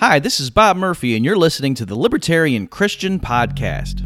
Hi, 0.00 0.18
this 0.18 0.40
is 0.40 0.50
Bob 0.50 0.76
Murphy, 0.76 1.16
and 1.16 1.24
you're 1.24 1.38
listening 1.38 1.74
to 1.76 1.86
the 1.86 1.94
Libertarian 1.94 2.66
Christian 2.66 3.18
Podcast. 3.18 4.02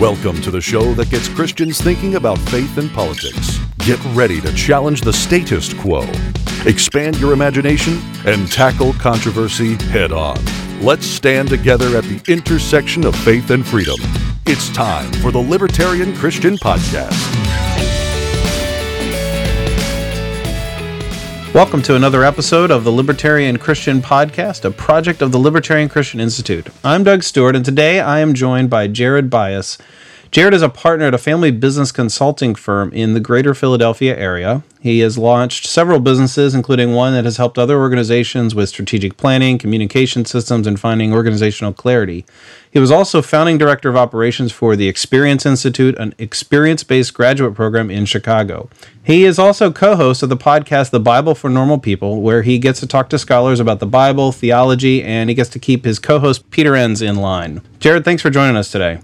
Welcome 0.00 0.42
to 0.42 0.50
the 0.50 0.60
show 0.60 0.92
that 0.94 1.08
gets 1.08 1.28
Christians 1.28 1.80
thinking 1.80 2.16
about 2.16 2.36
faith 2.50 2.78
and 2.78 2.90
politics. 2.90 3.60
Get 3.78 4.04
ready 4.06 4.40
to 4.40 4.52
challenge 4.54 5.02
the 5.02 5.12
status 5.12 5.72
quo, 5.72 6.02
expand 6.66 7.20
your 7.20 7.32
imagination, 7.32 8.00
and 8.26 8.50
tackle 8.50 8.92
controversy 8.94 9.74
head 9.84 10.10
on. 10.10 10.36
Let's 10.80 11.06
stand 11.06 11.48
together 11.48 11.96
at 11.96 12.02
the 12.02 12.20
intersection 12.26 13.06
of 13.06 13.14
faith 13.14 13.50
and 13.50 13.64
freedom. 13.64 14.00
It's 14.46 14.68
time 14.70 15.12
for 15.22 15.30
the 15.30 15.38
Libertarian 15.38 16.12
Christian 16.16 16.56
Podcast. 16.56 17.93
Welcome 21.54 21.82
to 21.82 21.94
another 21.94 22.24
episode 22.24 22.72
of 22.72 22.82
the 22.82 22.90
Libertarian 22.90 23.58
Christian 23.58 24.02
Podcast, 24.02 24.64
a 24.64 24.72
project 24.72 25.22
of 25.22 25.30
the 25.30 25.38
Libertarian 25.38 25.88
Christian 25.88 26.18
Institute. 26.18 26.66
I'm 26.82 27.04
Doug 27.04 27.22
Stewart, 27.22 27.54
and 27.54 27.64
today 27.64 28.00
I 28.00 28.18
am 28.18 28.34
joined 28.34 28.70
by 28.70 28.88
Jared 28.88 29.30
Byas. 29.30 29.78
Jared 30.34 30.52
is 30.52 30.62
a 30.62 30.68
partner 30.68 31.06
at 31.06 31.14
a 31.14 31.18
family 31.18 31.52
business 31.52 31.92
consulting 31.92 32.56
firm 32.56 32.92
in 32.92 33.14
the 33.14 33.20
greater 33.20 33.54
Philadelphia 33.54 34.18
area. 34.18 34.64
He 34.80 34.98
has 34.98 35.16
launched 35.16 35.64
several 35.64 36.00
businesses, 36.00 36.56
including 36.56 36.92
one 36.92 37.12
that 37.12 37.24
has 37.24 37.36
helped 37.36 37.56
other 37.56 37.78
organizations 37.78 38.52
with 38.52 38.68
strategic 38.68 39.16
planning, 39.16 39.58
communication 39.58 40.24
systems, 40.24 40.66
and 40.66 40.80
finding 40.80 41.12
organizational 41.12 41.72
clarity. 41.72 42.26
He 42.68 42.80
was 42.80 42.90
also 42.90 43.22
founding 43.22 43.58
director 43.58 43.88
of 43.88 43.94
operations 43.94 44.50
for 44.50 44.74
the 44.74 44.88
Experience 44.88 45.46
Institute, 45.46 45.96
an 45.98 46.16
experience 46.18 46.82
based 46.82 47.14
graduate 47.14 47.54
program 47.54 47.88
in 47.88 48.04
Chicago. 48.04 48.68
He 49.04 49.22
is 49.24 49.38
also 49.38 49.70
co 49.70 49.94
host 49.94 50.24
of 50.24 50.30
the 50.30 50.36
podcast 50.36 50.90
The 50.90 50.98
Bible 50.98 51.36
for 51.36 51.48
Normal 51.48 51.78
People, 51.78 52.22
where 52.22 52.42
he 52.42 52.58
gets 52.58 52.80
to 52.80 52.88
talk 52.88 53.08
to 53.10 53.20
scholars 53.20 53.60
about 53.60 53.78
the 53.78 53.86
Bible, 53.86 54.32
theology, 54.32 55.00
and 55.00 55.30
he 55.30 55.36
gets 55.36 55.50
to 55.50 55.60
keep 55.60 55.84
his 55.84 56.00
co 56.00 56.18
host 56.18 56.50
Peter 56.50 56.74
Enns 56.74 57.02
in 57.02 57.14
line. 57.14 57.62
Jared, 57.78 58.04
thanks 58.04 58.20
for 58.20 58.30
joining 58.30 58.56
us 58.56 58.72
today. 58.72 58.98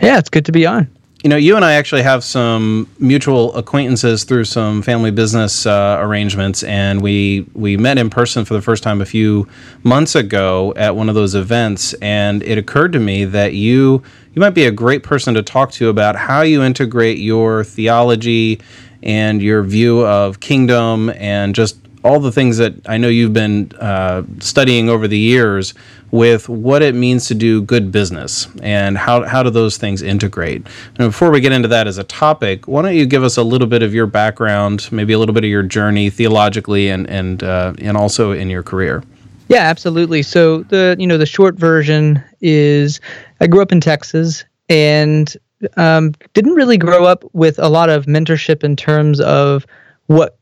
Yeah, 0.00 0.18
it's 0.18 0.30
good 0.30 0.44
to 0.46 0.52
be 0.52 0.66
on. 0.66 0.88
You 1.24 1.30
know, 1.30 1.36
you 1.36 1.56
and 1.56 1.64
I 1.64 1.72
actually 1.72 2.02
have 2.02 2.22
some 2.22 2.88
mutual 3.00 3.52
acquaintances 3.56 4.22
through 4.22 4.44
some 4.44 4.82
family 4.82 5.10
business 5.10 5.66
uh, 5.66 5.96
arrangements, 5.98 6.62
and 6.62 7.02
we 7.02 7.44
we 7.54 7.76
met 7.76 7.98
in 7.98 8.08
person 8.08 8.44
for 8.44 8.54
the 8.54 8.62
first 8.62 8.84
time 8.84 9.00
a 9.00 9.04
few 9.04 9.48
months 9.82 10.14
ago 10.14 10.72
at 10.76 10.94
one 10.94 11.08
of 11.08 11.16
those 11.16 11.34
events. 11.34 11.92
And 11.94 12.44
it 12.44 12.56
occurred 12.56 12.92
to 12.92 13.00
me 13.00 13.24
that 13.24 13.54
you 13.54 14.00
you 14.34 14.40
might 14.40 14.54
be 14.54 14.66
a 14.66 14.70
great 14.70 15.02
person 15.02 15.34
to 15.34 15.42
talk 15.42 15.72
to 15.72 15.88
about 15.88 16.14
how 16.14 16.42
you 16.42 16.62
integrate 16.62 17.18
your 17.18 17.64
theology 17.64 18.60
and 19.02 19.42
your 19.42 19.64
view 19.64 20.06
of 20.06 20.38
kingdom 20.38 21.10
and 21.16 21.52
just 21.52 21.78
all 22.04 22.20
the 22.20 22.32
things 22.32 22.56
that 22.58 22.74
I 22.88 22.96
know 22.96 23.08
you've 23.08 23.32
been 23.32 23.72
uh, 23.80 24.22
studying 24.40 24.88
over 24.88 25.08
the 25.08 25.18
years 25.18 25.74
with 26.10 26.48
what 26.48 26.82
it 26.82 26.94
means 26.94 27.26
to 27.26 27.34
do 27.34 27.60
good 27.62 27.92
business 27.92 28.46
and 28.62 28.96
how, 28.96 29.24
how 29.24 29.42
do 29.42 29.50
those 29.50 29.76
things 29.76 30.00
integrate. 30.00 30.66
And 30.98 31.08
before 31.08 31.30
we 31.30 31.40
get 31.40 31.52
into 31.52 31.68
that 31.68 31.86
as 31.86 31.98
a 31.98 32.04
topic, 32.04 32.66
why 32.66 32.82
don't 32.82 32.94
you 32.94 33.04
give 33.04 33.24
us 33.24 33.36
a 33.36 33.42
little 33.42 33.66
bit 33.66 33.82
of 33.82 33.92
your 33.92 34.06
background, 34.06 34.88
maybe 34.90 35.12
a 35.12 35.18
little 35.18 35.34
bit 35.34 35.44
of 35.44 35.50
your 35.50 35.62
journey 35.62 36.10
theologically 36.10 36.88
and 36.88 37.08
and 37.08 37.42
uh, 37.42 37.74
and 37.78 37.96
also 37.96 38.32
in 38.32 38.48
your 38.48 38.62
career. 38.62 39.02
Yeah, 39.48 39.62
absolutely. 39.62 40.22
So 40.22 40.62
the 40.64 40.96
you 40.98 41.06
know 41.06 41.18
the 41.18 41.26
short 41.26 41.56
version 41.56 42.22
is 42.40 43.00
I 43.40 43.46
grew 43.46 43.62
up 43.62 43.72
in 43.72 43.80
Texas 43.80 44.44
and 44.68 45.34
um, 45.76 46.12
didn't 46.34 46.54
really 46.54 46.78
grow 46.78 47.04
up 47.04 47.24
with 47.32 47.58
a 47.58 47.68
lot 47.68 47.90
of 47.90 48.06
mentorship 48.06 48.62
in 48.62 48.76
terms 48.76 49.20
of 49.20 49.66
what 50.06 50.37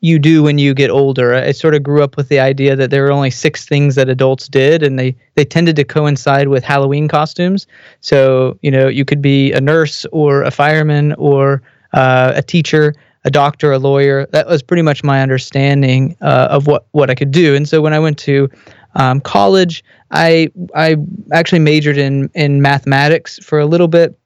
you 0.00 0.18
do 0.18 0.42
when 0.42 0.58
you 0.58 0.72
get 0.74 0.90
older. 0.90 1.34
I 1.34 1.52
sort 1.52 1.74
of 1.74 1.82
grew 1.82 2.02
up 2.02 2.16
with 2.16 2.28
the 2.28 2.40
idea 2.40 2.74
that 2.74 2.90
there 2.90 3.04
were 3.04 3.12
only 3.12 3.30
six 3.30 3.66
things 3.66 3.94
that 3.94 4.08
adults 4.08 4.48
did, 4.48 4.82
and 4.82 4.98
they 4.98 5.14
they 5.34 5.44
tended 5.44 5.76
to 5.76 5.84
coincide 5.84 6.48
with 6.48 6.64
Halloween 6.64 7.06
costumes. 7.06 7.66
So 8.00 8.58
you 8.62 8.70
know, 8.70 8.88
you 8.88 9.04
could 9.04 9.20
be 9.20 9.52
a 9.52 9.60
nurse 9.60 10.06
or 10.12 10.42
a 10.42 10.50
fireman 10.50 11.12
or 11.14 11.62
uh, 11.92 12.32
a 12.34 12.42
teacher, 12.42 12.94
a 13.24 13.30
doctor, 13.30 13.72
a 13.72 13.78
lawyer. 13.78 14.26
That 14.26 14.46
was 14.46 14.62
pretty 14.62 14.82
much 14.82 15.04
my 15.04 15.20
understanding 15.20 16.16
uh, 16.22 16.48
of 16.50 16.66
what 16.66 16.86
what 16.92 17.10
I 17.10 17.14
could 17.14 17.30
do. 17.30 17.54
And 17.54 17.68
so 17.68 17.82
when 17.82 17.92
I 17.92 17.98
went 17.98 18.18
to 18.20 18.48
um, 18.94 19.20
college, 19.20 19.84
I 20.10 20.50
I 20.74 20.96
actually 21.32 21.60
majored 21.60 21.98
in 21.98 22.30
in 22.34 22.62
mathematics 22.62 23.38
for 23.44 23.58
a 23.58 23.66
little 23.66 23.88
bit, 23.88 24.18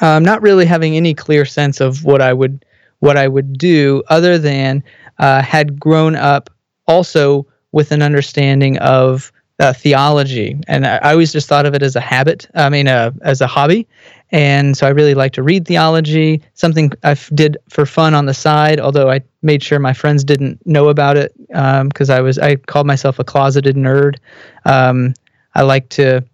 um, 0.00 0.24
not 0.24 0.40
really 0.40 0.66
having 0.66 0.96
any 0.96 1.14
clear 1.14 1.44
sense 1.44 1.80
of 1.80 2.04
what 2.04 2.22
I 2.22 2.32
would 2.32 2.64
what 3.04 3.18
I 3.18 3.28
would 3.28 3.58
do 3.58 4.02
other 4.08 4.38
than 4.38 4.82
uh, 5.18 5.42
had 5.42 5.78
grown 5.78 6.16
up 6.16 6.48
also 6.88 7.46
with 7.70 7.92
an 7.92 8.00
understanding 8.00 8.78
of 8.78 9.30
uh, 9.60 9.74
theology. 9.74 10.58
And 10.66 10.86
I, 10.86 10.96
I, 10.96 11.12
always 11.12 11.30
just 11.30 11.46
thought 11.48 11.66
of 11.66 11.74
it 11.74 11.82
as 11.82 11.94
a 11.94 12.00
habit, 12.00 12.48
I 12.54 12.70
mean, 12.70 12.88
uh, 12.88 13.12
as 13.22 13.40
a 13.40 13.46
hobby. 13.46 13.86
And 14.32 14.76
so 14.76 14.86
I 14.86 14.90
really 14.90 15.14
like 15.14 15.32
to 15.34 15.42
read 15.42 15.66
theology, 15.66 16.42
something 16.54 16.90
I 17.04 17.14
did 17.34 17.58
for 17.68 17.86
fun 17.86 18.14
on 18.14 18.26
the 18.26 18.34
side, 18.34 18.80
although 18.80 19.10
I 19.10 19.20
made 19.42 19.62
sure 19.62 19.78
my 19.78 19.92
friends 19.92 20.24
didn't 20.24 20.66
know 20.66 20.88
about 20.88 21.16
it 21.16 21.32
because 21.48 22.10
um, 22.10 22.16
I 22.16 22.20
was, 22.20 22.38
I 22.38 22.56
called 22.56 22.86
myself 22.86 23.18
a 23.18 23.24
closeted 23.24 23.76
nerd. 23.76 24.16
Um, 24.64 25.14
I 25.54 25.62
like 25.62 25.88
to 25.90 26.24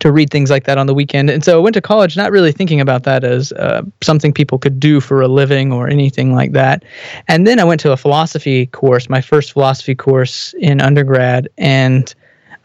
to 0.00 0.10
read 0.10 0.30
things 0.30 0.50
like 0.50 0.64
that 0.64 0.78
on 0.78 0.86
the 0.86 0.94
weekend. 0.94 1.30
And 1.30 1.44
so 1.44 1.58
I 1.58 1.62
went 1.62 1.74
to 1.74 1.80
college 1.80 2.16
not 2.16 2.30
really 2.30 2.52
thinking 2.52 2.80
about 2.80 3.04
that 3.04 3.24
as 3.24 3.52
uh, 3.52 3.82
something 4.02 4.32
people 4.32 4.58
could 4.58 4.80
do 4.80 5.00
for 5.00 5.22
a 5.22 5.28
living 5.28 5.72
or 5.72 5.88
anything 5.88 6.34
like 6.34 6.52
that. 6.52 6.84
And 7.28 7.46
then 7.46 7.60
I 7.60 7.64
went 7.64 7.80
to 7.82 7.92
a 7.92 7.96
philosophy 7.96 8.66
course, 8.66 9.08
my 9.08 9.20
first 9.20 9.52
philosophy 9.52 9.94
course 9.94 10.54
in 10.58 10.80
undergrad. 10.80 11.48
And 11.58 12.12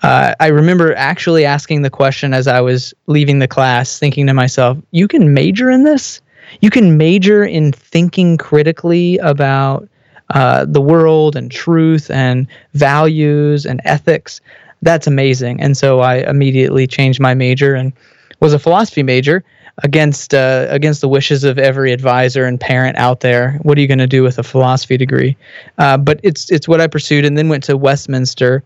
uh, 0.02 0.34
I 0.40 0.48
remember 0.48 0.96
actually 0.96 1.46
asking 1.46 1.82
the 1.82 1.90
question 1.90 2.34
as 2.34 2.48
I 2.48 2.62
was 2.62 2.94
leaving 3.08 3.40
the 3.40 3.48
class, 3.48 4.00
thinking 4.00 4.28
to 4.28 4.34
myself, 4.34 4.78
you 4.92 5.08
can 5.08 5.34
major 5.34 5.70
in 5.70 5.84
this? 5.84 6.22
You 6.62 6.70
can 6.70 6.98
major 6.98 7.44
in 7.44 7.72
thinking 7.72 8.38
critically 8.38 9.18
about 9.20 9.88
uh, 10.32 10.66
the 10.66 10.82
world 10.82 11.36
and 11.36 11.52
truth 11.52 12.10
and 12.12 12.48
values 12.74 13.66
and 13.66 13.82
ethics 13.84 14.42
that's 14.82 15.08
amazing. 15.08 15.62
And 15.62 15.76
so 15.76 16.00
I 16.00 16.18
immediately 16.30 16.88
changed 16.88 17.20
my 17.20 17.34
major 17.34 17.76
and 17.76 17.94
was 18.40 18.54
a 18.54 18.60
philosophy 18.60 19.04
major 19.04 19.44
against 19.84 20.34
uh, 20.34 20.68
against 20.70 21.02
the 21.02 21.08
wishes 21.08 21.44
of 21.44 21.58
every 21.58 21.92
advisor 21.92 22.46
and 22.46 22.60
parent 22.60 22.98
out 22.98 23.22
there. 23.22 23.60
What 23.64 23.78
are 23.78 23.82
you 23.82 23.88
going 23.88 24.00
to 24.00 24.08
do 24.08 24.24
with 24.24 24.40
a 24.40 24.44
philosophy 24.44 24.98
degree? 24.98 25.38
Uh, 25.78 25.98
but 25.98 26.20
it's 26.24 26.52
it's 26.52 26.68
what 26.68 26.82
I 26.82 26.88
pursued, 26.88 27.26
and 27.26 27.38
then 27.38 27.50
went 27.50 27.64
to 27.66 27.78
Westminster 27.78 28.64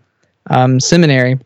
um, 0.50 0.80
Seminary, 0.80 1.38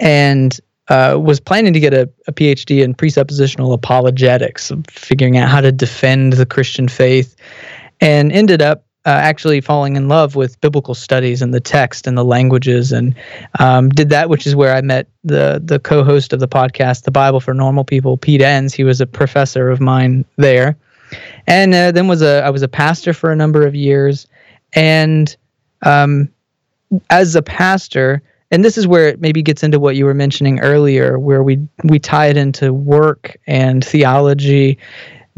and 0.00 0.58
uh, 0.88 1.18
was 1.20 1.40
planning 1.40 1.72
to 1.72 1.80
get 1.80 1.92
a, 1.92 2.08
a 2.26 2.32
PhD 2.32 2.82
in 2.82 2.94
presuppositional 2.94 3.74
apologetics, 3.74 4.72
figuring 4.90 5.36
out 5.36 5.48
how 5.48 5.60
to 5.60 5.72
defend 5.72 6.34
the 6.34 6.46
Christian 6.46 6.88
faith, 6.88 7.36
and 8.00 8.32
ended 8.32 8.62
up 8.62 8.84
uh, 9.06 9.10
actually 9.10 9.60
falling 9.60 9.96
in 9.96 10.08
love 10.08 10.34
with 10.34 10.60
biblical 10.60 10.94
studies 10.94 11.40
and 11.40 11.54
the 11.54 11.60
text 11.60 12.06
and 12.06 12.18
the 12.18 12.24
languages, 12.24 12.92
and 12.92 13.14
um, 13.58 13.88
did 13.90 14.10
that, 14.10 14.28
which 14.28 14.46
is 14.46 14.56
where 14.56 14.74
I 14.74 14.80
met 14.80 15.08
the 15.24 15.60
the 15.64 15.78
co-host 15.78 16.32
of 16.32 16.40
the 16.40 16.48
podcast, 16.48 17.04
The 17.04 17.10
Bible 17.10 17.40
for 17.40 17.54
Normal 17.54 17.84
People, 17.84 18.16
Pete 18.16 18.42
Enns. 18.42 18.74
He 18.74 18.84
was 18.84 19.00
a 19.00 19.06
professor 19.06 19.70
of 19.70 19.80
mine 19.80 20.24
there, 20.36 20.76
and 21.46 21.74
uh, 21.74 21.92
then 21.92 22.08
was 22.08 22.22
a 22.22 22.42
I 22.44 22.50
was 22.50 22.62
a 22.62 22.68
pastor 22.68 23.12
for 23.12 23.30
a 23.30 23.36
number 23.36 23.66
of 23.66 23.74
years, 23.74 24.26
and 24.74 25.34
um, 25.82 26.28
as 27.10 27.34
a 27.34 27.42
pastor. 27.42 28.22
And 28.50 28.64
this 28.64 28.78
is 28.78 28.86
where 28.86 29.08
it 29.08 29.20
maybe 29.20 29.42
gets 29.42 29.62
into 29.62 29.78
what 29.78 29.94
you 29.94 30.06
were 30.06 30.14
mentioning 30.14 30.58
earlier, 30.60 31.18
where 31.18 31.42
we 31.42 31.58
we 31.84 31.98
tie 31.98 32.28
it 32.28 32.38
into 32.38 32.72
work 32.72 33.36
and 33.46 33.84
theology 33.84 34.78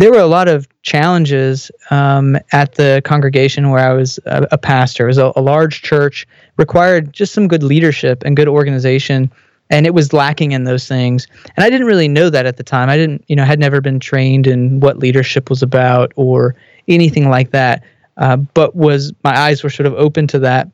there 0.00 0.10
were 0.10 0.18
a 0.18 0.26
lot 0.26 0.48
of 0.48 0.66
challenges 0.82 1.70
um, 1.90 2.38
at 2.52 2.76
the 2.76 3.02
congregation 3.04 3.68
where 3.68 3.86
I 3.86 3.92
was 3.92 4.18
a, 4.24 4.48
a 4.52 4.56
pastor. 4.56 5.04
It 5.04 5.08
was 5.08 5.18
a, 5.18 5.30
a, 5.36 5.42
large 5.42 5.82
church, 5.82 6.26
required 6.56 7.12
just 7.12 7.34
some 7.34 7.46
good 7.46 7.62
leadership 7.62 8.22
and 8.24 8.34
good 8.34 8.48
organization, 8.48 9.30
and 9.68 9.84
it 9.84 9.92
was 9.92 10.14
lacking 10.14 10.52
in 10.52 10.64
those 10.64 10.88
things. 10.88 11.26
And 11.54 11.62
I 11.62 11.68
didn't 11.68 11.86
really 11.86 12.08
know 12.08 12.30
that 12.30 12.46
at 12.46 12.56
the 12.56 12.62
time. 12.62 12.88
I 12.88 12.96
didn't, 12.96 13.26
you 13.28 13.36
know, 13.36 13.44
had 13.44 13.60
never 13.60 13.82
been 13.82 14.00
trained 14.00 14.46
in 14.46 14.80
what 14.80 14.98
leadership 14.98 15.50
was 15.50 15.62
about 15.62 16.14
or 16.16 16.56
anything 16.88 17.28
like 17.28 17.50
that. 17.50 17.84
Uh, 18.16 18.36
but 18.36 18.74
was 18.74 19.12
my 19.22 19.38
eyes 19.38 19.62
were 19.62 19.68
sort 19.68 19.86
of 19.86 19.92
open 19.94 20.26
to 20.28 20.38
that, 20.38 20.66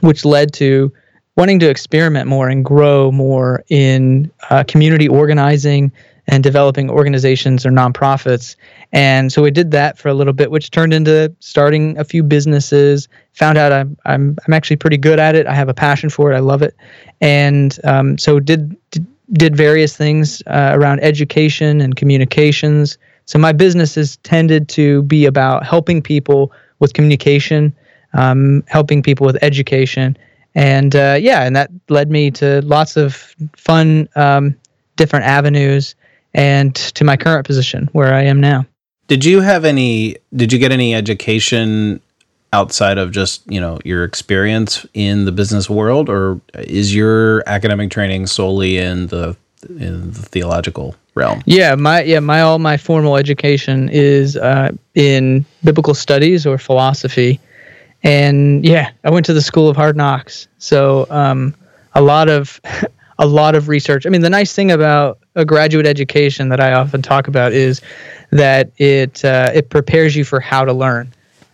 which 0.00 0.24
led 0.24 0.52
to 0.54 0.92
wanting 1.36 1.60
to 1.60 1.70
experiment 1.70 2.26
more 2.26 2.48
and 2.48 2.64
grow 2.64 3.12
more 3.12 3.62
in 3.68 4.32
uh, 4.50 4.64
community 4.64 5.06
organizing 5.06 5.92
and 6.28 6.42
developing 6.42 6.88
organizations 6.88 7.66
or 7.66 7.70
nonprofits. 7.70 8.56
And 8.92 9.32
so 9.32 9.42
we 9.42 9.50
did 9.50 9.70
that 9.72 9.98
for 9.98 10.08
a 10.08 10.14
little 10.14 10.32
bit, 10.32 10.50
which 10.50 10.70
turned 10.70 10.92
into 10.92 11.34
starting 11.40 11.98
a 11.98 12.04
few 12.04 12.22
businesses. 12.22 13.08
Found 13.34 13.58
out 13.58 13.72
I'm 13.72 13.96
I'm 14.04 14.36
I'm 14.46 14.52
actually 14.52 14.76
pretty 14.76 14.98
good 14.98 15.18
at 15.18 15.34
it. 15.34 15.46
I 15.46 15.54
have 15.54 15.68
a 15.68 15.74
passion 15.74 16.10
for 16.10 16.32
it. 16.32 16.36
I 16.36 16.40
love 16.40 16.62
it, 16.62 16.76
and 17.20 17.78
um, 17.84 18.18
so 18.18 18.38
did 18.38 18.76
did 19.32 19.56
various 19.56 19.96
things 19.96 20.42
uh, 20.46 20.72
around 20.74 21.00
education 21.00 21.80
and 21.80 21.96
communications. 21.96 22.98
So 23.24 23.38
my 23.38 23.52
businesses 23.52 24.18
tended 24.18 24.68
to 24.70 25.02
be 25.04 25.24
about 25.24 25.64
helping 25.64 26.02
people 26.02 26.52
with 26.80 26.92
communication, 26.92 27.74
um, 28.12 28.62
helping 28.66 29.02
people 29.02 29.24
with 29.26 29.38
education, 29.42 30.18
and 30.54 30.94
uh, 30.94 31.16
yeah, 31.18 31.44
and 31.44 31.56
that 31.56 31.70
led 31.88 32.10
me 32.10 32.30
to 32.32 32.60
lots 32.62 32.96
of 32.96 33.34
fun, 33.56 34.08
um, 34.16 34.54
different 34.96 35.24
avenues, 35.24 35.94
and 36.34 36.74
to 36.74 37.04
my 37.04 37.16
current 37.16 37.46
position 37.46 37.88
where 37.92 38.14
I 38.14 38.22
am 38.22 38.40
now. 38.40 38.66
Did 39.08 39.24
you 39.24 39.40
have 39.40 39.64
any? 39.64 40.16
Did 40.34 40.52
you 40.52 40.58
get 40.58 40.72
any 40.72 40.94
education 40.94 42.00
outside 42.52 42.98
of 42.98 43.10
just 43.10 43.42
you 43.50 43.60
know 43.60 43.78
your 43.84 44.04
experience 44.04 44.86
in 44.94 45.24
the 45.24 45.32
business 45.32 45.68
world, 45.68 46.08
or 46.08 46.40
is 46.54 46.94
your 46.94 47.42
academic 47.48 47.90
training 47.90 48.26
solely 48.26 48.78
in 48.78 49.08
the 49.08 49.36
in 49.68 50.12
the 50.12 50.22
theological 50.22 50.94
realm? 51.14 51.42
Yeah, 51.46 51.74
my 51.74 52.02
yeah 52.02 52.20
my 52.20 52.40
all 52.40 52.58
my 52.58 52.76
formal 52.76 53.16
education 53.16 53.88
is 53.90 54.36
uh, 54.36 54.72
in 54.94 55.44
biblical 55.64 55.94
studies 55.94 56.46
or 56.46 56.58
philosophy, 56.58 57.40
and 58.02 58.64
yeah, 58.64 58.90
I 59.04 59.10
went 59.10 59.26
to 59.26 59.34
the 59.34 59.42
School 59.42 59.68
of 59.68 59.76
Hard 59.76 59.96
Knocks, 59.96 60.48
so 60.58 61.06
um, 61.10 61.54
a 61.94 62.02
lot 62.02 62.28
of 62.28 62.60
a 63.18 63.26
lot 63.26 63.54
of 63.54 63.68
research. 63.68 64.06
I 64.06 64.10
mean, 64.10 64.22
the 64.22 64.30
nice 64.30 64.54
thing 64.54 64.70
about 64.70 65.18
a 65.34 65.44
graduate 65.44 65.86
education 65.86 66.48
that 66.50 66.60
I 66.60 66.72
often 66.72 67.02
talk 67.02 67.28
about 67.28 67.52
is 67.52 67.80
that 68.30 68.70
it 68.78 69.24
uh, 69.24 69.50
it 69.54 69.70
prepares 69.70 70.14
you 70.16 70.24
for 70.24 70.40
how 70.40 70.64
to 70.64 70.72
learn 70.72 71.12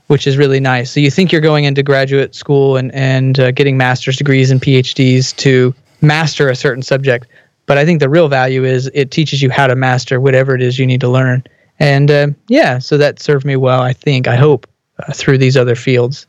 which 0.09 0.27
is 0.27 0.37
really 0.37 0.59
nice. 0.59 0.91
So 0.91 1.01
you 1.01 1.11
think 1.11 1.33
you're 1.33 1.41
going 1.41 1.65
into 1.65 1.83
graduate 1.83 2.35
school 2.35 2.77
and 2.77 2.93
and 2.95 3.39
uh, 3.39 3.51
getting 3.53 3.77
master's 3.77 4.17
degrees 4.17 4.51
and 4.51 4.61
PhDs 4.61 5.37
to 5.37 5.75
master 6.01 6.49
a 6.49 6.57
certain 6.57 6.83
subject, 6.83 7.27
but 7.67 7.79
I 7.79 7.85
think 7.85 8.01
the 8.01 8.09
real 8.09 8.29
value 8.29 8.65
is 8.65 8.91
it 8.95 9.11
teaches 9.11 9.43
you 9.43 9.51
how 9.51 9.67
to 9.67 9.77
master 9.77 10.21
whatever 10.21 10.55
it 10.55 10.63
is 10.63 10.79
you 10.79 10.87
need 10.87 11.01
to 11.03 11.09
learn. 11.09 11.45
And 11.79 12.11
uh, 12.11 12.29
yeah, 12.49 12.79
so 12.79 12.97
that 12.97 13.21
served 13.21 13.45
me 13.45 13.57
well. 13.57 13.83
I 13.83 13.93
think 13.93 14.27
I 14.27 14.37
hope 14.37 14.67
uh, 14.99 15.13
through 15.13 15.39
these 15.39 15.57
other 15.57 15.77
fields. 15.77 16.27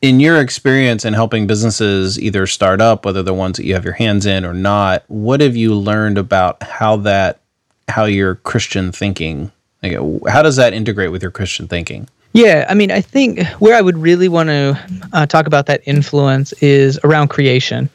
In 0.00 0.20
your 0.20 0.40
experience 0.40 1.04
in 1.04 1.14
helping 1.14 1.46
businesses 1.46 2.20
either 2.20 2.46
start 2.46 2.80
up, 2.80 3.04
whether 3.04 3.22
the 3.22 3.34
ones 3.34 3.56
that 3.56 3.64
you 3.64 3.74
have 3.74 3.84
your 3.84 3.94
hands 3.94 4.26
in 4.26 4.44
or 4.44 4.54
not, 4.54 5.04
what 5.08 5.40
have 5.40 5.56
you 5.56 5.74
learned 5.74 6.18
about 6.18 6.62
how 6.62 6.96
that, 6.98 7.40
how 7.88 8.04
your 8.04 8.36
Christian 8.36 8.92
thinking, 8.92 9.50
like, 9.82 9.92
how 10.28 10.42
does 10.42 10.56
that 10.56 10.72
integrate 10.72 11.10
with 11.10 11.22
your 11.22 11.32
Christian 11.32 11.66
thinking? 11.66 12.08
Yeah, 12.32 12.66
I 12.68 12.74
mean, 12.74 12.92
I 12.92 13.00
think 13.00 13.44
where 13.58 13.76
I 13.76 13.80
would 13.80 13.98
really 13.98 14.28
want 14.28 14.50
to 14.50 14.80
uh, 15.12 15.26
talk 15.26 15.46
about 15.46 15.66
that 15.66 15.80
influence 15.86 16.52
is 16.54 17.00
around 17.02 17.28
creation 17.28 17.90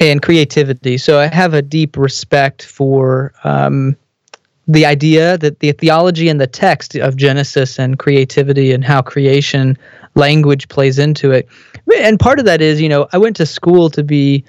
and 0.00 0.20
creativity. 0.20 0.98
So 0.98 1.18
I 1.18 1.26
have 1.28 1.54
a 1.54 1.62
deep 1.62 1.96
respect 1.96 2.64
for 2.64 3.32
um, 3.44 3.96
the 4.66 4.84
idea 4.84 5.38
that 5.38 5.60
the 5.60 5.72
theology 5.72 6.28
and 6.28 6.40
the 6.40 6.46
text 6.46 6.94
of 6.96 7.16
Genesis 7.16 7.78
and 7.78 7.98
creativity 7.98 8.72
and 8.72 8.84
how 8.84 9.00
creation 9.00 9.78
language 10.14 10.68
plays 10.68 10.98
into 10.98 11.30
it. 11.30 11.48
And 12.00 12.18
part 12.18 12.38
of 12.38 12.44
that 12.44 12.60
is, 12.60 12.80
you 12.80 12.88
know, 12.88 13.08
I 13.12 13.18
went 13.18 13.36
to 13.36 13.46
school 13.46 13.90
to 13.90 14.02
be 14.02 14.44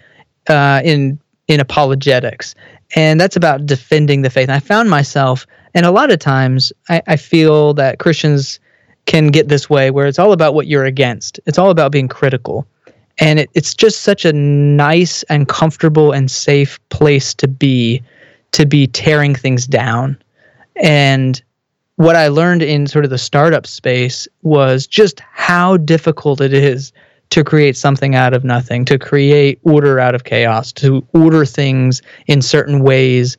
uh, 0.47 0.81
in 0.83 1.19
in 1.47 1.59
apologetics, 1.59 2.55
and 2.95 3.19
that's 3.19 3.35
about 3.35 3.65
defending 3.65 4.21
the 4.21 4.29
faith. 4.29 4.49
And 4.49 4.55
I 4.55 4.59
found 4.59 4.89
myself, 4.89 5.45
and 5.73 5.85
a 5.85 5.91
lot 5.91 6.11
of 6.11 6.19
times, 6.19 6.71
I, 6.89 7.01
I 7.07 7.15
feel 7.17 7.73
that 7.75 7.99
Christians 7.99 8.59
can 9.05 9.27
get 9.27 9.49
this 9.49 9.69
way 9.69 9.91
where 9.91 10.07
it's 10.07 10.19
all 10.19 10.31
about 10.31 10.53
what 10.53 10.67
you're 10.67 10.85
against. 10.85 11.39
It's 11.45 11.57
all 11.57 11.69
about 11.69 11.91
being 11.91 12.07
critical. 12.07 12.65
And 13.19 13.39
it, 13.39 13.49
it's 13.53 13.73
just 13.73 14.01
such 14.01 14.25
a 14.25 14.33
nice 14.33 15.23
and 15.23 15.47
comfortable 15.47 16.11
and 16.11 16.31
safe 16.31 16.79
place 16.89 17.33
to 17.35 17.47
be, 17.47 18.01
to 18.53 18.65
be 18.65 18.87
tearing 18.87 19.35
things 19.35 19.67
down. 19.67 20.17
And 20.77 21.41
what 21.95 22.15
I 22.15 22.27
learned 22.27 22.63
in 22.63 22.87
sort 22.87 23.05
of 23.05 23.11
the 23.11 23.17
startup 23.17 23.67
space 23.67 24.27
was 24.41 24.87
just 24.87 25.19
how 25.19 25.77
difficult 25.77 26.41
it 26.41 26.53
is 26.53 26.91
to 27.29 27.43
create 27.43 27.75
something 27.75 28.15
out 28.15 28.33
of 28.33 28.43
nothing, 28.43 28.85
to 28.85 28.99
create 28.99 29.59
order 29.63 29.99
out 29.99 30.15
of 30.15 30.23
chaos, 30.23 30.71
to 30.73 31.05
order 31.13 31.45
things 31.45 32.01
in 32.27 32.41
certain 32.41 32.83
ways 32.83 33.37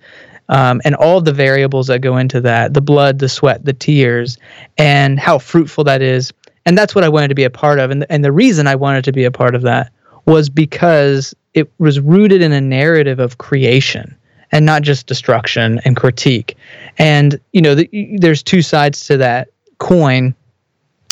um, 0.49 0.81
and 0.85 0.95
all 0.97 1.21
the 1.21 1.33
variables 1.33 1.87
that 1.87 2.01
go 2.01 2.17
into 2.17 2.41
that 2.41 2.75
the 2.75 2.81
blood, 2.81 3.19
the 3.19 3.29
sweat, 3.29 3.65
the 3.65 3.73
tears, 3.73 4.37
and 4.79 5.19
how 5.19 5.39
fruitful 5.39 5.85
that 5.85 6.03
is. 6.03 6.33
And 6.67 6.77
that's 6.77 6.95
what 6.95 7.05
I 7.05 7.09
wanted 7.09 7.29
to 7.29 7.35
be 7.35 7.45
a 7.45 7.51
part 7.51 7.79
of. 7.79 7.91
And, 7.91 8.07
and 8.11 8.25
the 8.25 8.33
reason 8.33 8.67
I 8.67 8.75
wanted 8.75 9.05
to 9.05 9.13
be 9.13 9.25
a 9.25 9.31
part 9.31 9.55
of 9.55 9.63
that 9.63 9.93
was 10.27 10.49
because 10.49 11.35
it 11.53 11.71
was 11.79 12.01
rooted 12.01 12.43
in 12.43 12.53
a 12.53 12.61
narrative 12.61 13.19
of 13.19 13.39
creation 13.39 14.17
and 14.55 14.65
not 14.65 14.81
just 14.81 15.07
destruction 15.07 15.81
and 15.85 15.97
critique. 15.97 16.57
And, 16.97 17.39
you 17.53 17.61
know, 17.61 17.75
the, 17.75 18.17
there's 18.19 18.43
two 18.43 18.63
sides 18.63 19.07
to 19.09 19.19
that 19.19 19.49
coin. 19.79 20.35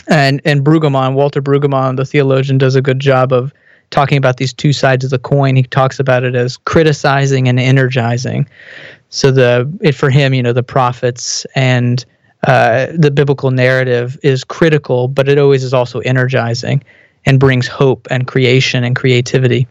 And, 0.09 0.41
and 0.47 0.65
Brueggemann, 0.65 1.13
Walter 1.13 1.43
Brueggemann, 1.43 1.97
the 1.97 2.07
theologian, 2.07 2.57
does 2.57 2.75
a 2.75 2.83
good 2.83 3.01
job 3.01 3.33
of 3.33 3.53
talking 3.91 4.17
about 4.17 4.39
these 4.39 4.55
two 4.55 4.73
sides 4.73 5.05
of 5.05 5.11
the 5.11 5.19
coin. 5.19 5.57
He 5.57 5.65
talks 5.65 6.01
about 6.01 6.25
it 6.25 6.35
as 6.35 6.57
criticizing 6.57 7.47
and 7.49 7.61
energizing 7.61 8.49
so 9.13 9.31
the 9.31 9.71
it 9.83 9.93
for 9.93 10.11
him 10.11 10.35
you 10.35 10.43
know 10.43 10.55
the 10.55 10.63
prophets 10.63 11.47
and 11.55 12.05
uh, 12.49 12.87
the 12.97 13.11
biblical 13.11 13.53
narrative 13.53 14.19
is 14.23 14.43
critical 14.43 15.07
but 15.07 15.29
it 15.29 15.39
always 15.39 15.63
is 15.63 15.73
also 15.73 16.01
energizing 16.01 16.83
and 17.25 17.39
brings 17.39 17.67
hope 17.67 18.07
and 18.11 18.27
creation 18.27 18.85
and 18.85 18.97
creativity 18.97 19.67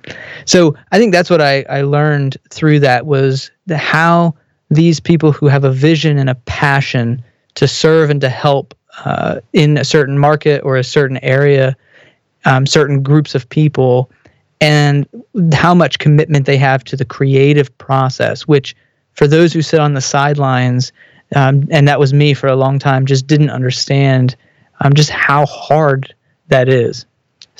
so 0.45 0.75
i 0.91 0.97
think 0.97 1.11
that's 1.11 1.29
what 1.29 1.41
i, 1.41 1.63
I 1.69 1.81
learned 1.81 2.37
through 2.49 2.79
that 2.81 3.05
was 3.05 3.51
the, 3.65 3.77
how 3.77 4.35
these 4.69 4.99
people 4.99 5.31
who 5.31 5.47
have 5.47 5.63
a 5.63 5.71
vision 5.71 6.17
and 6.17 6.29
a 6.29 6.35
passion 6.35 7.23
to 7.55 7.67
serve 7.67 8.09
and 8.09 8.21
to 8.21 8.29
help 8.29 8.73
uh, 9.05 9.39
in 9.53 9.77
a 9.77 9.83
certain 9.83 10.17
market 10.17 10.61
or 10.63 10.77
a 10.77 10.83
certain 10.83 11.17
area 11.17 11.75
um, 12.45 12.65
certain 12.65 13.03
groups 13.03 13.35
of 13.35 13.47
people 13.49 14.09
and 14.59 15.07
how 15.53 15.73
much 15.73 15.99
commitment 15.99 16.45
they 16.45 16.57
have 16.57 16.83
to 16.83 16.95
the 16.95 17.05
creative 17.05 17.75
process 17.77 18.47
which 18.47 18.75
for 19.13 19.27
those 19.27 19.53
who 19.53 19.61
sit 19.61 19.79
on 19.79 19.93
the 19.93 20.01
sidelines, 20.01 20.91
um, 21.35 21.67
and 21.69 21.87
that 21.87 21.99
was 21.99 22.13
me 22.13 22.33
for 22.33 22.47
a 22.47 22.55
long 22.55 22.79
time, 22.79 23.05
just 23.05 23.27
didn't 23.27 23.49
understand 23.49 24.35
um, 24.79 24.93
just 24.93 25.09
how 25.09 25.45
hard 25.45 26.13
that 26.47 26.67
is. 26.67 27.05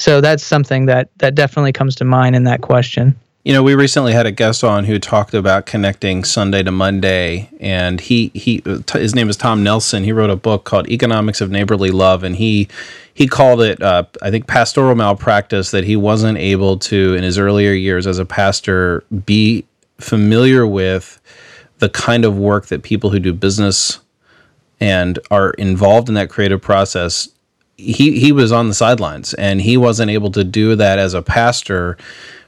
So 0.01 0.19
that's 0.19 0.43
something 0.43 0.87
that 0.87 1.09
that 1.17 1.35
definitely 1.35 1.73
comes 1.73 1.95
to 1.97 2.05
mind 2.05 2.35
in 2.35 2.43
that 2.45 2.61
question. 2.61 3.15
You 3.43 3.53
know, 3.53 3.61
we 3.61 3.75
recently 3.75 4.13
had 4.13 4.25
a 4.25 4.31
guest 4.31 4.63
on 4.63 4.85
who 4.85 4.97
talked 4.97 5.35
about 5.35 5.67
connecting 5.67 6.23
Sunday 6.23 6.63
to 6.63 6.71
Monday, 6.71 7.49
and 7.59 8.01
he 8.01 8.31
he 8.33 8.63
his 8.91 9.13
name 9.13 9.29
is 9.29 9.37
Tom 9.37 9.61
Nelson. 9.61 10.03
He 10.03 10.11
wrote 10.11 10.31
a 10.31 10.35
book 10.35 10.63
called 10.63 10.89
Economics 10.89 11.39
of 11.39 11.51
Neighborly 11.51 11.91
Love, 11.91 12.23
and 12.23 12.35
he 12.35 12.67
he 13.13 13.27
called 13.27 13.61
it 13.61 13.79
uh, 13.83 14.05
I 14.23 14.31
think 14.31 14.47
pastoral 14.47 14.95
malpractice 14.95 15.69
that 15.69 15.83
he 15.83 15.95
wasn't 15.95 16.39
able 16.39 16.79
to 16.79 17.13
in 17.13 17.21
his 17.23 17.37
earlier 17.37 17.73
years 17.73 18.07
as 18.07 18.17
a 18.17 18.25
pastor 18.25 19.03
be 19.25 19.65
familiar 19.99 20.65
with 20.65 21.21
the 21.77 21.89
kind 21.89 22.25
of 22.25 22.35
work 22.39 22.67
that 22.67 22.81
people 22.81 23.11
who 23.11 23.19
do 23.19 23.33
business 23.33 23.99
and 24.79 25.19
are 25.29 25.51
involved 25.51 26.09
in 26.09 26.15
that 26.15 26.31
creative 26.31 26.59
process 26.59 27.29
he 27.81 28.19
he 28.19 28.31
was 28.31 28.51
on 28.51 28.67
the 28.67 28.73
sidelines 28.73 29.33
and 29.33 29.61
he 29.61 29.77
wasn't 29.77 30.11
able 30.11 30.31
to 30.31 30.43
do 30.43 30.75
that 30.75 30.99
as 30.99 31.13
a 31.13 31.21
pastor 31.21 31.97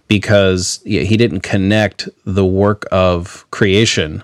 because 0.07 0.81
he 0.85 1.17
didn't 1.17 1.41
connect 1.41 2.07
the 2.25 2.45
work 2.45 2.85
of 2.91 3.45
creation 3.51 4.23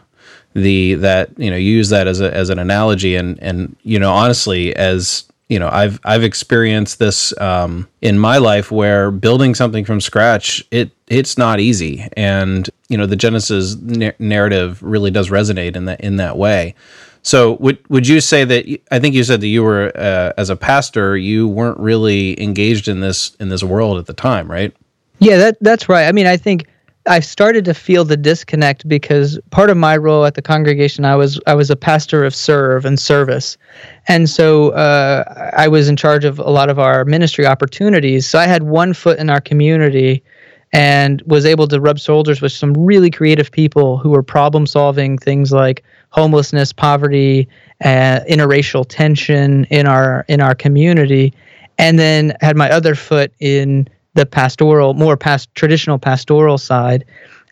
the 0.53 0.95
that 0.95 1.29
you 1.37 1.49
know 1.49 1.57
use 1.57 1.89
that 1.89 2.07
as 2.07 2.21
a 2.21 2.33
as 2.33 2.49
an 2.49 2.59
analogy. 2.59 3.15
And 3.15 3.39
and 3.41 3.75
you 3.83 3.99
know 3.99 4.11
honestly 4.11 4.75
as 4.75 5.25
you 5.47 5.57
know 5.57 5.69
i've 5.71 5.99
i've 6.03 6.23
experienced 6.23 6.99
this 6.99 7.39
um, 7.39 7.87
in 8.01 8.19
my 8.19 8.37
life 8.37 8.71
where 8.71 9.11
building 9.11 9.55
something 9.55 9.85
from 9.85 10.01
scratch 10.01 10.63
it 10.71 10.91
it's 11.07 11.37
not 11.37 11.59
easy. 11.59 12.07
And 12.13 12.69
you 12.89 12.97
know 12.97 13.05
the 13.05 13.15
genesis 13.15 13.75
na- 13.75 14.11
narrative 14.19 14.81
really 14.83 15.11
does 15.11 15.29
resonate 15.29 15.75
in 15.75 15.85
that 15.85 16.01
in 16.01 16.17
that 16.17 16.37
way 16.37 16.75
so 17.21 17.53
would 17.53 17.77
would 17.89 18.07
you 18.07 18.21
say 18.21 18.43
that 18.43 18.65
i 18.91 18.99
think 18.99 19.15
you 19.15 19.23
said 19.23 19.41
that 19.41 19.47
you 19.47 19.63
were 19.63 19.91
uh, 19.95 20.33
as 20.37 20.49
a 20.49 20.55
pastor 20.55 21.17
you 21.17 21.47
weren't 21.47 21.77
really 21.79 22.41
engaged 22.41 22.87
in 22.87 22.99
this 22.99 23.35
in 23.39 23.49
this 23.49 23.63
world 23.63 23.97
at 23.97 24.05
the 24.05 24.13
time 24.13 24.49
right? 24.49 24.75
Yeah 25.19 25.37
that 25.37 25.57
that's 25.61 25.89
right. 25.89 26.05
I 26.05 26.11
mean 26.11 26.27
i 26.27 26.37
think 26.37 26.67
I 27.07 27.21
started 27.21 27.65
to 27.65 27.73
feel 27.73 28.05
the 28.05 28.17
disconnect 28.17 28.87
because 28.87 29.39
part 29.49 29.69
of 29.69 29.77
my 29.77 29.97
role 29.97 30.25
at 30.25 30.35
the 30.35 30.41
congregation, 30.41 31.05
I 31.05 31.15
was 31.15 31.39
I 31.47 31.55
was 31.55 31.69
a 31.71 31.75
pastor 31.75 32.23
of 32.23 32.35
serve 32.35 32.85
and 32.85 32.99
service, 32.99 33.57
and 34.07 34.29
so 34.29 34.69
uh, 34.71 35.51
I 35.55 35.67
was 35.67 35.89
in 35.89 35.95
charge 35.95 36.23
of 36.23 36.39
a 36.39 36.49
lot 36.49 36.69
of 36.69 36.77
our 36.77 37.05
ministry 37.05 37.47
opportunities. 37.47 38.27
So 38.29 38.37
I 38.37 38.45
had 38.45 38.63
one 38.63 38.93
foot 38.93 39.17
in 39.17 39.29
our 39.29 39.41
community, 39.41 40.21
and 40.71 41.21
was 41.25 41.45
able 41.45 41.67
to 41.69 41.79
rub 41.79 41.99
shoulders 41.99 42.41
with 42.41 42.51
some 42.51 42.73
really 42.73 43.09
creative 43.09 43.51
people 43.51 43.97
who 43.97 44.09
were 44.09 44.23
problem 44.23 44.67
solving 44.67 45.17
things 45.17 45.51
like 45.51 45.83
homelessness, 46.11 46.73
poverty, 46.73 47.47
uh, 47.83 48.21
interracial 48.29 48.85
tension 48.87 49.65
in 49.65 49.85
our 49.85 50.25
in 50.27 50.41
our 50.41 50.55
community, 50.55 51.33
and 51.77 51.99
then 51.99 52.35
had 52.41 52.57
my 52.57 52.69
other 52.69 52.95
foot 52.95 53.31
in 53.39 53.87
the 54.15 54.25
pastoral, 54.25 54.93
more 54.93 55.15
past 55.15 55.53
traditional 55.55 55.99
pastoral 55.99 56.57
side, 56.57 57.05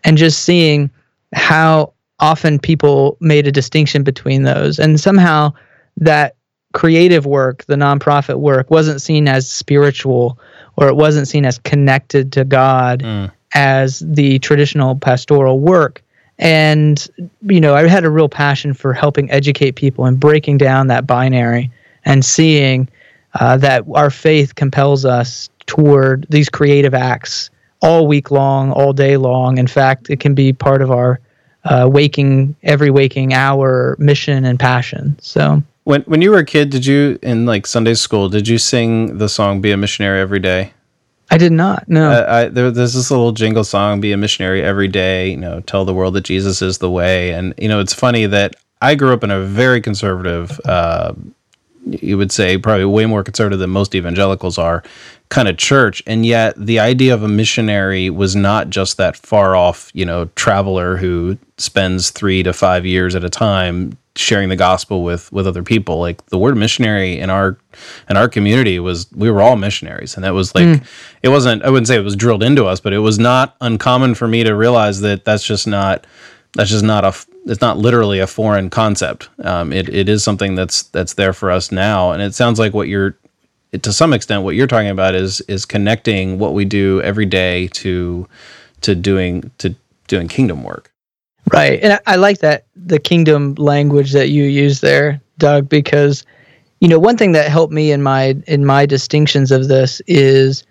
and 0.04 0.16
just 0.18 0.44
seeing 0.44 0.90
how 1.34 1.92
often 2.20 2.58
people 2.58 3.16
made 3.20 3.46
a 3.46 3.52
distinction 3.52 4.02
between 4.02 4.42
those, 4.42 4.78
and 4.78 5.00
somehow 5.00 5.52
that 5.96 6.34
creative 6.74 7.26
work, 7.26 7.64
the 7.66 7.76
nonprofit 7.76 8.36
work, 8.36 8.70
wasn't 8.70 9.00
seen 9.00 9.26
as 9.28 9.50
spiritual 9.50 10.38
or 10.76 10.88
it 10.88 10.96
wasn't 10.96 11.26
seen 11.26 11.44
as 11.44 11.58
connected 11.58 12.32
to 12.32 12.44
God 12.44 13.02
mm. 13.02 13.32
as 13.54 14.00
the 14.00 14.38
traditional 14.38 14.94
pastoral 14.96 15.58
work. 15.58 16.04
And, 16.38 17.06
you 17.42 17.60
know, 17.60 17.74
I 17.74 17.86
had 17.88 18.04
a 18.04 18.10
real 18.10 18.28
passion 18.28 18.72
for 18.72 18.92
helping 18.92 19.30
educate 19.30 19.72
people 19.72 20.04
and 20.04 20.20
breaking 20.20 20.58
down 20.58 20.86
that 20.86 21.06
binary 21.06 21.70
and 22.04 22.24
seeing 22.24 22.88
uh, 23.34 23.56
that 23.58 23.84
our 23.94 24.10
faith 24.10 24.54
compels 24.54 25.04
us 25.04 25.48
toward 25.66 26.26
these 26.30 26.48
creative 26.48 26.94
acts 26.94 27.50
all 27.82 28.06
week 28.06 28.30
long, 28.30 28.72
all 28.72 28.92
day 28.92 29.16
long. 29.16 29.58
In 29.58 29.66
fact, 29.66 30.10
it 30.10 30.20
can 30.20 30.34
be 30.34 30.52
part 30.52 30.80
of 30.80 30.90
our 30.90 31.20
uh, 31.64 31.88
waking, 31.90 32.54
every 32.62 32.90
waking 32.90 33.34
hour 33.34 33.96
mission 33.98 34.44
and 34.44 34.58
passion. 34.58 35.18
So, 35.20 35.62
when 35.84 36.02
when 36.02 36.22
you 36.22 36.30
were 36.30 36.38
a 36.38 36.44
kid, 36.44 36.70
did 36.70 36.86
you 36.86 37.18
in 37.22 37.46
like 37.46 37.66
Sunday 37.66 37.94
school 37.94 38.28
did 38.28 38.46
you 38.46 38.58
sing 38.58 39.18
the 39.18 39.28
song 39.28 39.60
"Be 39.60 39.72
a 39.72 39.76
Missionary 39.76 40.20
Every 40.20 40.38
Day"? 40.38 40.72
I 41.30 41.38
did 41.38 41.52
not. 41.52 41.88
No. 41.88 42.10
Uh, 42.10 42.26
I, 42.28 42.48
there, 42.48 42.70
there's 42.70 42.94
this 42.94 43.10
little 43.10 43.32
jingle 43.32 43.64
song, 43.64 44.00
"Be 44.00 44.12
a 44.12 44.16
Missionary 44.16 44.62
Every 44.62 44.88
Day." 44.88 45.30
You 45.30 45.36
know, 45.36 45.60
tell 45.60 45.84
the 45.84 45.94
world 45.94 46.14
that 46.14 46.24
Jesus 46.24 46.62
is 46.62 46.78
the 46.78 46.90
way. 46.90 47.32
And 47.32 47.54
you 47.58 47.68
know, 47.68 47.80
it's 47.80 47.92
funny 47.92 48.26
that 48.26 48.56
I 48.80 48.94
grew 48.94 49.12
up 49.12 49.24
in 49.24 49.30
a 49.30 49.40
very 49.40 49.80
conservative. 49.80 50.60
Uh, 50.64 51.14
you 51.86 52.18
would 52.18 52.32
say 52.32 52.58
probably 52.58 52.84
way 52.84 53.06
more 53.06 53.22
conservative 53.22 53.58
than 53.58 53.70
most 53.70 53.94
evangelicals 53.94 54.58
are 54.58 54.82
kind 55.28 55.48
of 55.48 55.56
church 55.58 56.02
and 56.06 56.24
yet 56.24 56.54
the 56.56 56.78
idea 56.78 57.12
of 57.12 57.22
a 57.22 57.28
missionary 57.28 58.08
was 58.08 58.34
not 58.34 58.70
just 58.70 58.96
that 58.96 59.16
far 59.16 59.54
off 59.54 59.90
you 59.92 60.04
know 60.04 60.24
traveler 60.36 60.96
who 60.96 61.36
spends 61.58 62.10
3 62.10 62.42
to 62.42 62.52
5 62.52 62.86
years 62.86 63.14
at 63.14 63.24
a 63.24 63.28
time 63.28 63.96
sharing 64.16 64.48
the 64.48 64.56
gospel 64.56 65.04
with 65.04 65.30
with 65.30 65.46
other 65.46 65.62
people 65.62 66.00
like 66.00 66.24
the 66.26 66.38
word 66.38 66.56
missionary 66.56 67.18
in 67.18 67.30
our 67.30 67.58
in 68.08 68.16
our 68.16 68.28
community 68.28 68.80
was 68.80 69.06
we 69.14 69.30
were 69.30 69.42
all 69.42 69.54
missionaries 69.54 70.16
and 70.16 70.24
that 70.24 70.34
was 70.34 70.54
like 70.54 70.64
mm. 70.64 70.86
it 71.22 71.28
wasn't 71.28 71.62
i 71.62 71.70
wouldn't 71.70 71.86
say 71.86 71.96
it 71.96 72.04
was 72.04 72.16
drilled 72.16 72.42
into 72.42 72.64
us 72.64 72.80
but 72.80 72.92
it 72.92 72.98
was 72.98 73.18
not 73.18 73.54
uncommon 73.60 74.14
for 74.14 74.26
me 74.26 74.42
to 74.42 74.56
realize 74.56 75.00
that 75.00 75.24
that's 75.24 75.44
just 75.44 75.66
not 75.66 76.06
that's 76.54 76.70
just 76.70 76.84
not 76.84 77.04
a 77.04 77.14
it's 77.46 77.60
not 77.60 77.78
literally 77.78 78.18
a 78.18 78.26
foreign 78.26 78.68
concept 78.70 79.28
um, 79.44 79.72
it, 79.72 79.88
it 79.88 80.08
is 80.08 80.24
something 80.24 80.54
that's 80.54 80.82
that's 80.84 81.14
there 81.14 81.32
for 81.32 81.50
us 81.50 81.70
now 81.70 82.10
and 82.10 82.20
it 82.22 82.34
sounds 82.34 82.58
like 82.58 82.74
what 82.74 82.88
you're 82.88 83.16
to 83.72 83.92
some 83.92 84.12
extent 84.12 84.42
what 84.42 84.54
you're 84.54 84.66
talking 84.66 84.88
about 84.88 85.14
is 85.14 85.40
is 85.42 85.64
connecting 85.64 86.38
what 86.38 86.54
we 86.54 86.64
do 86.64 87.00
every 87.02 87.26
day 87.26 87.68
to 87.68 88.26
to 88.80 88.94
doing 88.94 89.50
to 89.58 89.74
doing 90.06 90.28
kingdom 90.28 90.62
work 90.62 90.92
Right. 91.52 91.80
And 91.82 91.94
I, 91.94 92.00
I 92.06 92.16
like 92.16 92.38
that 92.38 92.66
the 92.76 92.98
kingdom 92.98 93.54
language 93.54 94.12
that 94.12 94.28
you 94.28 94.44
use 94.44 94.80
there, 94.80 95.20
Doug, 95.38 95.68
because 95.68 96.24
you 96.80 96.88
know, 96.88 96.98
one 96.98 97.16
thing 97.16 97.32
that 97.32 97.50
helped 97.50 97.72
me 97.72 97.90
in 97.90 98.02
my 98.02 98.36
in 98.46 98.64
my 98.64 98.86
distinctions 98.86 99.50
of 99.50 99.68
this 99.68 100.00
is 100.06 100.64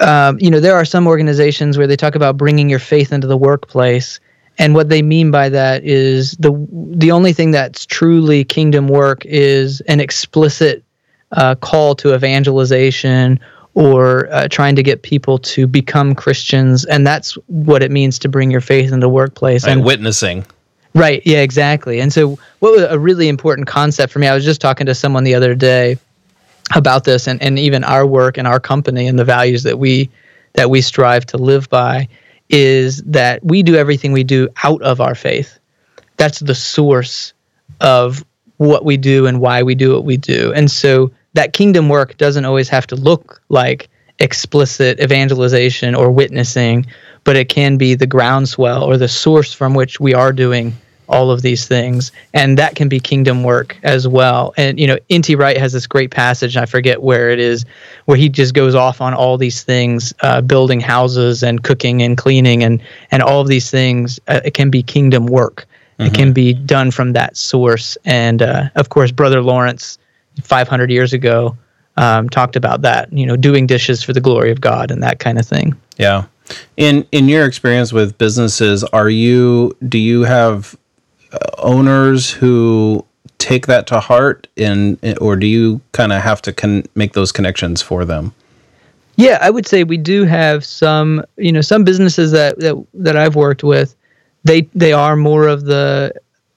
um, 0.00 0.38
you 0.40 0.50
know, 0.50 0.60
there 0.60 0.74
are 0.74 0.84
some 0.84 1.06
organizations 1.06 1.76
where 1.76 1.86
they 1.86 1.96
talk 1.96 2.14
about 2.14 2.36
bringing 2.36 2.70
your 2.70 2.78
faith 2.78 3.12
into 3.12 3.26
the 3.26 3.36
workplace, 3.36 4.20
and 4.58 4.74
what 4.74 4.88
they 4.88 5.02
mean 5.02 5.30
by 5.30 5.48
that 5.48 5.84
is 5.84 6.32
the 6.32 6.52
the 6.70 7.10
only 7.10 7.32
thing 7.32 7.50
that's 7.50 7.86
truly 7.86 8.44
kingdom 8.44 8.88
work 8.88 9.24
is 9.24 9.80
an 9.82 10.00
explicit 10.00 10.84
uh, 11.34 11.54
call 11.56 11.94
to 11.96 12.14
evangelization 12.14 13.38
or 13.74 14.32
uh, 14.32 14.48
trying 14.48 14.76
to 14.76 14.82
get 14.82 15.02
people 15.02 15.38
to 15.38 15.66
become 15.66 16.14
Christians, 16.14 16.84
and 16.84 17.06
that's 17.06 17.32
what 17.48 17.82
it 17.82 17.90
means 17.90 18.18
to 18.20 18.28
bring 18.28 18.50
your 18.50 18.60
faith 18.60 18.92
into 18.92 19.04
the 19.04 19.08
workplace 19.08 19.64
right, 19.64 19.72
and 19.72 19.84
witnessing. 19.84 20.46
Right. 20.94 21.22
Yeah. 21.24 21.40
Exactly. 21.40 22.00
And 22.00 22.12
so, 22.12 22.38
what 22.60 22.72
was 22.72 22.82
a 22.82 22.98
really 22.98 23.28
important 23.28 23.66
concept 23.66 24.12
for 24.12 24.20
me? 24.20 24.28
I 24.28 24.34
was 24.34 24.44
just 24.44 24.60
talking 24.60 24.86
to 24.86 24.94
someone 24.94 25.24
the 25.24 25.34
other 25.34 25.54
day 25.56 25.98
about 26.74 27.04
this, 27.04 27.26
and, 27.26 27.42
and 27.42 27.58
even 27.58 27.82
our 27.82 28.06
work 28.06 28.38
and 28.38 28.46
our 28.46 28.60
company 28.60 29.08
and 29.08 29.18
the 29.18 29.24
values 29.24 29.64
that 29.64 29.78
we 29.78 30.08
that 30.52 30.70
we 30.70 30.80
strive 30.80 31.26
to 31.26 31.36
live 31.36 31.68
by 31.68 32.08
is 32.48 33.02
that 33.02 33.44
we 33.44 33.62
do 33.62 33.74
everything 33.74 34.12
we 34.12 34.22
do 34.22 34.48
out 34.62 34.80
of 34.82 35.00
our 35.00 35.16
faith. 35.16 35.58
That's 36.16 36.38
the 36.38 36.54
source 36.54 37.32
of 37.80 38.24
what 38.58 38.84
we 38.84 38.96
do 38.96 39.26
and 39.26 39.40
why 39.40 39.64
we 39.64 39.74
do 39.74 39.92
what 39.92 40.04
we 40.04 40.16
do. 40.16 40.52
And 40.54 40.70
so 40.70 41.10
that 41.34 41.52
kingdom 41.52 41.88
work 41.88 42.16
doesn't 42.16 42.44
always 42.44 42.68
have 42.68 42.86
to 42.88 42.96
look 42.96 43.40
like 43.48 43.88
explicit 44.18 45.00
evangelization 45.00 45.94
or 45.94 46.10
witnessing, 46.10 46.86
but 47.24 47.36
it 47.36 47.48
can 47.48 47.76
be 47.76 47.94
the 47.94 48.06
groundswell 48.06 48.82
or 48.82 48.96
the 48.96 49.08
source 49.08 49.52
from 49.52 49.74
which 49.74 50.00
we 50.00 50.14
are 50.14 50.32
doing 50.32 50.72
all 51.08 51.30
of 51.30 51.42
these 51.42 51.66
things. 51.66 52.12
And 52.32 52.56
that 52.58 52.76
can 52.76 52.88
be 52.88 52.98
kingdom 52.98 53.42
work 53.42 53.76
as 53.82 54.08
well. 54.08 54.54
And, 54.56 54.78
you 54.78 54.86
know, 54.86 54.98
N.T. 55.10 55.34
Wright 55.34 55.58
has 55.58 55.72
this 55.72 55.86
great 55.86 56.10
passage, 56.10 56.56
I 56.56 56.64
forget 56.64 57.02
where 57.02 57.28
it 57.30 57.38
is, 57.38 57.66
where 58.06 58.16
he 58.16 58.28
just 58.28 58.54
goes 58.54 58.74
off 58.74 59.00
on 59.00 59.12
all 59.12 59.36
these 59.36 59.62
things, 59.62 60.14
uh, 60.22 60.40
building 60.40 60.80
houses 60.80 61.42
and 61.42 61.62
cooking 61.62 62.02
and 62.02 62.16
cleaning 62.16 62.62
and, 62.62 62.82
and 63.10 63.22
all 63.22 63.40
of 63.40 63.48
these 63.48 63.70
things. 63.70 64.18
Uh, 64.28 64.40
it 64.44 64.54
can 64.54 64.70
be 64.70 64.82
kingdom 64.82 65.26
work. 65.26 65.66
Mm-hmm. 65.98 66.06
It 66.06 66.14
can 66.14 66.32
be 66.32 66.54
done 66.54 66.90
from 66.90 67.12
that 67.12 67.36
source. 67.36 67.98
And, 68.04 68.40
uh, 68.40 68.70
of 68.74 68.88
course, 68.88 69.10
Brother 69.12 69.42
Lawrence 69.42 69.98
500 70.42 70.90
years 70.90 71.12
ago 71.12 71.56
um, 71.96 72.28
talked 72.28 72.56
about 72.56 72.82
that, 72.82 73.12
you 73.12 73.26
know, 73.26 73.36
doing 73.36 73.66
dishes 73.66 74.02
for 74.02 74.12
the 74.12 74.20
glory 74.20 74.50
of 74.50 74.60
God 74.60 74.90
and 74.90 75.02
that 75.02 75.18
kind 75.18 75.38
of 75.38 75.46
thing. 75.46 75.76
Yeah. 75.96 76.24
In 76.76 77.06
in 77.12 77.28
your 77.28 77.46
experience 77.46 77.92
with 77.92 78.18
businesses, 78.18 78.84
are 78.84 79.08
you 79.08 79.76
do 79.88 79.98
you 79.98 80.22
have 80.22 80.76
uh, 81.32 81.38
owners 81.58 82.30
who 82.30 83.04
take 83.38 83.66
that 83.66 83.86
to 83.86 84.00
heart 84.00 84.46
and 84.56 84.98
or 85.20 85.36
do 85.36 85.46
you 85.46 85.80
kind 85.92 86.12
of 86.12 86.22
have 86.22 86.42
to 86.42 86.52
con- 86.52 86.84
make 86.94 87.12
those 87.12 87.32
connections 87.32 87.80
for 87.80 88.04
them? 88.04 88.34
Yeah, 89.16 89.38
I 89.40 89.50
would 89.50 89.66
say 89.66 89.84
we 89.84 89.96
do 89.96 90.24
have 90.24 90.64
some, 90.64 91.24
you 91.36 91.52
know, 91.52 91.60
some 91.60 91.84
businesses 91.84 92.32
that 92.32 92.58
that, 92.58 92.84
that 92.94 93.16
I've 93.16 93.36
worked 93.36 93.62
with, 93.62 93.94
they 94.42 94.62
they 94.74 94.92
are 94.92 95.16
more 95.16 95.46
of 95.46 95.64
the 95.64 96.12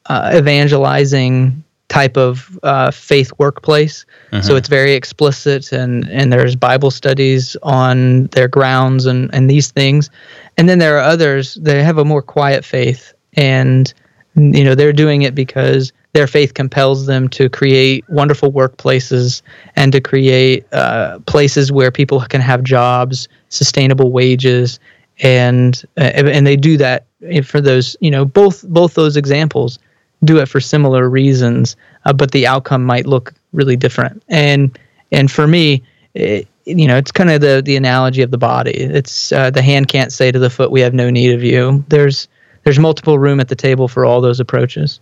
uh, 0.08 0.34
evangelizing 0.36 1.64
type 1.90 2.18
of 2.18 2.60
uh, 2.64 2.92
faith 2.92 3.32
workplace. 3.38 4.06
Mm-hmm. 4.32 4.46
So 4.46 4.56
it's 4.56 4.68
very 4.68 4.94
explicit, 4.94 5.72
and 5.72 6.08
and 6.10 6.32
there's 6.32 6.56
Bible 6.56 6.92
studies 6.92 7.56
on 7.64 8.26
their 8.28 8.48
grounds 8.48 9.06
and 9.06 9.34
and 9.34 9.50
these 9.50 9.72
things. 9.72 10.10
And 10.58 10.68
then 10.68 10.80
there 10.80 10.98
are 10.98 11.02
others 11.02 11.56
that 11.56 11.84
have 11.84 11.98
a 11.98 12.06
more 12.06 12.22
quiet 12.22 12.66
faith, 12.66 13.14
and 13.34 13.94
you 14.36 14.64
know 14.64 14.76
they're 14.76 14.94
doing 14.94 15.22
it 15.22 15.34
because 15.34 15.94
their 16.14 16.28
faith 16.28 16.54
compels 16.54 17.06
them 17.06 17.28
to 17.30 17.50
create 17.50 18.04
wonderful 18.10 18.52
workplaces 18.52 19.42
and 19.76 19.92
to 19.92 20.02
create 20.02 20.66
uh, 20.74 21.20
places 21.28 21.72
where 21.72 21.92
people 21.92 22.20
can 22.22 22.42
have 22.42 22.64
jobs, 22.64 23.28
sustainable 23.50 24.12
wages, 24.12 24.80
and 25.20 25.84
uh, 25.98 26.12
and 26.16 26.46
they 26.46 26.56
do 26.56 26.78
that 26.78 27.06
for 27.44 27.62
those 27.62 27.96
you 28.00 28.12
know 28.12 28.26
both 28.26 28.68
both 28.68 28.94
those 28.94 29.18
examples 29.18 29.80
do 30.24 30.40
it 30.40 30.48
for 30.48 30.60
similar 30.60 31.10
reasons, 31.10 31.76
uh, 32.06 32.14
but 32.14 32.32
the 32.32 32.48
outcome 32.48 32.84
might 32.84 33.06
look 33.06 33.34
really 33.54 33.76
different. 33.76 34.24
And 34.28 34.78
and 35.12 35.32
for 35.32 35.48
me, 35.48 35.84
it, 36.14 36.48
you 36.66 36.88
know, 36.88 36.98
it's 36.98 37.12
kind 37.12 37.30
of 37.30 37.42
the 37.42 37.62
the 37.64 37.76
analogy 37.76 38.22
of 38.22 38.32
the 38.32 38.38
body. 38.38 38.72
It's 38.72 39.32
uh, 39.32 39.50
the 39.50 39.62
hand 39.62 39.88
can't 39.88 40.12
say 40.12 40.32
to 40.32 40.40
the 40.40 40.50
foot, 40.50 40.72
"We 40.72 40.82
have 40.82 40.94
no 40.94 41.10
need 41.10 41.34
of 41.34 41.44
you." 41.44 41.84
There's 41.90 42.28
there's 42.64 42.80
multiple 42.80 43.18
room 43.20 43.40
at 43.40 43.48
the 43.48 43.56
table 43.56 43.88
for 43.88 44.06
all 44.06 44.20
those 44.22 44.40
approaches. 44.40 45.00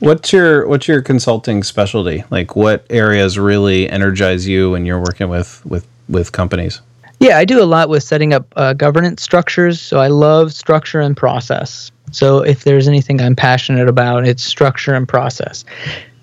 What's 0.00 0.32
your 0.32 0.66
what's 0.66 0.88
your 0.88 1.02
consulting 1.02 1.62
specialty? 1.62 2.24
Like, 2.30 2.56
what 2.56 2.86
areas 2.90 3.38
really 3.38 3.88
energize 3.88 4.46
you 4.46 4.70
when 4.70 4.86
you're 4.86 5.00
working 5.00 5.28
with 5.28 5.64
with 5.66 5.86
with 6.08 6.32
companies? 6.32 6.80
Yeah, 7.20 7.38
I 7.38 7.44
do 7.44 7.62
a 7.62 7.66
lot 7.66 7.88
with 7.88 8.02
setting 8.02 8.32
up 8.32 8.46
uh, 8.56 8.74
governance 8.74 9.22
structures. 9.22 9.80
So 9.80 9.98
I 9.98 10.08
love 10.08 10.52
structure 10.52 11.00
and 11.00 11.16
process. 11.16 11.90
So 12.12 12.40
if 12.40 12.64
there's 12.64 12.88
anything 12.88 13.20
I'm 13.20 13.36
passionate 13.36 13.88
about, 13.88 14.26
it's 14.26 14.42
structure 14.42 14.94
and 14.94 15.06
process. 15.08 15.64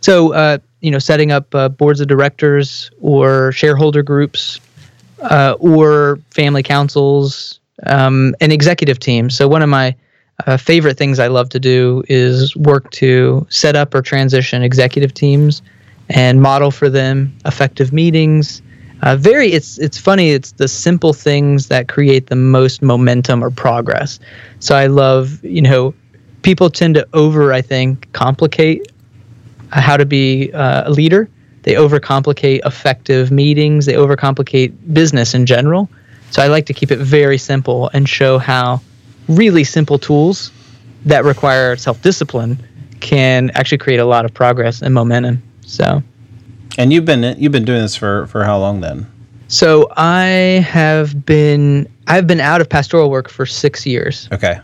So 0.01 0.33
uh, 0.33 0.59
you 0.81 0.91
know, 0.91 0.99
setting 0.99 1.31
up 1.31 1.53
uh, 1.55 1.69
boards 1.69 1.99
of 1.99 2.07
directors 2.07 2.91
or 3.01 3.51
shareholder 3.51 4.03
groups 4.03 4.59
uh, 5.23 5.55
or 5.59 6.19
family 6.29 6.63
councils 6.63 7.59
um, 7.87 8.35
and 8.39 8.51
executive 8.51 8.99
teams. 8.99 9.35
So 9.35 9.47
one 9.47 9.61
of 9.61 9.69
my 9.69 9.95
uh, 10.45 10.57
favorite 10.57 10.97
things 10.97 11.19
I 11.19 11.27
love 11.27 11.49
to 11.49 11.59
do 11.59 12.03
is 12.07 12.55
work 12.55 12.91
to 12.91 13.45
set 13.49 13.75
up 13.75 13.95
or 13.95 14.01
transition 14.01 14.61
executive 14.61 15.13
teams 15.13 15.61
and 16.09 16.41
model 16.41 16.71
for 16.71 16.89
them 16.89 17.35
effective 17.45 17.91
meetings, 17.91 18.61
uh, 19.01 19.15
very 19.15 19.51
it's 19.51 19.77
it's 19.77 19.97
funny 19.97 20.31
it's 20.31 20.51
the 20.53 20.67
simple 20.67 21.13
things 21.13 21.67
that 21.67 21.87
create 21.87 22.27
the 22.27 22.35
most 22.35 22.81
momentum 22.81 23.43
or 23.43 23.49
progress. 23.49 24.19
So 24.59 24.75
i 24.75 24.87
love 24.87 25.43
you 25.43 25.61
know 25.61 25.93
people 26.41 26.69
tend 26.69 26.95
to 26.95 27.07
over 27.13 27.53
i 27.53 27.61
think 27.61 28.11
complicate 28.13 28.91
how 29.71 29.97
to 29.97 30.05
be 30.05 30.51
uh, 30.53 30.89
a 30.89 30.91
leader. 30.91 31.29
They 31.63 31.73
overcomplicate 31.73 32.61
effective 32.65 33.31
meetings. 33.31 33.87
They 33.87 33.93
overcomplicate 33.93 34.93
business 34.93 35.33
in 35.33 35.45
general. 35.45 35.89
So 36.31 36.41
i 36.41 36.47
like 36.47 36.65
to 36.67 36.73
keep 36.73 36.91
it 36.91 36.99
very 36.99 37.37
simple 37.37 37.89
and 37.93 38.07
show 38.07 38.37
how 38.37 38.81
really 39.27 39.63
simple 39.63 39.97
tools 39.97 40.51
that 41.05 41.23
require 41.23 41.75
self-discipline 41.75 42.57
can 42.99 43.51
actually 43.51 43.77
create 43.77 43.99
a 43.99 44.05
lot 44.05 44.25
of 44.25 44.33
progress 44.33 44.81
and 44.81 44.93
momentum. 44.93 45.41
So 45.61 46.01
And 46.77 46.91
you've 46.91 47.05
been 47.05 47.37
you've 47.39 47.51
been 47.51 47.65
doing 47.65 47.81
this 47.81 47.95
for 47.95 48.27
for 48.27 48.43
how 48.43 48.57
long 48.59 48.81
then? 48.81 49.11
So 49.47 49.91
I 49.95 50.25
have 50.67 51.25
been 51.25 51.87
I've 52.07 52.27
been 52.27 52.39
out 52.39 52.61
of 52.61 52.69
pastoral 52.69 53.09
work 53.09 53.29
for 53.29 53.45
six 53.45 53.85
years. 53.85 54.27
Okay. 54.31 54.59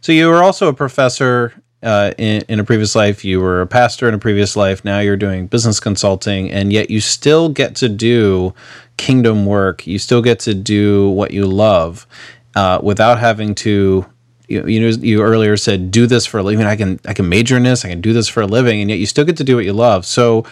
So 0.00 0.12
you 0.12 0.28
were 0.28 0.42
also 0.42 0.68
a 0.68 0.72
professor 0.72 1.52
uh, 1.82 2.12
in, 2.18 2.42
in 2.48 2.60
a 2.60 2.64
previous 2.64 2.94
life. 2.94 3.24
You 3.24 3.40
were 3.40 3.60
a 3.60 3.66
pastor 3.66 4.08
in 4.08 4.14
a 4.14 4.18
previous 4.18 4.56
life. 4.56 4.84
Now 4.84 5.00
you're 5.00 5.16
doing 5.16 5.46
business 5.46 5.80
consulting, 5.80 6.50
and 6.50 6.72
yet 6.72 6.90
you 6.90 7.00
still 7.00 7.48
get 7.48 7.76
to 7.76 7.88
do 7.88 8.54
kingdom 8.96 9.46
work. 9.46 9.86
You 9.86 9.98
still 9.98 10.22
get 10.22 10.40
to 10.40 10.54
do 10.54 11.10
what 11.10 11.32
you 11.32 11.46
love 11.46 12.06
uh, 12.54 12.80
without 12.82 13.18
having 13.18 13.54
to. 13.56 14.06
You, 14.48 14.66
you 14.66 14.80
know, 14.80 14.88
you 14.88 15.22
earlier 15.22 15.56
said 15.56 15.92
do 15.92 16.08
this 16.08 16.26
for 16.26 16.38
a 16.38 16.42
living. 16.42 16.66
I 16.66 16.74
can 16.74 16.98
I 17.06 17.14
can 17.14 17.28
major 17.28 17.56
in 17.56 17.62
this. 17.62 17.84
I 17.84 17.88
can 17.88 18.00
do 18.00 18.12
this 18.12 18.28
for 18.28 18.40
a 18.40 18.46
living, 18.46 18.80
and 18.80 18.90
yet 18.90 18.98
you 18.98 19.06
still 19.06 19.24
get 19.24 19.36
to 19.36 19.44
do 19.44 19.54
what 19.54 19.64
you 19.64 19.72
love. 19.72 20.04
So, 20.04 20.44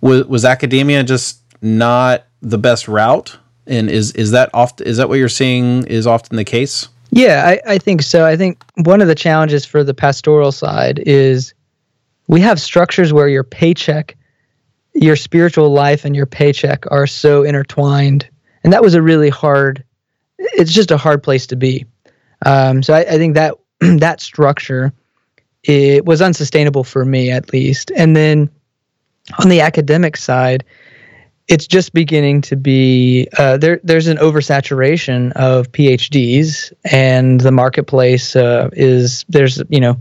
was 0.00 0.26
was 0.26 0.44
academia 0.44 1.02
just 1.02 1.40
not 1.62 2.24
the 2.42 2.58
best 2.58 2.88
route? 2.88 3.38
And 3.66 3.90
is 3.90 4.12
is 4.12 4.30
that 4.30 4.50
oft 4.54 4.80
is 4.80 4.96
that 4.96 5.08
what 5.08 5.18
you're 5.18 5.28
seeing 5.28 5.86
is 5.86 6.06
often 6.06 6.36
the 6.36 6.44
case? 6.44 6.88
Yeah, 7.10 7.44
I, 7.46 7.74
I 7.74 7.78
think 7.78 8.02
so. 8.02 8.26
I 8.26 8.36
think 8.36 8.62
one 8.76 9.00
of 9.00 9.08
the 9.08 9.14
challenges 9.14 9.64
for 9.64 9.82
the 9.82 9.94
pastoral 9.94 10.52
side 10.52 10.98
is 11.06 11.54
we 12.26 12.40
have 12.42 12.60
structures 12.60 13.12
where 13.12 13.28
your 13.28 13.44
paycheck, 13.44 14.16
your 14.94 15.16
spiritual 15.16 15.70
life, 15.70 16.04
and 16.04 16.14
your 16.14 16.26
paycheck 16.26 16.84
are 16.90 17.06
so 17.06 17.42
intertwined. 17.44 18.28
And 18.62 18.72
that 18.72 18.82
was 18.82 18.94
a 18.94 19.00
really 19.00 19.30
hard, 19.30 19.82
it's 20.38 20.72
just 20.72 20.90
a 20.90 20.98
hard 20.98 21.22
place 21.22 21.46
to 21.46 21.56
be. 21.56 21.86
Um, 22.44 22.82
so 22.82 22.92
I, 22.92 23.00
I 23.00 23.16
think 23.16 23.34
that 23.34 23.54
that 23.80 24.20
structure 24.20 24.92
it 25.64 26.04
was 26.04 26.22
unsustainable 26.22 26.84
for 26.84 27.04
me 27.04 27.30
at 27.30 27.52
least. 27.52 27.90
And 27.96 28.16
then 28.16 28.50
on 29.38 29.48
the 29.48 29.60
academic 29.60 30.16
side, 30.16 30.64
it's 31.48 31.66
just 31.66 31.94
beginning 31.94 32.42
to 32.42 32.56
be 32.56 33.26
uh, 33.38 33.56
there. 33.56 33.80
There's 33.82 34.06
an 34.06 34.18
oversaturation 34.18 35.32
of 35.32 35.72
PhDs, 35.72 36.72
and 36.84 37.40
the 37.40 37.50
marketplace 37.50 38.36
uh, 38.36 38.68
is 38.74 39.24
there's 39.28 39.62
you 39.68 39.80
know 39.80 39.98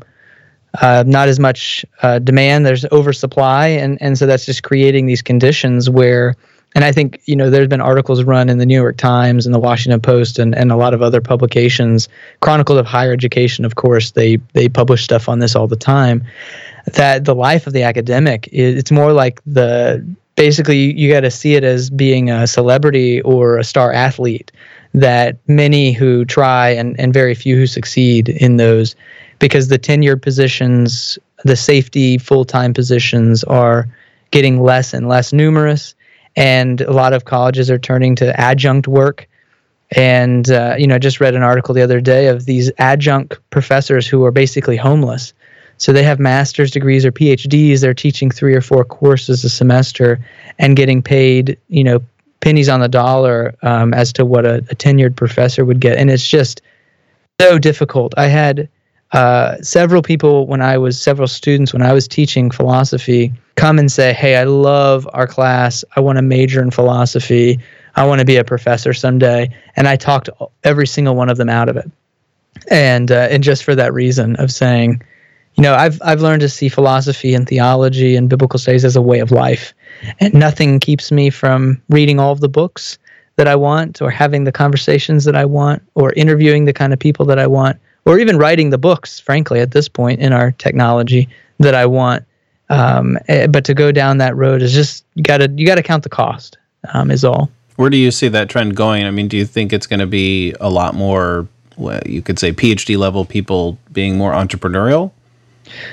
uh, 0.82 1.06
not 1.08 1.30
as 1.30 1.40
much 1.40 1.86
uh, 2.02 2.20
demand. 2.20 2.66
There's 2.66 2.86
oversupply, 2.92 3.68
and 3.68 3.98
and 4.02 4.18
so 4.18 4.26
that's 4.26 4.46
just 4.46 4.64
creating 4.64 5.06
these 5.06 5.22
conditions 5.22 5.90
where. 5.90 6.36
And 6.76 6.84
I 6.84 6.92
think 6.92 7.22
you 7.26 7.36
know 7.36 7.50
there's 7.50 7.70
been 7.70 7.82
articles 7.82 8.24
run 8.24 8.50
in 8.50 8.60
the 8.60 8.66
New 8.66 8.80
York 8.80 8.98
Times 8.98 9.48
and 9.48 9.56
the 9.56 9.60
Washington 9.60 10.02
Post 10.02 10.38
and, 10.38 10.54
and 10.54 10.70
a 10.70 10.76
lot 10.76 10.94
of 10.94 11.02
other 11.02 11.22
publications, 11.22 12.08
Chronicle 12.42 12.78
of 12.78 12.86
Higher 12.86 13.14
Education. 13.14 13.66
Of 13.66 13.76
course, 13.76 14.12
they 14.12 14.36
they 14.54 14.68
publish 14.68 15.04
stuff 15.04 15.28
on 15.30 15.40
this 15.40 15.56
all 15.56 15.68
the 15.68 15.78
time. 15.78 16.28
That 16.94 17.26
the 17.26 17.36
life 17.36 17.68
of 17.68 17.74
the 17.74 17.84
academic 17.84 18.48
is 18.52 18.76
it's 18.76 18.92
more 18.92 19.12
like 19.14 19.42
the 19.46 20.06
basically 20.36 20.94
you 20.98 21.12
got 21.12 21.22
to 21.22 21.32
see 21.32 21.56
it 21.56 21.64
as 21.64 21.90
being 21.90 22.30
a 22.30 22.48
celebrity 22.48 23.22
or 23.22 23.58
a 23.58 23.64
star 23.64 23.92
athlete 23.92 24.52
that 24.94 25.38
many 25.48 25.92
who 25.92 26.24
try 26.24 26.70
and, 26.70 26.98
and 27.00 27.14
very 27.14 27.36
few 27.36 27.56
who 27.58 27.68
succeed 27.68 28.30
in 28.30 28.58
those 28.58 28.96
because 29.40 29.68
the 29.68 29.80
tenured 29.80 30.22
positions 30.22 31.20
the 31.44 31.56
safety 31.56 32.18
full-time 32.18 32.74
positions 32.74 33.44
are 33.44 33.88
getting 34.32 34.62
less 34.62 34.94
and 34.94 35.08
less 35.08 35.34
numerous 35.34 35.94
and 36.36 36.82
a 36.82 36.94
lot 36.94 37.14
of 37.14 37.26
colleges 37.26 37.70
are 37.70 37.80
turning 37.80 38.16
to 38.16 38.40
adjunct 38.40 38.88
work. 38.88 39.28
And 39.96 40.50
uh, 40.52 40.76
you 40.78 40.86
know 40.88 40.96
I 40.96 41.00
just 41.00 41.20
read 41.20 41.36
an 41.36 41.44
article 41.44 41.74
the 41.74 41.82
other 41.82 42.02
day 42.02 42.28
of 42.28 42.46
these 42.46 42.72
adjunct 42.78 43.40
professors 43.50 44.06
who 44.08 44.24
are 44.26 44.32
basically 44.32 44.78
homeless 44.78 45.34
so 45.78 45.94
they 45.94 46.04
have 46.04 46.20
master's 46.20 46.72
degrees 46.72 47.06
or 47.06 47.12
PhDs. 47.12 47.82
They're 47.82 47.94
teaching 47.94 48.32
three 48.32 48.56
or 48.56 48.62
four 48.62 48.84
courses 48.84 49.44
a 49.44 49.50
semester 49.50 50.20
and 50.58 50.76
getting 50.76 51.02
paid, 51.02 51.58
you 51.70 51.84
know, 51.84 52.02
pennies 52.40 52.70
on 52.70 52.80
the 52.80 52.88
dollar 52.88 53.56
um, 53.62 53.94
as 53.94 54.12
to 54.14 54.26
what 54.26 54.46
a, 54.46 54.56
a, 54.56 54.76
tenured 54.76 55.16
professor 55.16 55.66
would 55.66 55.80
get. 55.80 55.98
And 55.98 56.10
it's 56.10 56.28
just 56.28 56.62
so 57.40 57.58
difficult. 57.58 58.14
I 58.18 58.28
had 58.28 58.70
uh, 59.12 59.58
several 59.62 60.02
people 60.02 60.48
when 60.48 60.62
I 60.62 60.78
was, 60.78 61.00
several 61.00 61.28
students 61.28 61.74
when 61.74 61.82
I 61.82 61.94
was 61.94 62.08
teaching 62.08 62.52
philosophy 62.52 63.34
come 63.56 63.80
and 63.80 63.92
say, 63.92 64.14
Hey, 64.14 64.36
I 64.36 64.44
love 64.44 65.08
our 65.14 65.28
class. 65.28 65.84
I 65.96 66.00
want 66.00 66.18
to 66.18 66.22
major 66.22 66.62
in 66.62 66.72
philosophy. 66.72 67.60
I 67.96 68.06
want 68.06 68.20
to 68.20 68.26
be 68.26 68.36
a 68.36 68.44
professor 68.44 68.94
someday. 68.94 69.50
And 69.76 69.88
I 69.88 69.96
talked 69.96 70.30
every 70.64 70.88
single 70.88 71.16
one 71.16 71.30
of 71.30 71.38
them 71.38 71.50
out 71.50 71.70
of 71.70 71.78
it. 71.78 71.90
And, 72.70 73.12
uh, 73.12 73.28
and 73.30 73.44
just 73.44 73.64
for 73.64 73.76
that 73.76 73.94
reason 73.94 74.36
of 74.38 74.52
saying, 74.52 75.02
you 75.58 75.64
know, 75.64 75.74
I've 75.74 76.00
I've 76.04 76.22
learned 76.22 76.42
to 76.42 76.50
see 76.50 76.70
philosophy 76.70 77.34
and 77.34 77.48
theology 77.48 78.16
and 78.16 78.30
biblical 78.30 78.60
studies 78.60 78.86
as 78.86 78.96
a 78.96 79.02
way 79.02 79.20
of 79.20 79.32
life, 79.32 79.74
and 80.20 80.34
nothing 80.34 80.80
keeps 80.80 81.12
me 81.12 81.32
from 81.32 81.82
reading 81.90 82.20
all 82.20 82.32
of 82.32 82.42
the 82.42 82.50
books 82.50 83.00
that 83.38 83.48
I 83.48 83.56
want, 83.56 84.02
or 84.02 84.12
having 84.12 84.44
the 84.44 84.52
conversations 84.52 85.26
that 85.26 85.36
I 85.36 85.46
want, 85.46 85.82
or 85.96 86.14
interviewing 86.14 86.66
the 86.66 86.74
kind 86.74 86.94
of 86.94 87.00
people 87.00 87.26
that 87.26 87.40
I 87.40 87.48
want, 87.48 87.78
or 88.06 88.20
even 88.20 88.38
writing 88.38 88.70
the 88.70 88.78
books. 88.78 89.20
Frankly, 89.20 89.60
at 89.60 89.72
this 89.72 89.90
point 89.90 90.20
in 90.20 90.32
our 90.32 90.52
technology, 90.52 91.28
that 91.60 91.74
I 91.74 91.88
want. 91.88 92.24
Um, 92.70 93.18
eh, 93.28 93.48
but 93.48 93.64
to 93.66 93.74
go 93.74 93.92
down 93.92 94.18
that 94.18 94.36
road 94.36 94.62
is 94.62 94.74
just 94.74 95.06
you 95.16 95.24
gotta 95.24 95.52
you 95.56 95.66
gotta 95.66 95.84
count 95.84 96.04
the 96.04 96.10
cost. 96.10 96.58
Um, 96.94 97.10
is 97.10 97.26
all. 97.26 97.50
Where 97.78 97.90
do 97.90 97.98
you 97.98 98.12
see 98.12 98.28
that 98.28 98.50
trend 98.50 98.76
going? 98.76 99.06
I 99.06 99.12
mean, 99.12 99.28
do 99.28 99.38
you 99.38 99.46
think 99.46 99.74
it's 99.74 99.88
going 99.88 100.00
to 100.00 100.08
be 100.08 100.54
a 100.60 100.70
lot 100.70 100.96
more? 100.96 101.48
well, 101.76 102.02
You 102.06 102.24
could 102.24 102.40
say 102.40 102.52
PhD 102.52 102.98
level 102.98 103.24
people 103.24 103.78
being 103.92 104.18
more 104.18 104.32
entrepreneurial 104.32 105.12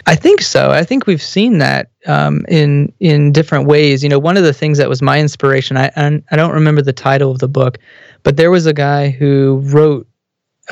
I 0.07 0.15
think 0.15 0.43
so. 0.43 0.71
I 0.71 0.85
think 0.85 1.07
we've 1.07 1.23
seen 1.23 1.59
that 1.59 1.91
um, 2.07 2.45
in 2.49 2.93
in 3.01 3.33
different 3.33 3.67
ways. 3.67 4.03
You 4.03 4.09
know, 4.09 4.19
one 4.19 4.37
of 4.37 4.45
the 4.45 4.53
things 4.53 4.79
that 4.79 4.89
was 4.89 5.03
my 5.03 5.21
inspiration. 5.21 5.77
I 5.77 5.91
I 5.97 6.37
don't 6.37 6.53
remember 6.53 6.83
the 6.83 6.93
title 6.93 7.31
of 7.31 7.39
the 7.39 7.49
book, 7.49 7.79
but 8.23 8.37
there 8.37 8.51
was 8.51 8.67
a 8.67 8.73
guy 8.73 9.11
who 9.11 9.61
wrote 9.65 10.07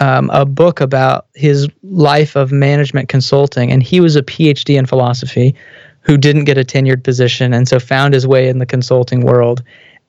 um, 0.01 0.31
a 0.31 0.45
book 0.45 0.81
about 0.81 1.27
his 1.35 1.69
life 1.83 2.37
of 2.37 2.53
management 2.53 3.09
consulting, 3.09 3.71
and 3.71 3.83
he 3.83 4.01
was 4.01 4.17
a 4.17 4.23
PhD 4.23 4.79
in 4.79 4.87
philosophy, 4.87 5.55
who 6.01 6.17
didn't 6.17 6.45
get 6.45 6.59
a 6.59 6.65
tenured 6.65 7.03
position, 7.03 7.53
and 7.53 7.69
so 7.69 7.79
found 7.79 8.15
his 8.15 8.27
way 8.27 8.49
in 8.49 8.59
the 8.59 8.67
consulting 8.67 9.21
world, 9.21 9.63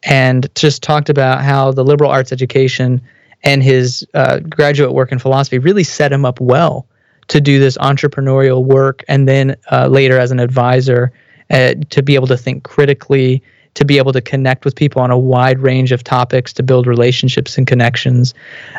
and 0.03 0.53
just 0.55 0.83
talked 0.83 1.09
about 1.09 1.41
how 1.41 1.71
the 1.71 1.83
liberal 1.83 2.11
arts 2.11 2.31
education 2.31 3.01
and 3.43 3.61
his 3.61 4.07
uh, 4.13 4.39
graduate 4.39 4.93
work 4.93 5.11
in 5.11 5.19
philosophy 5.19 5.59
really 5.59 5.83
set 5.83 6.11
him 6.13 6.23
up 6.25 6.39
well 6.39 6.87
to 7.27 7.41
do 7.41 7.59
this 7.59 7.77
entrepreneurial 7.77 8.63
work 8.63 9.03
and 9.07 9.27
then 9.27 9.55
uh, 9.71 9.87
later 9.87 10.17
as 10.17 10.31
an 10.31 10.39
advisor 10.39 11.11
uh, 11.49 11.73
to 11.89 12.01
be 12.01 12.15
able 12.15 12.27
to 12.27 12.37
think 12.37 12.63
critically 12.63 13.41
to 13.75 13.85
be 13.85 13.97
able 13.97 14.13
to 14.13 14.21
connect 14.21 14.65
with 14.65 14.75
people 14.75 15.01
on 15.01 15.09
a 15.09 15.17
wide 15.17 15.59
range 15.59 15.91
of 15.91 16.03
topics 16.03 16.53
to 16.53 16.63
build 16.63 16.85
relationships 16.85 17.57
and 17.57 17.65
connections. 17.65 18.33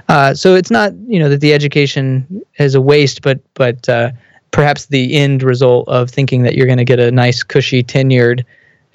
Uh, 0.09 0.35
so 0.35 0.55
it's 0.55 0.71
not 0.71 0.93
you 1.07 1.19
know 1.19 1.29
that 1.29 1.41
the 1.41 1.53
education 1.53 2.45
is 2.59 2.75
a 2.75 2.81
waste 2.81 3.23
but 3.23 3.41
but 3.55 3.89
uh, 3.89 4.11
perhaps 4.51 4.87
the 4.87 5.15
end 5.15 5.43
result 5.43 5.89
of 5.89 6.11
thinking 6.11 6.43
that 6.43 6.55
you're 6.55 6.67
going 6.67 6.79
to 6.79 6.85
get 6.85 7.01
a 7.01 7.11
nice 7.11 7.43
cushy 7.43 7.83
tenured 7.83 8.45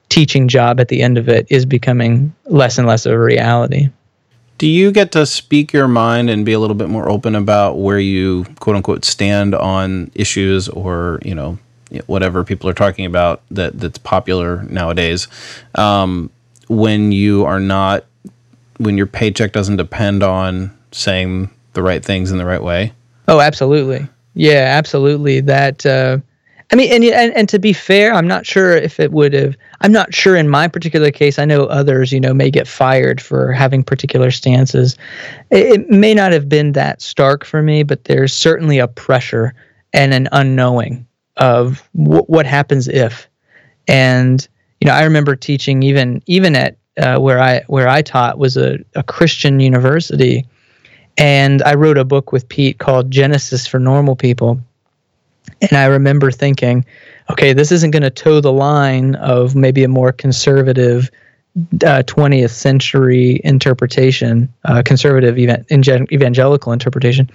teaching 0.07 0.47
job 0.47 0.79
at 0.79 0.87
the 0.87 1.01
end 1.01 1.17
of 1.17 1.29
it 1.29 1.45
is 1.49 1.65
becoming 1.65 2.33
less 2.45 2.77
and 2.77 2.87
less 2.87 3.05
of 3.05 3.13
a 3.13 3.19
reality 3.19 3.89
do 4.59 4.67
you 4.67 4.91
get 4.91 5.13
to 5.13 5.25
speak 5.25 5.71
your 5.71 5.87
mind 5.87 6.29
and 6.29 6.45
be 6.45 6.51
a 6.51 6.59
little 6.59 6.75
bit 6.75 6.89
more 6.89 7.09
open 7.09 7.33
about 7.33 7.79
where 7.79 7.97
you 7.97 8.45
quote 8.59 8.75
unquote 8.75 9.05
stand 9.05 9.55
on 9.55 10.11
issues 10.13 10.67
or, 10.67 11.19
you 11.23 11.33
know, 11.33 11.57
whatever 12.05 12.43
people 12.43 12.69
are 12.69 12.73
talking 12.73 13.05
about 13.05 13.41
that 13.49 13.79
that's 13.79 13.97
popular 13.97 14.63
nowadays? 14.63 15.29
Um, 15.75 16.29
when 16.67 17.13
you 17.13 17.45
are 17.45 17.61
not 17.61 18.05
when 18.77 18.97
your 18.97 19.07
paycheck 19.07 19.53
doesn't 19.53 19.77
depend 19.77 20.23
on 20.23 20.77
saying 20.91 21.49
the 21.73 21.81
right 21.81 22.03
things 22.03 22.29
in 22.29 22.37
the 22.37 22.45
right 22.45 22.61
way? 22.61 22.91
Oh 23.29 23.39
absolutely. 23.39 24.07
Yeah 24.33 24.75
absolutely. 24.77 25.39
That 25.39 25.85
uh, 25.85 26.17
I 26.71 26.75
mean, 26.75 26.91
and, 26.91 27.03
and 27.03 27.35
and 27.35 27.49
to 27.49 27.57
be 27.57 27.73
fair, 27.73 28.13
I'm 28.13 28.27
not 28.27 28.45
sure 28.45 28.75
if 28.75 28.99
it 28.99 29.11
would 29.11 29.33
have. 29.33 29.57
I'm 29.81 29.91
not 29.91 30.13
sure 30.13 30.35
in 30.35 30.49
my 30.49 30.67
particular 30.67 31.09
case. 31.09 31.39
I 31.39 31.45
know 31.45 31.65
others, 31.65 32.11
you 32.11 32.19
know, 32.19 32.33
may 32.33 32.51
get 32.51 32.67
fired 32.67 33.19
for 33.19 33.51
having 33.51 33.83
particular 33.83 34.29
stances. 34.29 34.95
It, 35.49 35.65
it 35.65 35.89
may 35.89 36.13
not 36.13 36.31
have 36.31 36.47
been 36.47 36.73
that 36.73 37.01
stark 37.01 37.43
for 37.43 37.63
me, 37.63 37.81
but 37.81 38.03
there's 38.03 38.33
certainly 38.33 38.77
a 38.77 38.87
pressure 38.87 39.55
and 39.93 40.13
an 40.13 40.29
unknowing 40.31 41.07
of 41.37 41.87
w- 41.95 42.23
what 42.23 42.45
happens 42.45 42.87
if. 42.87 43.27
And 43.87 44.47
you 44.79 44.87
know, 44.87 44.93
I 44.93 45.03
remember 45.03 45.35
teaching 45.35 45.81
even 45.81 46.21
even 46.27 46.55
at 46.55 46.77
uh, 46.97 47.17
where 47.17 47.39
I 47.39 47.63
where 47.65 47.87
I 47.87 48.03
taught 48.03 48.37
was 48.37 48.57
a, 48.57 48.77
a 48.93 49.01
Christian 49.01 49.59
university, 49.59 50.45
and 51.17 51.63
I 51.63 51.73
wrote 51.73 51.97
a 51.97 52.05
book 52.05 52.31
with 52.31 52.47
Pete 52.47 52.77
called 52.77 53.09
Genesis 53.09 53.65
for 53.65 53.79
Normal 53.79 54.15
People 54.15 54.61
and 55.61 55.73
I 55.73 55.85
remember 55.85 56.31
thinking, 56.31 56.85
okay, 57.29 57.53
this 57.53 57.71
isn't 57.71 57.91
going 57.91 58.03
to 58.03 58.09
toe 58.09 58.41
the 58.41 58.51
line 58.51 59.15
of 59.15 59.55
maybe 59.55 59.83
a 59.83 59.87
more 59.87 60.11
conservative 60.11 61.09
uh, 61.83 62.03
20th 62.05 62.51
century 62.51 63.41
interpretation, 63.43 64.51
uh, 64.65 64.81
conservative 64.83 65.37
evangelical 65.37 66.71
interpretation. 66.71 67.29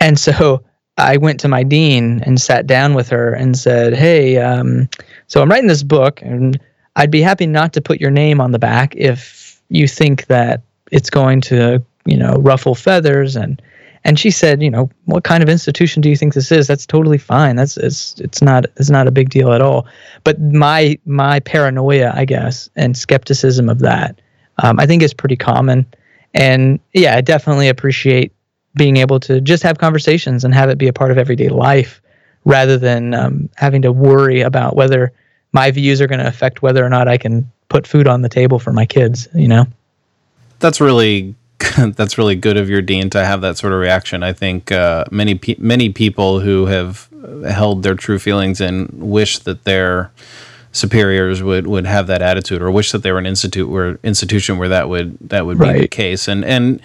And 0.00 0.18
so 0.18 0.62
I 0.98 1.16
went 1.16 1.40
to 1.40 1.48
my 1.48 1.62
dean 1.62 2.22
and 2.24 2.40
sat 2.40 2.66
down 2.66 2.94
with 2.94 3.08
her 3.10 3.32
and 3.32 3.56
said, 3.56 3.94
hey, 3.94 4.38
um, 4.38 4.88
so 5.26 5.42
I'm 5.42 5.50
writing 5.50 5.68
this 5.68 5.82
book 5.82 6.22
and 6.22 6.58
I'd 6.96 7.10
be 7.10 7.20
happy 7.20 7.46
not 7.46 7.72
to 7.74 7.82
put 7.82 8.00
your 8.00 8.10
name 8.10 8.40
on 8.40 8.52
the 8.52 8.58
back 8.58 8.94
if 8.96 9.60
you 9.68 9.86
think 9.86 10.26
that 10.26 10.62
it's 10.90 11.10
going 11.10 11.40
to, 11.42 11.82
you 12.06 12.16
know, 12.16 12.36
ruffle 12.36 12.74
feathers 12.74 13.36
and 13.36 13.60
and 14.06 14.20
she 14.20 14.30
said, 14.30 14.62
you 14.62 14.70
know, 14.70 14.88
what 15.06 15.24
kind 15.24 15.42
of 15.42 15.48
institution 15.48 16.00
do 16.00 16.08
you 16.08 16.14
think 16.14 16.32
this 16.32 16.52
is? 16.52 16.68
That's 16.68 16.86
totally 16.86 17.18
fine. 17.18 17.56
That's 17.56 17.76
it's 17.76 18.20
it's 18.20 18.40
not 18.40 18.66
it's 18.76 18.88
not 18.88 19.08
a 19.08 19.10
big 19.10 19.30
deal 19.30 19.52
at 19.52 19.60
all. 19.60 19.84
But 20.22 20.40
my 20.40 20.96
my 21.06 21.40
paranoia, 21.40 22.12
I 22.14 22.24
guess, 22.24 22.70
and 22.76 22.96
skepticism 22.96 23.68
of 23.68 23.80
that, 23.80 24.20
um, 24.62 24.78
I 24.78 24.86
think 24.86 25.02
is 25.02 25.12
pretty 25.12 25.34
common. 25.34 25.84
And 26.34 26.78
yeah, 26.92 27.16
I 27.16 27.20
definitely 27.20 27.68
appreciate 27.68 28.32
being 28.76 28.96
able 28.96 29.18
to 29.20 29.40
just 29.40 29.64
have 29.64 29.78
conversations 29.78 30.44
and 30.44 30.54
have 30.54 30.70
it 30.70 30.78
be 30.78 30.86
a 30.86 30.92
part 30.92 31.10
of 31.10 31.18
everyday 31.18 31.48
life 31.48 32.00
rather 32.44 32.78
than 32.78 33.12
um, 33.12 33.48
having 33.56 33.82
to 33.82 33.90
worry 33.90 34.40
about 34.40 34.76
whether 34.76 35.12
my 35.52 35.72
views 35.72 36.00
are 36.00 36.06
going 36.06 36.20
to 36.20 36.28
affect 36.28 36.62
whether 36.62 36.84
or 36.84 36.88
not 36.88 37.08
I 37.08 37.18
can 37.18 37.50
put 37.68 37.88
food 37.88 38.06
on 38.06 38.22
the 38.22 38.28
table 38.28 38.60
for 38.60 38.72
my 38.72 38.86
kids, 38.86 39.26
you 39.34 39.48
know? 39.48 39.66
That's 40.60 40.80
really 40.80 41.34
that's 41.78 42.18
really 42.18 42.36
good 42.36 42.56
of 42.56 42.68
your 42.68 42.82
dean 42.82 43.10
to 43.10 43.24
have 43.24 43.40
that 43.40 43.56
sort 43.56 43.72
of 43.72 43.80
reaction. 43.80 44.22
I 44.22 44.32
think 44.32 44.72
uh, 44.72 45.04
many 45.10 45.34
pe- 45.34 45.56
many 45.58 45.90
people 45.90 46.40
who 46.40 46.66
have 46.66 47.08
held 47.48 47.82
their 47.82 47.94
true 47.94 48.18
feelings 48.18 48.60
and 48.60 48.88
wish 48.92 49.38
that 49.40 49.64
their 49.64 50.10
superiors 50.72 51.42
would, 51.42 51.66
would 51.66 51.86
have 51.86 52.06
that 52.06 52.22
attitude, 52.22 52.60
or 52.62 52.70
wish 52.70 52.92
that 52.92 53.02
they 53.02 53.12
were 53.12 53.18
an 53.18 53.26
institute 53.26 53.68
where 53.68 53.98
institution 54.02 54.58
where 54.58 54.68
that 54.68 54.88
would 54.88 55.16
that 55.20 55.46
would 55.46 55.58
right. 55.58 55.74
be 55.74 55.80
the 55.80 55.88
case. 55.88 56.28
And 56.28 56.44
and 56.44 56.80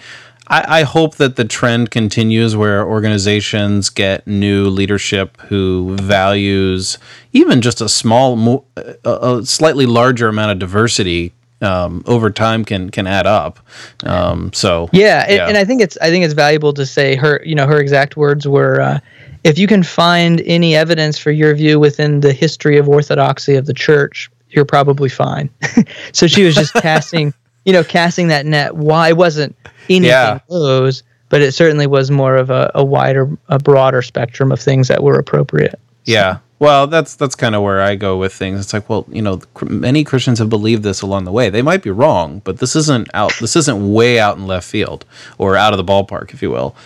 I, 0.48 0.80
I, 0.80 0.82
hope 0.82 1.16
that 1.16 1.36
the 1.36 1.44
trend 1.44 1.90
continues 1.90 2.56
where 2.56 2.84
organizations 2.84 3.90
get 3.90 4.26
new 4.26 4.68
leadership 4.68 5.40
who 5.42 5.96
values 5.96 6.98
even 7.32 7.60
just 7.60 7.80
a 7.80 7.88
small, 7.88 8.66
a, 8.76 9.10
a 9.10 9.46
slightly 9.46 9.86
larger 9.86 10.28
amount 10.28 10.50
of 10.50 10.58
diversity 10.58 11.32
um, 11.62 12.02
over 12.06 12.30
time 12.30 12.64
can 12.64 12.90
can 12.90 13.06
add 13.06 13.26
up. 13.26 13.58
Um, 14.04 14.52
so 14.52 14.88
yeah, 14.92 15.30
yeah. 15.30 15.48
And, 15.48 15.56
I 15.56 15.64
think 15.64 15.80
it's 15.80 15.96
I 16.00 16.10
think 16.10 16.24
it's 16.24 16.34
valuable 16.34 16.72
to 16.74 16.84
say 16.84 17.16
her 17.16 17.40
you 17.44 17.54
know 17.54 17.66
her 17.66 17.80
exact 17.80 18.16
words 18.16 18.46
were. 18.46 18.80
Uh, 18.80 19.00
if 19.44 19.58
you 19.58 19.66
can 19.66 19.82
find 19.82 20.40
any 20.42 20.76
evidence 20.76 21.18
for 21.18 21.32
your 21.32 21.54
view 21.54 21.80
within 21.80 22.20
the 22.20 22.32
history 22.32 22.78
of 22.78 22.88
orthodoxy 22.88 23.56
of 23.56 23.66
the 23.66 23.74
church, 23.74 24.30
you're 24.50 24.64
probably 24.64 25.08
fine. 25.08 25.50
so 26.12 26.28
she 26.28 26.44
was 26.44 26.54
just 26.54 26.72
casting, 26.74 27.34
you 27.64 27.72
know, 27.72 27.82
casting 27.82 28.28
that 28.28 28.46
net. 28.46 28.76
Why 28.76 29.08
it 29.08 29.16
wasn't 29.16 29.56
anything 29.88 30.04
yeah. 30.04 30.38
close, 30.46 31.02
but 31.28 31.42
it 31.42 31.52
certainly 31.52 31.86
was 31.86 32.10
more 32.10 32.36
of 32.36 32.50
a, 32.50 32.70
a 32.74 32.84
wider, 32.84 33.36
a 33.48 33.58
broader 33.58 34.02
spectrum 34.02 34.52
of 34.52 34.60
things 34.60 34.88
that 34.88 35.02
were 35.02 35.18
appropriate. 35.18 35.80
Yeah. 36.04 36.38
Well, 36.62 36.86
that's 36.86 37.16
that's 37.16 37.34
kind 37.34 37.56
of 37.56 37.62
where 37.62 37.80
I 37.80 37.96
go 37.96 38.16
with 38.16 38.32
things. 38.32 38.60
It's 38.60 38.72
like, 38.72 38.88
well, 38.88 39.04
you 39.10 39.20
know, 39.20 39.40
many 39.64 40.04
Christians 40.04 40.38
have 40.38 40.48
believed 40.48 40.84
this 40.84 41.02
along 41.02 41.24
the 41.24 41.32
way. 41.32 41.50
They 41.50 41.60
might 41.60 41.82
be 41.82 41.90
wrong, 41.90 42.40
but 42.44 42.58
this 42.58 42.76
isn't 42.76 43.08
out. 43.14 43.32
This 43.40 43.56
isn't 43.56 43.92
way 43.92 44.20
out 44.20 44.36
in 44.36 44.46
left 44.46 44.68
field 44.68 45.04
or 45.38 45.56
out 45.56 45.72
of 45.72 45.76
the 45.76 45.84
ballpark, 45.84 46.32
if 46.32 46.40
you 46.40 46.52
will. 46.52 46.76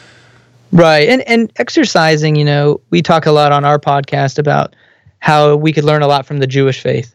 Right, 0.72 1.08
and 1.10 1.20
and 1.28 1.52
exercising. 1.56 2.36
You 2.36 2.46
know, 2.46 2.80
we 2.88 3.02
talk 3.02 3.26
a 3.26 3.32
lot 3.32 3.52
on 3.52 3.66
our 3.66 3.78
podcast 3.78 4.38
about 4.38 4.74
how 5.18 5.56
we 5.56 5.74
could 5.74 5.84
learn 5.84 6.00
a 6.00 6.06
lot 6.06 6.24
from 6.24 6.38
the 6.38 6.46
Jewish 6.46 6.80
faith, 6.80 7.14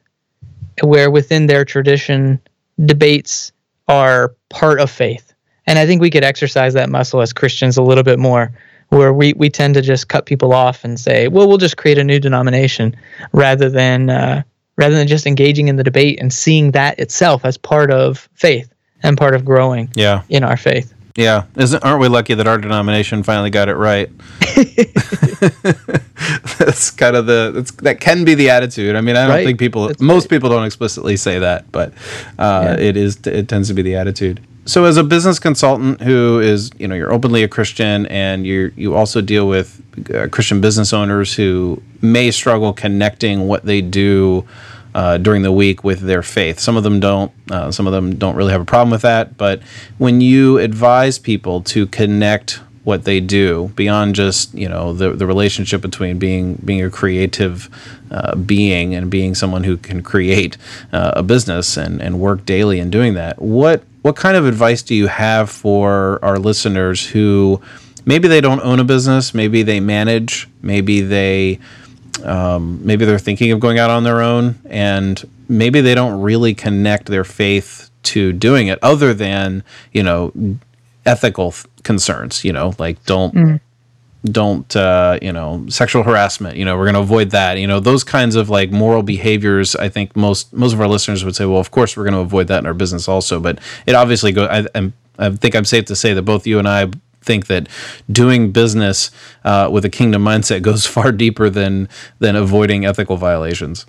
where 0.83 1.09
within 1.09 1.47
their 1.47 1.65
tradition, 1.65 2.39
debates 2.85 3.51
are 3.87 4.35
part 4.49 4.79
of 4.79 4.91
faith, 4.91 5.33
and 5.65 5.79
I 5.79 5.87
think 5.87 5.99
we 5.99 6.11
could 6.11 6.23
exercise 6.23 6.75
that 6.75 6.91
muscle 6.91 7.21
as 7.21 7.33
Christians 7.33 7.75
a 7.75 7.81
little 7.81 8.03
bit 8.03 8.19
more 8.19 8.51
where 8.91 9.13
we, 9.13 9.33
we 9.33 9.49
tend 9.49 9.73
to 9.73 9.81
just 9.81 10.09
cut 10.09 10.25
people 10.25 10.53
off 10.53 10.83
and 10.83 10.99
say, 10.99 11.29
well, 11.29 11.47
we'll 11.47 11.57
just 11.57 11.77
create 11.77 11.97
a 11.97 12.03
new 12.03 12.19
denomination 12.19 12.95
rather 13.31 13.69
than 13.69 14.09
uh, 14.09 14.43
rather 14.75 14.95
than 14.95 15.07
just 15.07 15.25
engaging 15.25 15.69
in 15.69 15.77
the 15.77 15.83
debate 15.83 16.19
and 16.19 16.33
seeing 16.33 16.71
that 16.71 16.99
itself 16.99 17.45
as 17.45 17.57
part 17.57 17.89
of 17.89 18.29
faith 18.33 18.71
and 19.01 19.17
part 19.17 19.33
of 19.33 19.45
growing 19.45 19.89
yeah. 19.95 20.23
in 20.29 20.43
our 20.43 20.57
faith. 20.57 20.93
Yeah, 21.15 21.43
Isn't, 21.57 21.83
aren't 21.83 22.01
we 22.01 22.07
lucky 22.07 22.33
that 22.33 22.47
our 22.47 22.57
denomination 22.57 23.23
finally 23.23 23.49
got 23.49 23.69
it 23.69 23.75
right? 23.75 24.09
that's 26.57 26.91
kind 26.91 27.15
of 27.15 27.25
the 27.25 27.69
that 27.81 27.99
can 27.99 28.23
be 28.23 28.33
the 28.33 28.49
attitude. 28.49 28.95
I 28.95 29.01
mean, 29.01 29.15
I 29.15 29.23
don't 29.23 29.37
right. 29.37 29.45
think 29.45 29.59
people, 29.59 29.87
that's 29.87 30.01
most 30.01 30.25
right. 30.25 30.31
people 30.31 30.49
don't 30.49 30.65
explicitly 30.65 31.17
say 31.17 31.39
that, 31.39 31.71
but 31.71 31.93
uh, 32.39 32.75
yeah. 32.77 32.85
it 32.85 32.97
is 32.97 33.17
it 33.25 33.49
tends 33.49 33.67
to 33.69 33.73
be 33.73 33.81
the 33.81 33.95
attitude 33.95 34.41
so 34.65 34.85
as 34.85 34.97
a 34.97 35.03
business 35.03 35.39
consultant 35.39 36.01
who 36.01 36.39
is 36.39 36.71
you 36.77 36.87
know 36.87 36.95
you're 36.95 37.11
openly 37.11 37.43
a 37.43 37.47
christian 37.47 38.05
and 38.07 38.45
you 38.45 38.71
you 38.75 38.95
also 38.95 39.21
deal 39.21 39.47
with 39.47 39.81
uh, 40.13 40.27
christian 40.27 40.61
business 40.61 40.93
owners 40.93 41.35
who 41.35 41.81
may 42.01 42.31
struggle 42.31 42.73
connecting 42.73 43.47
what 43.47 43.65
they 43.65 43.81
do 43.81 44.45
uh, 44.93 45.17
during 45.17 45.41
the 45.41 45.51
week 45.51 45.85
with 45.85 46.01
their 46.01 46.21
faith. 46.21 46.59
Some 46.59 46.75
of 46.75 46.83
them 46.83 46.99
don't 46.99 47.31
uh, 47.49 47.71
some 47.71 47.87
of 47.87 47.93
them 47.93 48.15
don't 48.15 48.35
really 48.35 48.51
have 48.51 48.61
a 48.61 48.65
problem 48.65 48.91
with 48.91 49.01
that 49.03 49.37
but 49.37 49.61
when 49.97 50.21
you 50.21 50.57
advise 50.57 51.17
people 51.17 51.61
to 51.61 51.87
connect 51.87 52.59
what 52.83 53.03
they 53.03 53.19
do 53.19 53.71
beyond 53.75 54.15
just 54.15 54.53
you 54.53 54.67
know 54.67 54.91
the 54.91 55.11
the 55.11 55.25
relationship 55.25 55.81
between 55.81 56.17
being 56.17 56.55
being 56.65 56.81
a 56.83 56.89
creative 56.89 57.69
uh, 58.09 58.35
being 58.35 58.95
and 58.95 59.09
being 59.11 59.35
someone 59.35 59.63
who 59.63 59.77
can 59.77 60.01
create 60.01 60.57
uh, 60.91 61.11
a 61.15 61.23
business 61.23 61.77
and 61.77 62.01
and 62.01 62.19
work 62.19 62.43
daily 62.45 62.79
in 62.79 62.89
doing 62.89 63.13
that 63.13 63.39
what 63.39 63.83
what 64.01 64.15
kind 64.15 64.35
of 64.35 64.45
advice 64.45 64.81
do 64.81 64.95
you 64.95 65.07
have 65.07 65.49
for 65.49 66.19
our 66.23 66.39
listeners 66.39 67.05
who 67.07 67.61
maybe 68.05 68.27
they 68.27 68.41
don't 68.41 68.61
own 68.61 68.79
a 68.79 68.83
business, 68.83 69.33
maybe 69.33 69.63
they 69.63 69.79
manage, 69.79 70.47
maybe 70.61 71.01
they 71.01 71.59
um, 72.23 72.85
maybe 72.85 73.05
they're 73.05 73.19
thinking 73.19 73.51
of 73.51 73.59
going 73.59 73.79
out 73.79 73.89
on 73.89 74.03
their 74.03 74.21
own, 74.21 74.59
and 74.65 75.27
maybe 75.47 75.81
they 75.81 75.95
don't 75.95 76.21
really 76.21 76.53
connect 76.53 77.07
their 77.07 77.23
faith 77.23 77.89
to 78.03 78.31
doing 78.33 78.67
it, 78.67 78.77
other 78.83 79.13
than 79.13 79.63
you 79.91 80.03
know 80.03 80.31
ethical 81.05 81.51
th- 81.51 81.65
concerns. 81.83 82.43
You 82.43 82.53
know, 82.53 82.73
like 82.77 83.03
don't. 83.05 83.33
Mm 83.33 83.59
don't 84.23 84.75
uh, 84.75 85.17
you 85.21 85.31
know 85.31 85.65
sexual 85.67 86.03
harassment 86.03 86.55
you 86.55 86.65
know 86.65 86.77
we're 86.77 86.85
going 86.85 86.93
to 86.95 87.01
avoid 87.01 87.31
that 87.31 87.57
you 87.57 87.65
know 87.65 87.79
those 87.79 88.03
kinds 88.03 88.35
of 88.35 88.49
like 88.49 88.71
moral 88.71 89.01
behaviors 89.01 89.75
i 89.77 89.89
think 89.89 90.15
most 90.15 90.53
most 90.53 90.73
of 90.73 90.81
our 90.81 90.87
listeners 90.87 91.25
would 91.25 91.35
say 91.35 91.45
well 91.45 91.59
of 91.59 91.71
course 91.71 91.97
we're 91.97 92.03
going 92.03 92.13
to 92.13 92.19
avoid 92.19 92.47
that 92.47 92.59
in 92.59 92.65
our 92.65 92.73
business 92.73 93.07
also 93.07 93.39
but 93.39 93.59
it 93.87 93.95
obviously 93.95 94.31
goes 94.31 94.47
I, 94.49 94.67
I'm, 94.75 94.93
I 95.17 95.31
think 95.31 95.55
i'm 95.55 95.65
safe 95.65 95.85
to 95.85 95.95
say 95.95 96.13
that 96.13 96.21
both 96.21 96.45
you 96.45 96.59
and 96.59 96.67
i 96.67 96.89
think 97.21 97.47
that 97.47 97.67
doing 98.11 98.51
business 98.51 99.11
uh, 99.43 99.69
with 99.71 99.85
a 99.85 99.89
kingdom 99.89 100.23
mindset 100.23 100.61
goes 100.61 100.85
far 100.95 101.11
deeper 101.11 101.49
than 101.49 101.87
than 102.19 102.35
avoiding 102.35 102.85
ethical 102.85 103.17
violations. 103.17 103.85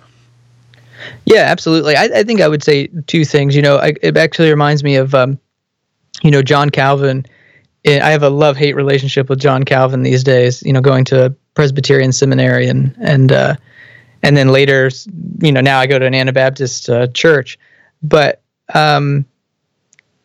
Yeah 1.25 1.41
absolutely. 1.41 1.95
I, 1.95 2.03
I 2.03 2.23
think 2.23 2.41
i 2.41 2.47
would 2.47 2.63
say 2.63 2.87
two 3.07 3.25
things 3.25 3.55
you 3.55 3.61
know 3.61 3.77
I, 3.77 3.93
it 4.01 4.15
actually 4.17 4.49
reminds 4.49 4.83
me 4.83 4.95
of 4.95 5.13
um, 5.13 5.37
you 6.21 6.31
know 6.31 6.41
john 6.41 6.69
calvin 6.69 7.25
I 7.85 8.11
have 8.11 8.23
a 8.23 8.29
love 8.29 8.55
hate 8.55 8.75
relationship 8.75 9.29
with 9.29 9.39
John 9.39 9.63
Calvin 9.63 10.03
these 10.03 10.23
days. 10.23 10.63
You 10.63 10.73
know, 10.73 10.81
going 10.81 11.05
to 11.05 11.25
a 11.25 11.29
Presbyterian 11.55 12.11
seminary 12.11 12.67
and 12.67 12.95
and 12.99 13.31
uh, 13.31 13.55
and 14.21 14.37
then 14.37 14.49
later, 14.49 14.89
you 15.41 15.51
know, 15.51 15.61
now 15.61 15.79
I 15.79 15.87
go 15.87 15.99
to 15.99 16.05
an 16.05 16.15
Anabaptist 16.15 16.89
uh, 16.89 17.07
church. 17.07 17.59
But 18.01 18.41
um, 18.73 19.25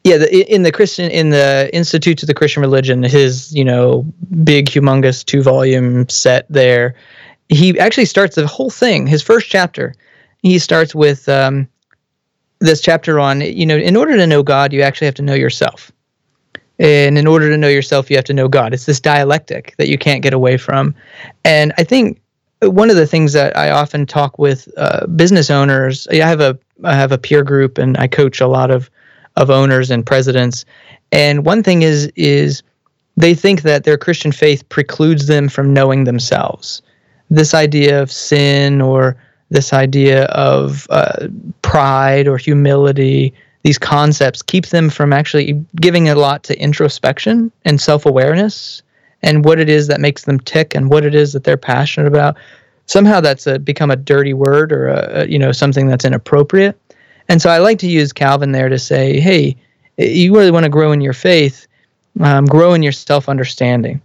yeah, 0.05 0.19
the, 0.19 0.55
in 0.55 0.63
the 0.63 0.73
Christian 0.73 1.11
in 1.11 1.31
the 1.31 1.69
Institute 1.73 2.23
of 2.23 2.29
the 2.29 2.35
Christian 2.35 2.61
Religion, 2.61 3.03
his 3.03 3.53
you 3.53 3.65
know 3.65 4.07
big, 4.45 4.67
humongous 4.67 5.25
two 5.25 5.43
volume 5.43 6.09
set 6.09 6.47
there, 6.49 6.95
he 7.49 7.79
actually 7.79 8.07
starts 8.07 8.37
the 8.37 8.47
whole 8.47 8.71
thing. 8.71 9.07
His 9.07 9.23
first 9.23 9.51
chapter, 9.51 9.95
he 10.43 10.61
starts 10.61 10.95
with 10.95 11.29
um, 11.29 11.69
this 12.61 12.81
chapter 12.81 13.19
on 13.19 13.41
you 13.41 13.67
know, 13.67 13.77
in 13.77 13.97
order 13.97 14.17
to 14.17 14.27
know 14.27 14.45
God, 14.45 14.73
you 14.73 14.83
actually 14.83 15.07
have 15.07 15.15
to 15.17 15.23
know 15.23 15.35
yourself 15.35 15.91
and 16.79 17.19
in 17.19 17.27
order 17.27 17.49
to 17.49 17.57
know 17.57 17.69
yourself, 17.69 18.11
you 18.11 18.17
have 18.17 18.25
to 18.27 18.35
know 18.35 18.49
God. 18.49 18.73
It's 18.73 18.87
this 18.87 19.01
dialectic 19.01 19.75
that 19.79 19.89
you 19.89 19.99
can't 19.99 20.23
get 20.23 20.33
away 20.33 20.57
from. 20.57 20.95
And 21.45 21.73
I 21.77 21.85
think 21.85 22.21
one 22.61 22.91
of 22.91 22.97
the 22.97 23.07
things 23.07 23.33
that 23.33 23.57
I 23.57 23.71
often 23.71 24.07
talk 24.07 24.39
with 24.39 24.69
uh, 24.77 25.07
business 25.07 25.51
owners, 25.51 26.07
I 26.09 26.17
have 26.17 26.41
a 26.41 26.59
I 26.85 26.95
have 26.95 27.13
a 27.13 27.19
peer 27.19 27.43
group 27.43 27.79
and 27.79 27.97
I 27.99 28.07
coach 28.07 28.41
a 28.41 28.47
lot 28.47 28.71
of 28.71 28.91
of 29.37 29.51
owners 29.51 29.91
and 29.91 30.07
presidents. 30.07 30.65
And 31.13 31.45
one 31.45 31.63
thing 31.63 31.83
is 31.83 32.11
is 32.17 32.63
they 33.17 33.35
think 33.35 33.63
that 33.63 33.85
their 33.85 33.99
Christian 33.99 34.31
faith 34.31 34.69
precludes 34.69 35.27
them 35.27 35.49
from 35.49 35.73
knowing 35.73 36.05
themselves. 36.05 36.83
This 37.31 37.55
idea 37.55 38.01
of 38.01 38.13
sin 38.13 38.81
or 38.81 39.17
this 39.51 39.73
idea 39.73 40.25
of 40.27 40.87
uh, 40.91 41.27
pride 41.63 42.29
or 42.29 42.39
humility 42.39 43.35
these 43.63 43.79
concepts 43.79 44.43
keep 44.43 44.67
them 44.67 44.89
from 44.89 45.13
actually 45.13 45.65
giving 45.77 46.09
a 46.09 46.15
lot 46.15 46.43
to 46.45 46.61
introspection 46.61 47.51
and 47.65 47.81
self-awareness 47.81 48.83
and 49.23 49.45
what 49.45 49.59
it 49.59 49.69
is 49.69 49.89
that 49.89 50.01
makes 50.01 50.25
them 50.25 50.39
tick 50.41 50.75
and 50.75 50.91
what 50.91 51.05
it 51.05 51.15
is 51.15 51.33
that 51.33 51.45
they're 51.45 51.57
passionate 51.57 52.07
about. 52.07 52.37
Somehow 52.87 53.21
that's 53.21 53.47
a, 53.47 53.59
become 53.59 53.91
a 53.91 53.97
dirty 53.97 54.33
word 54.33 54.73
or 54.73 54.89
a, 54.89 55.27
you 55.27 55.39
know 55.39 55.53
something 55.53 55.89
that's 55.89 56.05
inappropriate. 56.05 56.81
And 57.29 57.43
so 57.43 57.51
i 57.51 57.59
like 57.59 57.79
to 57.81 57.89
use 57.89 58.13
calvin 58.13 58.53
there 58.53 58.69
to 58.69 58.79
say 58.79 59.21
hey 59.21 59.57
you 59.99 60.35
really 60.35 60.51
want 60.51 60.65
to 60.65 60.71
grow 60.71 60.93
in 60.93 61.01
your 61.01 61.13
faith 61.13 61.67
um, 62.21 62.47
grow 62.47 62.75
in 62.75 62.83
your 62.83 62.93
self-understanding. 62.93 64.01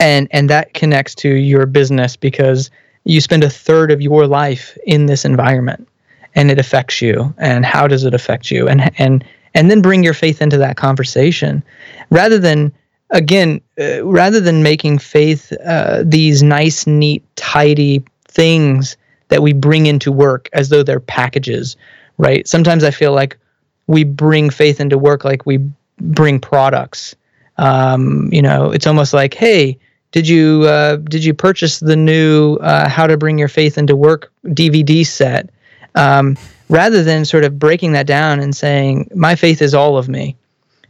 And 0.00 0.28
and 0.32 0.50
that 0.50 0.74
connects 0.74 1.14
to 1.16 1.28
your 1.28 1.66
business 1.66 2.16
because 2.16 2.70
you 3.04 3.20
spend 3.20 3.44
a 3.44 3.50
third 3.50 3.90
of 3.90 4.02
your 4.02 4.26
life 4.26 4.76
in 4.86 5.06
this 5.06 5.24
environment 5.24 5.88
and 6.34 6.50
it 6.50 6.58
affects 6.58 7.00
you 7.00 7.34
and 7.38 7.64
how 7.64 7.86
does 7.86 8.04
it 8.04 8.14
affect 8.14 8.50
you? 8.50 8.68
And 8.68 8.90
and 8.98 9.24
and 9.54 9.70
then 9.70 9.82
bring 9.82 10.02
your 10.02 10.14
faith 10.14 10.42
into 10.42 10.58
that 10.58 10.76
conversation. 10.76 11.62
Rather 12.10 12.38
than 12.38 12.72
again 13.10 13.60
uh, 13.80 14.04
rather 14.04 14.40
than 14.40 14.62
making 14.62 14.98
faith 14.98 15.52
uh, 15.64 16.02
these 16.04 16.42
nice 16.42 16.86
neat 16.86 17.22
tidy 17.36 18.04
things 18.26 18.96
that 19.28 19.42
we 19.42 19.52
bring 19.52 19.86
into 19.86 20.10
work 20.10 20.48
as 20.52 20.68
though 20.68 20.82
they're 20.82 21.00
packages 21.00 21.76
right? 22.18 22.46
Sometimes 22.46 22.84
i 22.84 22.90
feel 22.90 23.12
like 23.12 23.38
we 23.86 24.04
bring 24.04 24.50
faith 24.50 24.80
into 24.80 24.96
work 24.98 25.24
like 25.24 25.44
we 25.46 25.58
bring 26.00 26.40
products. 26.40 27.14
Um, 27.56 28.28
you 28.32 28.42
know 28.42 28.72
it's 28.72 28.86
almost 28.86 29.14
like 29.14 29.34
hey 29.34 29.78
did 30.10 30.26
you 30.26 30.62
uh, 30.64 30.96
did 30.96 31.24
you 31.24 31.34
purchase 31.34 31.78
the 31.78 31.94
new 31.94 32.56
uh, 32.56 32.88
how 32.88 33.06
to 33.06 33.16
bring 33.16 33.38
your 33.38 33.48
faith 33.48 33.78
into 33.78 33.94
work 33.94 34.32
dvd 34.46 35.06
set 35.06 35.50
um, 35.94 36.36
rather 36.68 37.02
than 37.02 37.24
sort 37.24 37.44
of 37.44 37.58
breaking 37.58 37.92
that 37.92 38.06
down 38.06 38.40
and 38.40 38.54
saying, 38.54 39.08
my 39.14 39.34
faith 39.34 39.62
is 39.62 39.74
all 39.74 39.96
of 39.96 40.08
me, 40.08 40.36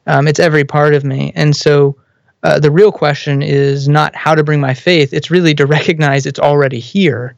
um, 0.07 0.29
it's 0.29 0.40
every 0.40 0.64
part 0.64 0.95
of 0.95 1.05
me. 1.05 1.33
And 1.35 1.57
so 1.57 1.97
uh, 2.43 2.59
the 2.59 2.71
real 2.71 2.93
question 2.93 3.43
is 3.43 3.88
not 3.88 4.14
how 4.14 4.35
to 4.35 4.45
bring 4.45 4.61
my 4.61 4.75
faith, 4.75 5.12
it's 5.12 5.31
really 5.31 5.55
to 5.55 5.67
recognize 5.67 6.27
it's 6.27 6.40
already 6.40 6.79
here. 6.79 7.37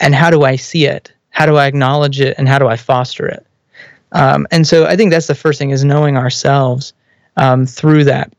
And 0.00 0.14
how 0.14 0.30
do 0.30 0.42
I 0.42 0.56
see 0.56 0.86
it? 0.86 1.12
How 1.30 1.46
do 1.46 1.56
I 1.56 1.66
acknowledge 1.66 2.20
it? 2.20 2.34
And 2.38 2.48
how 2.48 2.58
do 2.58 2.68
I 2.68 2.76
foster 2.76 3.26
it? 3.26 3.46
Um, 4.12 4.46
and 4.50 4.66
so 4.66 4.86
I 4.86 4.96
think 4.96 5.10
that's 5.10 5.26
the 5.26 5.34
first 5.34 5.58
thing 5.58 5.70
is 5.70 5.84
knowing 5.84 6.16
ourselves 6.16 6.92
um, 7.36 7.66
through 7.66 8.04
that. 8.04 8.32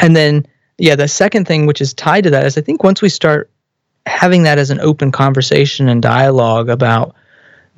And 0.00 0.16
then, 0.16 0.46
yeah, 0.78 0.96
the 0.96 1.08
second 1.08 1.46
thing, 1.46 1.66
which 1.66 1.80
is 1.80 1.94
tied 1.94 2.24
to 2.24 2.30
that, 2.30 2.46
is 2.46 2.56
I 2.56 2.60
think 2.60 2.82
once 2.82 3.02
we 3.02 3.08
start 3.08 3.50
having 4.06 4.42
that 4.44 4.58
as 4.58 4.70
an 4.70 4.80
open 4.80 5.12
conversation 5.12 5.88
and 5.88 6.02
dialogue 6.02 6.68
about 6.68 7.14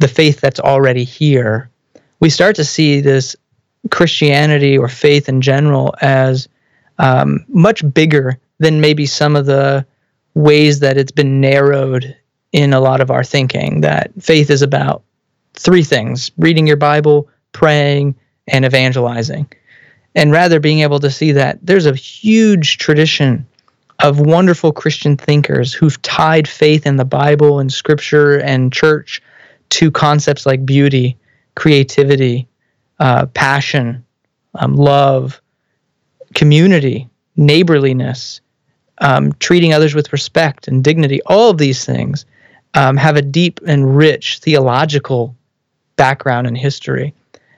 the 0.00 0.08
faith 0.08 0.40
that's 0.40 0.58
already 0.58 1.04
here, 1.04 1.70
we 2.20 2.30
start 2.30 2.56
to 2.56 2.64
see 2.64 3.00
this 3.00 3.36
Christianity 3.90 4.76
or 4.76 4.88
faith 4.88 5.28
in 5.28 5.40
general 5.40 5.94
as 6.00 6.48
um, 6.98 7.44
much 7.48 7.88
bigger 7.94 8.38
than 8.58 8.80
maybe 8.80 9.06
some 9.06 9.36
of 9.36 9.46
the 9.46 9.86
ways 10.34 10.80
that 10.80 10.96
it's 10.96 11.12
been 11.12 11.40
narrowed 11.40 12.16
in 12.52 12.72
a 12.72 12.80
lot 12.80 13.00
of 13.00 13.10
our 13.10 13.22
thinking. 13.22 13.82
That 13.82 14.10
faith 14.20 14.50
is 14.50 14.62
about 14.62 15.02
three 15.54 15.84
things 15.84 16.30
reading 16.38 16.66
your 16.66 16.76
Bible, 16.76 17.28
praying, 17.52 18.14
and 18.48 18.64
evangelizing. 18.64 19.46
And 20.14 20.32
rather 20.32 20.60
being 20.60 20.80
able 20.80 21.00
to 21.00 21.10
see 21.10 21.32
that 21.32 21.58
there's 21.62 21.86
a 21.86 21.94
huge 21.94 22.78
tradition 22.78 23.46
of 23.98 24.18
wonderful 24.18 24.72
Christian 24.72 25.16
thinkers 25.16 25.74
who've 25.74 26.00
tied 26.00 26.48
faith 26.48 26.86
in 26.86 26.96
the 26.96 27.04
Bible 27.04 27.58
and 27.58 27.70
scripture 27.70 28.38
and 28.38 28.72
church 28.72 29.22
to 29.70 29.90
concepts 29.90 30.46
like 30.46 30.66
beauty, 30.66 31.16
creativity, 31.54 32.48
uh, 32.98 33.26
passion, 33.26 34.04
um, 34.54 34.76
love, 34.76 35.40
community, 36.34 37.08
neighborliness, 37.36 38.40
um, 38.98 39.32
treating 39.34 39.72
others 39.72 39.94
with 39.94 40.12
respect 40.12 40.68
and 40.68 40.84
dignity. 40.84 41.20
All 41.26 41.50
of 41.50 41.58
these 41.58 41.84
things 41.84 42.26
um, 42.74 42.96
have 42.96 43.16
a 43.16 43.22
deep 43.22 43.60
and 43.66 43.96
rich 43.96 44.38
theological 44.38 45.34
background 45.96 46.46
and 46.46 46.56
history. 46.56 47.14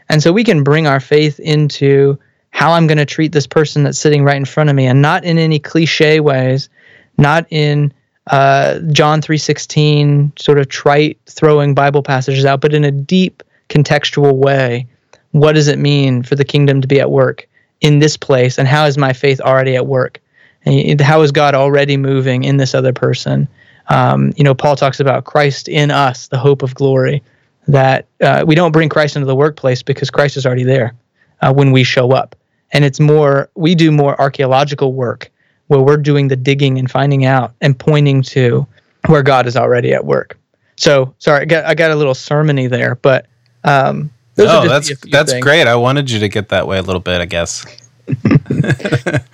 And 0.08 0.22
so 0.22 0.32
we 0.32 0.44
can 0.44 0.62
bring 0.62 0.86
our 0.86 1.00
faith 1.00 1.40
into 1.40 2.18
how 2.50 2.72
I'm 2.72 2.86
going 2.86 2.98
to 2.98 3.06
treat 3.06 3.32
this 3.32 3.46
person 3.46 3.82
that's 3.82 3.98
sitting 3.98 4.24
right 4.24 4.36
in 4.36 4.44
front 4.44 4.70
of 4.70 4.76
me, 4.76 4.86
and 4.86 5.00
not 5.00 5.24
in 5.24 5.38
any 5.38 5.58
cliche 5.58 6.20
ways, 6.20 6.68
not 7.16 7.46
in 7.50 7.92
uh, 8.28 8.78
John 8.90 9.20
3:16 9.20 10.38
sort 10.38 10.58
of 10.58 10.68
trite 10.68 11.18
throwing 11.26 11.74
Bible 11.74 12.02
passages 12.02 12.44
out, 12.44 12.60
but 12.60 12.74
in 12.74 12.84
a 12.84 12.90
deep 12.90 13.42
contextual 13.68 14.34
way. 14.34 14.86
What 15.32 15.54
does 15.54 15.66
it 15.66 15.78
mean 15.78 16.22
for 16.22 16.34
the 16.34 16.44
kingdom 16.44 16.82
to 16.82 16.88
be 16.88 17.00
at 17.00 17.10
work 17.10 17.48
in 17.80 17.98
this 17.98 18.16
place, 18.16 18.58
and 18.58 18.68
how 18.68 18.84
is 18.86 18.98
my 18.98 19.12
faith 19.12 19.40
already 19.40 19.74
at 19.76 19.86
work? 19.86 20.20
And 20.64 21.00
how 21.00 21.22
is 21.22 21.32
God 21.32 21.54
already 21.54 21.96
moving 21.96 22.44
in 22.44 22.58
this 22.58 22.74
other 22.74 22.92
person? 22.92 23.48
Um, 23.88 24.32
you 24.36 24.44
know, 24.44 24.54
Paul 24.54 24.76
talks 24.76 25.00
about 25.00 25.24
Christ 25.24 25.68
in 25.68 25.90
us, 25.90 26.28
the 26.28 26.38
hope 26.38 26.62
of 26.62 26.74
glory. 26.74 27.22
That 27.66 28.06
uh, 28.20 28.44
we 28.46 28.54
don't 28.54 28.72
bring 28.72 28.88
Christ 28.88 29.16
into 29.16 29.26
the 29.26 29.36
workplace 29.36 29.82
because 29.82 30.10
Christ 30.10 30.36
is 30.36 30.44
already 30.44 30.64
there 30.64 30.94
uh, 31.40 31.52
when 31.52 31.72
we 31.72 31.82
show 31.82 32.12
up, 32.12 32.36
and 32.72 32.84
it's 32.84 33.00
more 33.00 33.48
we 33.54 33.74
do 33.74 33.90
more 33.90 34.20
archaeological 34.20 34.92
work 34.92 35.31
where 35.72 35.80
we're 35.80 35.96
doing 35.96 36.28
the 36.28 36.36
digging 36.36 36.78
and 36.78 36.90
finding 36.90 37.24
out 37.24 37.54
and 37.62 37.78
pointing 37.78 38.20
to 38.20 38.66
where 39.06 39.22
God 39.22 39.46
is 39.46 39.56
already 39.56 39.94
at 39.94 40.04
work. 40.04 40.38
So 40.76 41.14
sorry, 41.18 41.40
I 41.40 41.44
got 41.46 41.64
I 41.64 41.74
got 41.74 41.90
a 41.90 41.96
little 41.96 42.12
sermony 42.12 42.68
there, 42.68 42.96
but 42.96 43.24
um, 43.64 44.10
oh, 44.38 44.68
that's 44.68 44.92
that's 45.10 45.32
things. 45.32 45.42
great. 45.42 45.66
I 45.66 45.74
wanted 45.76 46.10
you 46.10 46.18
to 46.20 46.28
get 46.28 46.50
that 46.50 46.66
way 46.66 46.76
a 46.76 46.82
little 46.82 47.00
bit, 47.00 47.22
I 47.22 47.24
guess. 47.24 47.64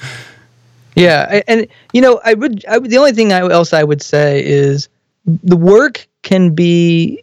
yeah, 0.94 1.42
and 1.48 1.66
you 1.92 2.01
know, 2.01 2.20
I 2.24 2.35
would 2.35 2.64
I, 2.66 2.79
the 2.79 2.98
only 2.98 3.12
thing 3.12 3.33
I, 3.33 3.40
else 3.40 3.72
I 3.72 3.83
would 3.83 4.01
say 4.01 4.44
is 4.44 4.88
the 5.24 5.57
work 5.57 6.07
can 6.22 6.55
be. 6.55 7.20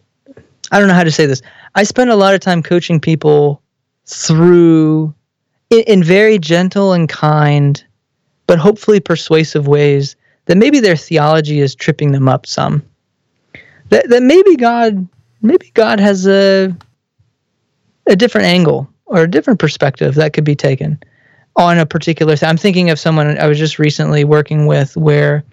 I 0.72 0.78
don't 0.78 0.88
know 0.88 0.94
how 0.94 1.04
to 1.04 1.12
say 1.12 1.24
this. 1.24 1.40
I 1.74 1.84
spend 1.84 2.10
a 2.10 2.16
lot 2.16 2.34
of 2.34 2.40
time 2.40 2.62
coaching 2.62 3.00
people 3.00 3.62
through 4.04 5.14
in, 5.70 5.80
in 5.86 6.04
very 6.04 6.38
gentle 6.38 6.92
and 6.92 7.08
kind 7.08 7.82
but 8.46 8.58
hopefully 8.58 9.00
persuasive 9.00 9.66
ways 9.66 10.16
that 10.46 10.56
maybe 10.56 10.80
their 10.80 10.96
theology 10.96 11.60
is 11.60 11.74
tripping 11.74 12.12
them 12.12 12.28
up 12.28 12.46
some. 12.46 12.82
That 13.90 14.08
that 14.08 14.22
maybe 14.22 14.56
God 14.56 15.06
maybe 15.42 15.70
God 15.74 16.00
has 16.00 16.26
a 16.26 16.74
a 18.06 18.16
different 18.16 18.46
angle 18.46 18.88
or 19.06 19.22
a 19.22 19.30
different 19.30 19.60
perspective 19.60 20.14
that 20.14 20.32
could 20.32 20.44
be 20.44 20.56
taken 20.56 20.98
on 21.56 21.78
a 21.78 21.86
particular 21.86 22.36
thing. 22.36 22.48
I'm 22.48 22.56
thinking 22.56 22.90
of 22.90 22.98
someone 22.98 23.38
I 23.38 23.46
was 23.46 23.58
just 23.58 23.78
recently 23.78 24.24
working 24.24 24.66
with 24.66 24.96
where 24.96 25.44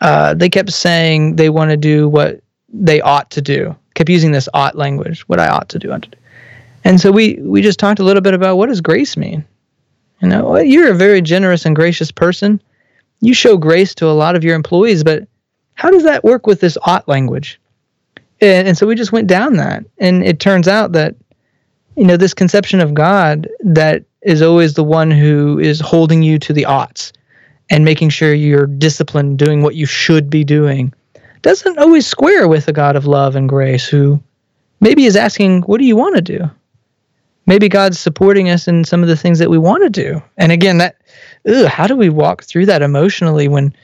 uh, 0.00 0.34
they 0.34 0.48
kept 0.48 0.72
saying 0.72 1.36
they 1.36 1.50
want 1.50 1.70
to 1.70 1.76
do 1.76 2.08
what 2.08 2.40
they 2.68 3.00
ought 3.00 3.30
to 3.30 3.42
do. 3.42 3.74
Kept 3.94 4.10
using 4.10 4.32
this 4.32 4.48
ought 4.54 4.76
language, 4.76 5.22
what 5.22 5.40
I 5.40 5.48
ought 5.48 5.68
to 5.70 5.78
do. 5.78 5.98
And 6.84 7.00
so 7.00 7.10
we 7.10 7.34
we 7.40 7.62
just 7.62 7.78
talked 7.78 7.98
a 7.98 8.04
little 8.04 8.22
bit 8.22 8.34
about 8.34 8.56
what 8.56 8.68
does 8.68 8.80
grace 8.80 9.16
mean? 9.16 9.44
You 10.20 10.28
know, 10.28 10.56
you're 10.56 10.90
a 10.90 10.96
very 10.96 11.20
generous 11.20 11.64
and 11.64 11.76
gracious 11.76 12.10
person. 12.10 12.60
You 13.20 13.34
show 13.34 13.56
grace 13.56 13.94
to 13.96 14.06
a 14.06 14.12
lot 14.12 14.36
of 14.36 14.44
your 14.44 14.54
employees, 14.54 15.04
but 15.04 15.26
how 15.74 15.90
does 15.90 16.02
that 16.04 16.24
work 16.24 16.46
with 16.46 16.60
this 16.60 16.78
ought 16.82 17.06
language? 17.08 17.60
And, 18.40 18.68
and 18.68 18.78
so 18.78 18.86
we 18.86 18.94
just 18.94 19.12
went 19.12 19.28
down 19.28 19.54
that. 19.56 19.84
And 19.98 20.24
it 20.24 20.40
turns 20.40 20.68
out 20.68 20.92
that, 20.92 21.14
you 21.96 22.04
know, 22.04 22.16
this 22.16 22.34
conception 22.34 22.80
of 22.80 22.94
God 22.94 23.48
that 23.60 24.04
is 24.22 24.42
always 24.42 24.74
the 24.74 24.84
one 24.84 25.10
who 25.10 25.58
is 25.58 25.80
holding 25.80 26.22
you 26.22 26.38
to 26.40 26.52
the 26.52 26.64
oughts 26.64 27.12
and 27.70 27.84
making 27.84 28.08
sure 28.10 28.34
you're 28.34 28.66
disciplined, 28.66 29.38
doing 29.38 29.62
what 29.62 29.74
you 29.74 29.86
should 29.86 30.30
be 30.30 30.42
doing, 30.42 30.92
doesn't 31.42 31.78
always 31.78 32.06
square 32.06 32.48
with 32.48 32.66
a 32.68 32.72
God 32.72 32.96
of 32.96 33.06
love 33.06 33.36
and 33.36 33.48
grace 33.48 33.86
who 33.86 34.20
maybe 34.80 35.06
is 35.06 35.16
asking, 35.16 35.62
What 35.62 35.78
do 35.78 35.84
you 35.84 35.96
want 35.96 36.16
to 36.16 36.22
do? 36.22 36.50
Maybe 37.48 37.68
God's 37.68 37.98
supporting 37.98 38.50
us 38.50 38.68
in 38.68 38.84
some 38.84 39.02
of 39.02 39.08
the 39.08 39.16
things 39.16 39.38
that 39.40 39.50
we 39.50 39.58
want 39.58 39.82
to 39.82 39.90
do. 39.90 40.22
And 40.36 40.52
again, 40.52 40.78
that 40.78 40.96
ugh, 41.48 41.66
how 41.66 41.88
do 41.88 41.96
we 41.96 42.10
walk 42.10 42.44
through 42.44 42.66
that 42.66 42.82
emotionally 42.82 43.48
when 43.48 43.74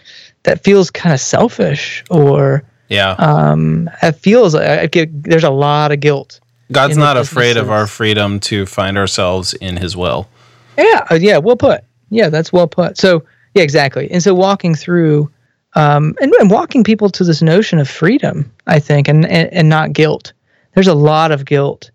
that 0.45 0.63
feels 0.63 0.91
kind 0.91 1.13
of 1.13 1.19
selfish 1.19 2.05
or 2.11 2.63
yeah, 2.89 3.13
um, 3.13 3.91
it 4.03 4.13
feels 4.13 4.55
I 4.55 4.87
get, 4.87 5.25
there's 5.25 5.43
a 5.43 5.51
lot 5.51 5.91
of 5.91 6.01
guilt. 6.01 6.39
God's 6.71 6.99
not 6.99 7.17
afraid 7.17 7.57
of 7.57 7.71
our 7.71 7.87
freedom 7.87 8.39
to 8.41 8.67
find 8.67 8.97
ourselves 8.99 9.55
in 9.55 9.79
His 9.79 9.97
will. 9.97 10.29
Yeah, 10.77 11.07
uh, 11.11 11.15
yeah, 11.15 11.39
well 11.39 11.57
put. 11.57 11.83
Yeah, 12.11 12.29
that's 12.29 12.53
well 12.53 12.69
put. 12.69 12.99
So 12.99 13.25
yeah, 13.55 13.63
exactly. 13.63 14.11
And 14.11 14.23
so 14.23 14.35
walking 14.35 14.77
through. 14.77 15.31
Um, 15.77 16.15
and, 16.21 16.33
and 16.35 16.53
walking 16.53 16.85
people 16.85 17.11
to 17.11 17.25
this 17.25 17.43
notion 17.43 17.81
of 17.81 17.91
freedom, 17.91 18.49
I 18.69 18.79
think, 18.79 19.09
and, 19.09 19.27
and, 19.27 19.53
and 19.53 19.69
not 19.69 19.93
guilt. 19.93 20.33
There's 20.75 20.87
a 20.87 20.95
lot 20.95 21.33
of 21.33 21.45
guilt 21.45 21.91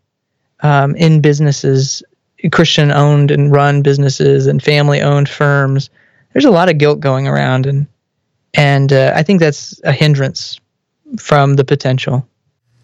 um, 0.62 0.96
in 0.96 1.22
businesses, 1.22 2.04
Christian 2.52 2.92
owned 2.92 3.32
and 3.32 3.52
run 3.52 3.82
businesses 3.82 4.48
and 4.48 4.62
family 4.62 5.02
owned 5.02 5.30
firms, 5.30 5.90
there's 6.34 6.46
a 6.46 6.52
lot 6.52 6.70
of 6.70 6.78
guilt 6.78 7.00
going 7.00 7.28
around, 7.28 7.66
and 7.66 7.88
and 8.54 8.94
uh, 8.94 9.14
I 9.16 9.24
think 9.24 9.40
that's 9.40 9.80
a 9.84 9.92
hindrance 9.92 10.60
from 11.18 11.56
the 11.56 11.64
potential. 11.64 12.28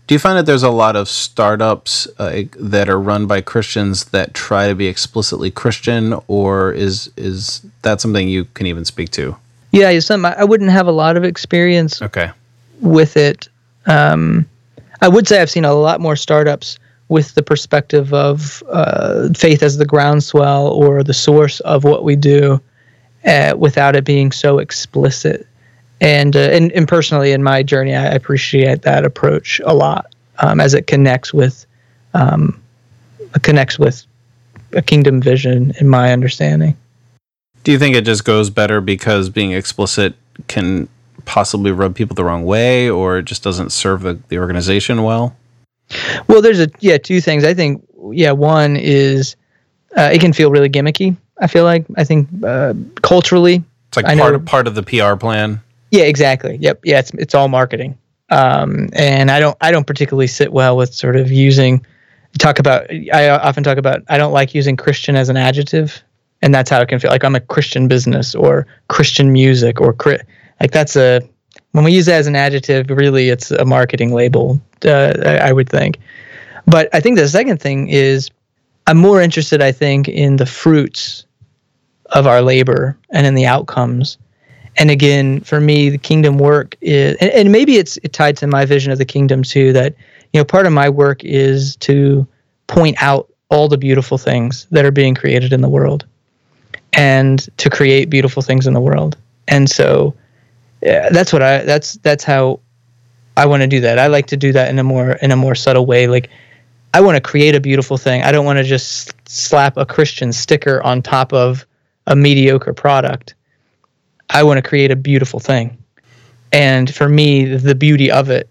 Do 0.07 0.13
you 0.13 0.19
find 0.19 0.37
that 0.37 0.45
there's 0.45 0.63
a 0.63 0.69
lot 0.69 0.95
of 0.95 1.09
startups 1.09 2.07
uh, 2.19 2.43
that 2.59 2.89
are 2.89 2.99
run 2.99 3.25
by 3.25 3.41
Christians 3.41 4.05
that 4.05 4.35
try 4.35 4.67
to 4.67 4.75
be 4.75 4.87
explicitly 4.87 5.49
Christian, 5.49 6.15
or 6.27 6.71
is 6.71 7.11
is 7.17 7.65
that 7.81 8.01
something 8.01 8.27
you 8.27 8.45
can 8.45 8.67
even 8.67 8.85
speak 8.85 9.09
to? 9.11 9.35
Yeah, 9.71 9.97
something 9.99 10.31
I 10.37 10.43
wouldn't 10.43 10.69
have 10.69 10.87
a 10.87 10.91
lot 10.91 11.17
of 11.17 11.23
experience. 11.23 12.01
Okay. 12.01 12.31
With 12.81 13.17
it, 13.17 13.49
um, 13.87 14.45
I 15.01 15.07
would 15.07 15.27
say 15.27 15.41
I've 15.41 15.49
seen 15.49 15.65
a 15.65 15.73
lot 15.73 15.99
more 15.99 16.15
startups 16.15 16.77
with 17.07 17.35
the 17.35 17.43
perspective 17.43 18.13
of 18.13 18.63
uh, 18.69 19.29
faith 19.33 19.61
as 19.61 19.77
the 19.77 19.85
groundswell 19.85 20.67
or 20.67 21.03
the 21.03 21.13
source 21.13 21.59
of 21.61 21.83
what 21.83 22.03
we 22.03 22.15
do 22.15 22.59
uh, 23.25 23.53
without 23.57 23.95
it 23.95 24.03
being 24.03 24.31
so 24.31 24.59
explicit. 24.59 25.47
And, 26.01 26.35
uh, 26.35 26.39
and, 26.39 26.71
and 26.73 26.87
personally, 26.87 27.31
in 27.31 27.43
my 27.43 27.63
journey, 27.63 27.95
I 27.95 28.05
appreciate 28.05 28.81
that 28.81 29.05
approach 29.05 29.61
a 29.65 29.73
lot. 29.73 30.07
um, 30.39 30.59
as 30.59 30.73
it 30.73 30.87
connects 30.87 31.33
with 31.33 31.65
um, 32.13 32.61
connects 33.41 33.77
with 33.77 34.05
a 34.73 34.81
kingdom 34.81 35.21
vision, 35.21 35.73
in 35.79 35.89
my 35.89 36.11
understanding. 36.11 36.77
Do 37.63 37.71
you 37.71 37.79
think 37.79 37.95
it 37.95 38.05
just 38.05 38.23
goes 38.23 38.49
better 38.49 38.79
because 38.79 39.29
being 39.29 39.51
explicit 39.51 40.15
can 40.47 40.87
possibly 41.25 41.71
rub 41.71 41.95
people 41.95 42.15
the 42.15 42.23
wrong 42.23 42.45
way, 42.45 42.89
or 42.89 43.17
it 43.17 43.23
just 43.23 43.43
doesn't 43.43 43.71
serve 43.71 44.01
the, 44.01 44.19
the 44.29 44.37
organization 44.37 45.03
well? 45.03 45.35
Well, 46.27 46.41
there's 46.41 46.59
a 46.59 46.69
yeah 46.79 46.97
two 46.97 47.21
things. 47.21 47.43
I 47.43 47.53
think 47.53 47.85
yeah 48.11 48.31
one 48.31 48.75
is 48.77 49.35
uh, 49.97 50.09
it 50.13 50.19
can 50.21 50.33
feel 50.33 50.51
really 50.51 50.69
gimmicky. 50.69 51.15
I 51.39 51.47
feel 51.47 51.63
like 51.63 51.85
I 51.97 52.03
think 52.03 52.27
uh, 52.43 52.73
culturally 53.01 53.63
it's 53.89 53.97
like 53.97 54.05
I 54.05 54.15
part 54.17 54.33
know- 54.33 54.39
of 54.39 54.45
part 54.45 54.67
of 54.67 54.75
the 54.75 54.83
PR 54.83 55.15
plan. 55.15 55.61
Yeah, 55.91 56.03
exactly. 56.03 56.57
Yep. 56.59 56.81
Yeah, 56.83 56.99
it's 56.99 57.11
it's 57.13 57.35
all 57.35 57.47
marketing. 57.47 57.97
Um, 58.29 58.89
and 58.93 59.29
I 59.29 59.39
don't 59.39 59.55
I 59.61 59.71
don't 59.71 59.85
particularly 59.85 60.27
sit 60.27 60.51
well 60.51 60.75
with 60.75 60.93
sort 60.93 61.15
of 61.15 61.31
using 61.31 61.85
talk 62.39 62.59
about 62.59 62.89
I 63.13 63.29
often 63.29 63.63
talk 63.63 63.77
about 63.77 64.01
I 64.09 64.17
don't 64.17 64.33
like 64.33 64.55
using 64.55 64.75
Christian 64.75 65.15
as 65.15 65.29
an 65.29 65.37
adjective, 65.37 66.01
and 66.41 66.53
that's 66.53 66.69
how 66.69 66.81
it 66.81 66.89
can 66.89 66.99
feel 66.99 67.11
like 67.11 67.23
I'm 67.23 67.35
a 67.35 67.39
Christian 67.39 67.87
business 67.87 68.33
or 68.33 68.65
Christian 68.89 69.31
music 69.31 69.79
or 69.79 69.95
like 70.59 70.71
that's 70.71 70.95
a 70.95 71.21
when 71.75 71.83
we 71.83 71.91
use 71.91 72.05
that 72.05 72.19
as 72.19 72.27
an 72.27 72.37
adjective, 72.37 72.89
really 72.89 73.27
it's 73.27 73.51
a 73.51 73.65
marketing 73.65 74.13
label. 74.13 74.61
Uh, 74.85 75.13
I, 75.25 75.49
I 75.49 75.51
would 75.51 75.67
think, 75.67 75.97
but 76.65 76.87
I 76.93 77.01
think 77.01 77.17
the 77.17 77.27
second 77.27 77.59
thing 77.59 77.89
is 77.89 78.29
I'm 78.87 78.97
more 78.97 79.21
interested. 79.21 79.61
I 79.61 79.73
think 79.73 80.07
in 80.07 80.37
the 80.37 80.45
fruits 80.45 81.25
of 82.11 82.27
our 82.27 82.41
labor 82.41 82.97
and 83.09 83.27
in 83.27 83.33
the 83.33 83.45
outcomes 83.45 84.17
and 84.77 84.91
again 84.91 85.41
for 85.41 85.59
me 85.59 85.89
the 85.89 85.97
kingdom 85.97 86.37
work 86.37 86.75
is 86.81 87.17
and, 87.19 87.31
and 87.31 87.51
maybe 87.51 87.77
it's 87.77 87.97
it 88.03 88.13
tied 88.13 88.37
to 88.37 88.45
my 88.47 88.63
vision 88.63 88.91
of 88.91 88.99
the 88.99 89.05
kingdom 89.05 89.41
too 89.41 89.73
that 89.73 89.95
you 90.31 90.39
know 90.39 90.45
part 90.45 90.67
of 90.67 90.71
my 90.71 90.87
work 90.87 91.23
is 91.23 91.75
to 91.77 92.27
point 92.67 92.95
out 93.01 93.27
all 93.49 93.67
the 93.67 93.77
beautiful 93.77 94.19
things 94.19 94.67
that 94.69 94.85
are 94.85 94.91
being 94.91 95.15
created 95.15 95.51
in 95.51 95.61
the 95.61 95.69
world 95.69 96.05
and 96.93 97.49
to 97.57 97.69
create 97.69 98.09
beautiful 98.09 98.43
things 98.43 98.67
in 98.67 98.73
the 98.73 98.79
world 98.79 99.17
and 99.47 99.69
so 99.69 100.13
yeah, 100.85 101.09
that's 101.09 101.33
what 101.33 101.41
i 101.41 101.63
that's 101.63 101.93
that's 101.95 102.23
how 102.23 102.59
i 103.35 103.45
want 103.45 103.61
to 103.61 103.67
do 103.67 103.81
that 103.81 103.99
i 103.99 104.07
like 104.07 104.27
to 104.27 104.37
do 104.37 104.53
that 104.53 104.69
in 104.69 104.79
a 104.79 104.83
more 104.83 105.11
in 105.13 105.31
a 105.31 105.35
more 105.35 105.55
subtle 105.55 105.85
way 105.85 106.07
like 106.07 106.29
i 106.93 107.01
want 107.01 107.15
to 107.15 107.21
create 107.21 107.55
a 107.55 107.59
beautiful 107.59 107.97
thing 107.97 108.21
i 108.23 108.31
don't 108.31 108.45
want 108.45 108.57
to 108.57 108.63
just 108.63 109.13
slap 109.27 109.75
a 109.77 109.85
christian 109.85 110.31
sticker 110.31 110.81
on 110.83 111.01
top 111.01 111.33
of 111.33 111.65
a 112.07 112.15
mediocre 112.15 112.73
product 112.73 113.35
I 114.29 114.43
want 114.43 114.57
to 114.57 114.67
create 114.67 114.91
a 114.91 114.95
beautiful 114.95 115.39
thing. 115.39 115.77
And 116.51 116.93
for 116.93 117.07
me, 117.07 117.45
the 117.45 117.75
beauty 117.75 118.11
of 118.11 118.29
it 118.29 118.49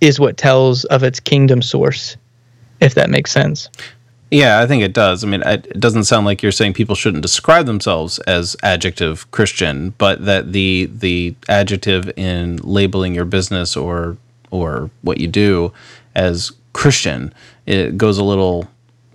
is 0.00 0.20
what 0.20 0.36
tells 0.36 0.84
of 0.86 1.02
its 1.02 1.20
kingdom 1.20 1.62
source, 1.62 2.16
if 2.80 2.94
that 2.94 3.08
makes 3.08 3.30
sense. 3.30 3.68
Yeah, 4.30 4.60
I 4.60 4.66
think 4.66 4.82
it 4.82 4.92
does. 4.92 5.22
I 5.22 5.28
mean, 5.28 5.42
it 5.46 5.78
doesn't 5.78 6.04
sound 6.04 6.26
like 6.26 6.42
you're 6.42 6.50
saying 6.50 6.72
people 6.72 6.96
shouldn't 6.96 7.22
describe 7.22 7.66
themselves 7.66 8.18
as 8.20 8.56
adjective 8.62 9.30
Christian, 9.30 9.90
but 9.98 10.24
that 10.24 10.52
the 10.52 10.90
the 10.92 11.36
adjective 11.48 12.10
in 12.16 12.56
labeling 12.58 13.14
your 13.14 13.24
business 13.24 13.76
or 13.76 14.16
or 14.50 14.90
what 15.02 15.18
you 15.18 15.28
do 15.28 15.72
as 16.14 16.50
Christian, 16.72 17.32
it 17.66 17.96
goes 17.96 18.18
a 18.18 18.24
little 18.24 18.68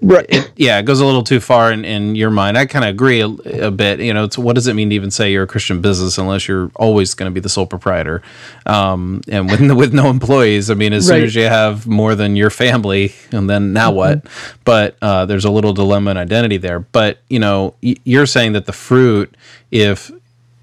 Right. 0.03 0.51
yeah, 0.55 0.79
it 0.79 0.85
goes 0.85 0.99
a 0.99 1.05
little 1.05 1.23
too 1.23 1.39
far 1.39 1.71
in, 1.71 1.85
in 1.85 2.15
your 2.15 2.31
mind. 2.31 2.57
I 2.57 2.65
kind 2.65 2.83
of 2.83 2.89
agree 2.89 3.21
a, 3.21 3.27
a 3.27 3.69
bit. 3.71 3.99
You 3.99 4.13
know, 4.15 4.23
it's 4.23 4.35
what 4.37 4.55
does 4.55 4.65
it 4.65 4.73
mean 4.73 4.89
to 4.89 4.95
even 4.95 5.11
say 5.11 5.31
you're 5.31 5.43
a 5.43 5.47
Christian 5.47 5.79
business 5.79 6.17
unless 6.17 6.47
you're 6.47 6.71
always 6.75 7.13
going 7.13 7.29
to 7.29 7.33
be 7.33 7.39
the 7.39 7.49
sole 7.49 7.67
proprietor, 7.67 8.23
um, 8.65 9.21
and 9.27 9.49
with 9.49 9.61
no, 9.61 9.75
with 9.83 9.93
no 9.93 10.09
employees. 10.09 10.71
I 10.71 10.73
mean, 10.73 10.91
as 10.93 11.05
soon 11.07 11.17
as 11.25 11.35
you 11.35 11.43
have 11.43 11.85
more 11.85 12.15
than 12.15 12.35
your 12.35 12.49
family, 12.49 13.13
and 13.31 13.47
then 13.47 13.73
now 13.73 13.91
what? 13.91 14.25
But 14.65 14.97
uh, 15.03 15.25
there's 15.27 15.45
a 15.45 15.51
little 15.51 15.73
dilemma 15.73 16.09
and 16.11 16.19
identity 16.19 16.57
there. 16.57 16.79
But 16.79 17.19
you 17.29 17.37
know, 17.39 17.75
y- 17.83 17.95
you're 18.03 18.25
saying 18.25 18.53
that 18.53 18.65
the 18.65 18.73
fruit, 18.73 19.35
if 19.69 20.09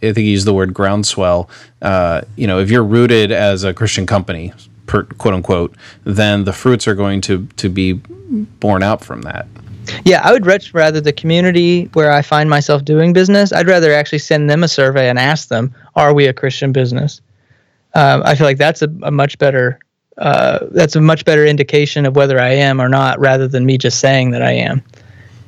I 0.03 0.13
think 0.13 0.19
you 0.19 0.33
used 0.33 0.47
the 0.47 0.55
word 0.55 0.75
groundswell. 0.75 1.49
Uh, 1.81 2.23
you 2.37 2.47
know, 2.47 2.59
if 2.59 2.71
you're 2.71 2.85
rooted 2.85 3.33
as 3.33 3.65
a 3.65 3.73
Christian 3.75 4.07
company, 4.07 4.53
per, 4.89 5.05
quote 5.05 5.35
unquote, 5.35 5.75
then 6.05 6.45
the 6.45 6.53
fruits 6.53 6.89
are 6.89 6.95
going 6.95 7.21
to 7.23 7.47
to 7.57 7.69
be 7.69 7.93
borne 7.93 8.83
out 8.83 9.05
from 9.05 9.23
that. 9.23 9.47
Yeah, 10.05 10.21
I 10.23 10.33
would 10.33 10.45
much 10.45 10.75
rather 10.75 11.01
the 11.01 11.13
community 11.13 11.85
where 11.95 12.11
I 12.11 12.21
find 12.21 12.51
myself 12.51 12.85
doing 12.85 13.13
business, 13.13 13.53
I'd 13.53 13.69
rather 13.69 13.95
actually 13.95 14.19
send 14.19 14.51
them 14.51 14.63
a 14.63 14.69
survey 14.69 15.09
and 15.09 15.19
ask 15.19 15.49
them, 15.49 15.75
are 15.97 16.13
we 16.13 16.27
a 16.27 16.33
Christian 16.33 16.73
business? 16.73 17.23
Um, 17.95 18.23
I 18.25 18.35
feel 18.35 18.47
like 18.47 18.59
that's 18.59 18.83
a, 18.83 18.89
a 19.03 19.11
much 19.11 19.39
better 19.39 19.79
uh, 20.19 20.67
that's 20.73 20.97
a 20.97 21.01
much 21.01 21.25
better 21.25 21.47
indication 21.47 22.05
of 22.05 22.17
whether 22.17 22.41
I 22.41 22.51
am 22.51 22.81
or 22.81 22.89
not, 22.89 23.21
rather 23.21 23.47
than 23.47 23.65
me 23.65 23.79
just 23.79 24.01
saying 24.01 24.33
that 24.33 24.43
I 24.43 24.51
am, 24.51 24.83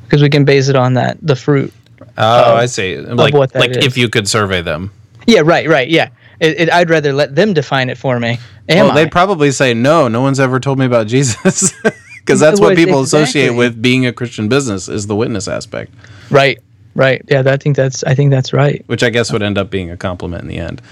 because 0.04 0.22
we 0.22 0.30
can 0.30 0.44
base 0.44 0.68
it 0.68 0.76
on 0.76 0.94
that 0.94 1.18
the 1.20 1.34
fruit. 1.34 1.72
Oh, 2.16 2.54
I 2.54 2.66
see. 2.66 2.96
Like, 2.96 3.34
what 3.34 3.54
like 3.54 3.70
is. 3.70 3.84
if 3.84 3.96
you 3.96 4.08
could 4.08 4.28
survey 4.28 4.62
them. 4.62 4.92
Yeah, 5.26 5.40
right, 5.44 5.68
right, 5.68 5.88
yeah. 5.88 6.10
It, 6.40 6.60
it, 6.60 6.72
I'd 6.72 6.90
rather 6.90 7.12
let 7.12 7.34
them 7.34 7.52
define 7.52 7.90
it 7.90 7.98
for 7.98 8.18
me. 8.18 8.38
Am 8.68 8.86
well, 8.86 8.92
I? 8.92 9.04
they'd 9.04 9.12
probably 9.12 9.50
say, 9.50 9.74
no, 9.74 10.08
no 10.08 10.22
one's 10.22 10.40
ever 10.40 10.58
told 10.58 10.78
me 10.78 10.86
about 10.86 11.06
Jesus. 11.06 11.72
Because 12.20 12.38
that's 12.38 12.60
what 12.60 12.76
people 12.76 13.00
associate 13.00 13.50
with 13.50 13.80
being 13.80 14.06
a 14.06 14.12
Christian 14.12 14.48
business 14.48 14.88
is 14.88 15.06
the 15.06 15.16
witness 15.16 15.48
aspect, 15.48 15.92
right, 16.30 16.58
right. 16.94 17.24
Yeah, 17.28 17.42
that, 17.42 17.54
I 17.54 17.56
think 17.56 17.76
that's 17.76 18.04
I 18.04 18.14
think 18.14 18.30
that's 18.30 18.52
right. 18.52 18.84
which 18.86 19.02
I 19.02 19.10
guess 19.10 19.32
would 19.32 19.42
end 19.42 19.58
up 19.58 19.70
being 19.70 19.90
a 19.90 19.96
compliment 19.96 20.42
in 20.42 20.48
the 20.48 20.58
end. 20.58 20.82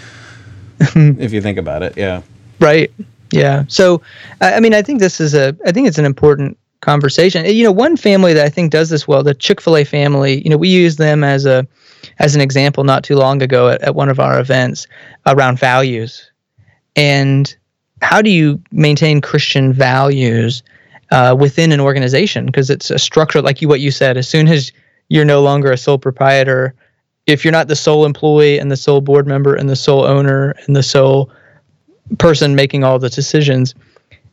if 0.80 1.32
you 1.32 1.40
think 1.40 1.58
about 1.58 1.82
it, 1.82 1.96
yeah. 1.96 2.22
Right. 2.60 2.90
Yeah. 3.30 3.64
So, 3.68 4.02
I 4.40 4.54
I 4.54 4.60
mean, 4.60 4.74
I 4.74 4.82
think 4.82 5.00
this 5.00 5.20
is 5.20 5.34
a, 5.34 5.56
I 5.64 5.72
think 5.72 5.86
it's 5.86 5.98
an 5.98 6.04
important 6.04 6.58
conversation. 6.80 7.44
You 7.44 7.64
know, 7.64 7.72
one 7.72 7.96
family 7.96 8.32
that 8.32 8.44
I 8.44 8.48
think 8.48 8.72
does 8.72 8.90
this 8.90 9.06
well, 9.06 9.22
the 9.22 9.34
Chick 9.34 9.60
Fil 9.60 9.76
A 9.76 9.84
family. 9.84 10.42
You 10.42 10.50
know, 10.50 10.56
we 10.56 10.68
use 10.68 10.96
them 10.96 11.22
as 11.22 11.46
a, 11.46 11.66
as 12.18 12.34
an 12.34 12.40
example 12.40 12.84
not 12.84 13.04
too 13.04 13.16
long 13.16 13.42
ago 13.42 13.68
at, 13.68 13.80
at 13.82 13.94
one 13.94 14.08
of 14.08 14.20
our 14.20 14.38
events 14.40 14.86
around 15.26 15.58
values, 15.58 16.30
and 16.96 17.56
how 18.02 18.22
do 18.22 18.30
you 18.30 18.62
maintain 18.70 19.20
Christian 19.20 19.72
values 19.72 20.62
uh, 21.10 21.36
within 21.38 21.72
an 21.72 21.80
organization? 21.80 22.46
Because 22.46 22.70
it's 22.70 22.90
a 22.90 22.98
structure, 22.98 23.42
like 23.42 23.60
you 23.60 23.68
what 23.68 23.80
you 23.80 23.90
said. 23.90 24.16
As 24.16 24.28
soon 24.28 24.48
as 24.48 24.72
you're 25.08 25.24
no 25.24 25.42
longer 25.42 25.72
a 25.72 25.76
sole 25.76 25.98
proprietor, 25.98 26.74
if 27.26 27.44
you're 27.44 27.52
not 27.52 27.68
the 27.68 27.76
sole 27.76 28.04
employee 28.04 28.58
and 28.58 28.70
the 28.70 28.76
sole 28.76 29.00
board 29.00 29.26
member 29.26 29.54
and 29.54 29.68
the 29.68 29.76
sole 29.76 30.04
owner 30.04 30.54
and 30.66 30.74
the 30.74 30.82
sole 30.82 31.30
person 32.18 32.54
making 32.54 32.84
all 32.84 32.98
the 32.98 33.10
decisions 33.10 33.74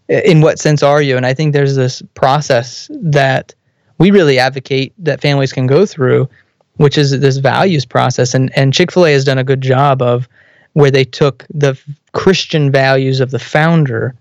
in 0.07 0.41
what 0.41 0.59
sense 0.59 0.81
are 0.81 1.01
you 1.01 1.17
and 1.17 1.25
i 1.25 1.33
think 1.33 1.51
there's 1.51 1.75
this 1.75 2.01
process 2.13 2.89
that 2.93 3.53
we 3.97 4.11
really 4.11 4.39
advocate 4.39 4.93
that 4.97 5.19
families 5.19 5.51
can 5.51 5.67
go 5.67 5.85
through 5.85 6.29
which 6.77 6.97
is 6.97 7.19
this 7.19 7.37
values 7.37 7.85
process 7.85 8.33
and 8.33 8.55
and 8.57 8.73
chick-fil-a 8.73 9.11
has 9.11 9.25
done 9.25 9.37
a 9.37 9.43
good 9.43 9.61
job 9.61 10.01
of 10.01 10.27
where 10.73 10.91
they 10.91 11.05
took 11.05 11.45
the 11.53 11.79
christian 12.13 12.71
values 12.71 13.19
of 13.19 13.31
the 13.31 13.39
founder 13.39 14.15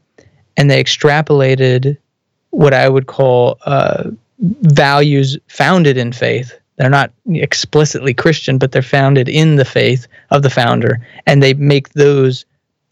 and 0.56 0.70
they 0.70 0.82
extrapolated 0.82 1.96
what 2.50 2.74
i 2.74 2.88
would 2.88 3.06
call 3.06 3.58
uh, 3.66 4.10
values 4.38 5.38
founded 5.48 5.96
in 5.96 6.12
faith 6.12 6.58
they're 6.76 6.90
not 6.90 7.12
explicitly 7.28 8.14
christian 8.14 8.58
but 8.58 8.72
they're 8.72 8.82
founded 8.82 9.28
in 9.28 9.56
the 9.56 9.64
faith 9.64 10.06
of 10.30 10.42
the 10.42 10.50
founder 10.50 11.04
and 11.26 11.42
they 11.42 11.54
make 11.54 11.90
those 11.90 12.44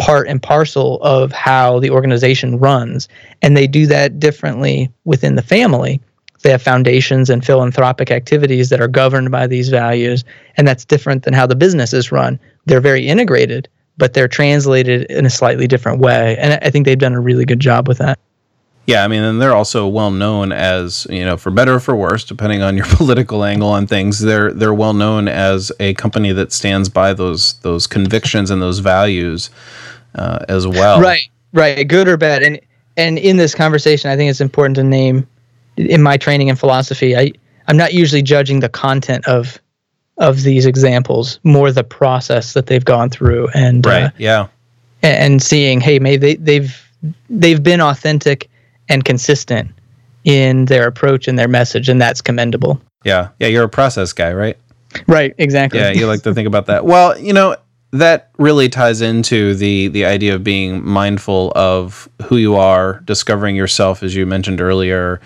part 0.02 0.26
and 0.26 0.42
parcel 0.42 1.00
of 1.02 1.30
how 1.30 1.78
the 1.78 1.90
organization 1.90 2.58
runs. 2.58 3.08
And 3.40 3.56
they 3.56 3.68
do 3.68 3.86
that 3.86 4.18
differently 4.18 4.90
within 5.04 5.36
the 5.36 5.42
family. 5.42 6.00
They 6.42 6.50
have 6.50 6.62
foundations 6.62 7.30
and 7.30 7.44
philanthropic 7.44 8.10
activities 8.10 8.68
that 8.68 8.80
are 8.80 8.88
governed 8.88 9.30
by 9.30 9.46
these 9.46 9.68
values. 9.68 10.24
And 10.56 10.66
that's 10.66 10.84
different 10.84 11.22
than 11.24 11.34
how 11.34 11.46
the 11.46 11.54
business 11.54 11.92
is 11.92 12.12
run. 12.12 12.38
They're 12.66 12.80
very 12.80 13.06
integrated, 13.06 13.68
but 13.96 14.14
they're 14.14 14.28
translated 14.28 15.04
in 15.10 15.26
a 15.26 15.30
slightly 15.30 15.66
different 15.66 16.00
way. 16.00 16.36
And 16.38 16.58
I 16.62 16.70
think 16.70 16.84
they've 16.84 16.98
done 16.98 17.14
a 17.14 17.20
really 17.20 17.44
good 17.44 17.60
job 17.60 17.88
with 17.88 17.98
that. 17.98 18.18
Yeah, 18.86 19.04
I 19.04 19.08
mean, 19.08 19.22
and 19.22 19.40
they're 19.40 19.54
also 19.54 19.86
well 19.86 20.10
known 20.10 20.50
as 20.50 21.06
you 21.08 21.24
know, 21.24 21.36
for 21.36 21.50
better 21.50 21.74
or 21.74 21.80
for 21.80 21.94
worse, 21.94 22.24
depending 22.24 22.62
on 22.62 22.76
your 22.76 22.86
political 22.90 23.44
angle 23.44 23.68
on 23.68 23.86
things. 23.86 24.18
They're 24.18 24.52
they're 24.52 24.74
well 24.74 24.92
known 24.92 25.28
as 25.28 25.70
a 25.78 25.94
company 25.94 26.32
that 26.32 26.52
stands 26.52 26.88
by 26.88 27.12
those 27.12 27.54
those 27.60 27.86
convictions 27.86 28.50
and 28.50 28.60
those 28.60 28.80
values 28.80 29.50
uh, 30.16 30.44
as 30.48 30.66
well. 30.66 31.00
Right, 31.00 31.28
right, 31.52 31.86
good 31.86 32.08
or 32.08 32.16
bad. 32.16 32.42
And 32.42 32.60
and 32.96 33.18
in 33.18 33.36
this 33.36 33.54
conversation, 33.54 34.10
I 34.10 34.16
think 34.16 34.30
it's 34.30 34.40
important 34.40 34.74
to 34.76 34.84
name 34.84 35.28
in 35.76 36.02
my 36.02 36.16
training 36.16 36.48
in 36.48 36.56
philosophy, 36.56 37.16
I 37.16 37.32
I'm 37.68 37.76
not 37.76 37.92
usually 37.94 38.22
judging 38.22 38.60
the 38.60 38.68
content 38.68 39.26
of 39.26 39.58
of 40.18 40.42
these 40.42 40.66
examples, 40.66 41.40
more 41.42 41.72
the 41.72 41.84
process 41.84 42.52
that 42.52 42.66
they've 42.66 42.84
gone 42.84 43.08
through 43.10 43.48
and 43.54 43.84
Right. 43.84 44.04
uh, 44.04 44.10
yeah. 44.18 44.46
and, 45.02 45.16
and 45.32 45.42
seeing, 45.42 45.80
hey, 45.80 45.98
maybe 45.98 46.16
they, 46.18 46.34
they've 46.36 46.88
they've 47.30 47.62
been 47.62 47.80
authentic 47.80 48.48
and 48.88 49.04
consistent 49.04 49.70
in 50.24 50.66
their 50.66 50.86
approach 50.86 51.26
and 51.28 51.38
their 51.38 51.48
message, 51.48 51.88
and 51.88 52.00
that's 52.00 52.20
commendable. 52.20 52.80
Yeah. 53.04 53.28
Yeah. 53.40 53.48
You're 53.48 53.64
a 53.64 53.68
process 53.68 54.12
guy, 54.12 54.32
right? 54.32 54.56
Right, 55.08 55.34
exactly. 55.38 55.80
Yeah. 55.80 55.90
You 55.92 56.06
like 56.06 56.22
to 56.22 56.34
think 56.34 56.46
about 56.46 56.66
that. 56.66 56.84
Well, 56.92 57.18
you 57.18 57.32
know, 57.32 57.56
that 57.92 58.30
really 58.38 58.68
ties 58.68 59.00
into 59.00 59.54
the 59.54 59.88
the 59.88 60.04
idea 60.04 60.34
of 60.34 60.44
being 60.44 60.86
mindful 60.86 61.52
of 61.56 62.08
who 62.24 62.36
you 62.36 62.56
are, 62.56 63.00
discovering 63.04 63.56
yourself, 63.56 64.02
as 64.02 64.14
you 64.14 64.24
mentioned 64.26 64.60
earlier, 64.60 65.20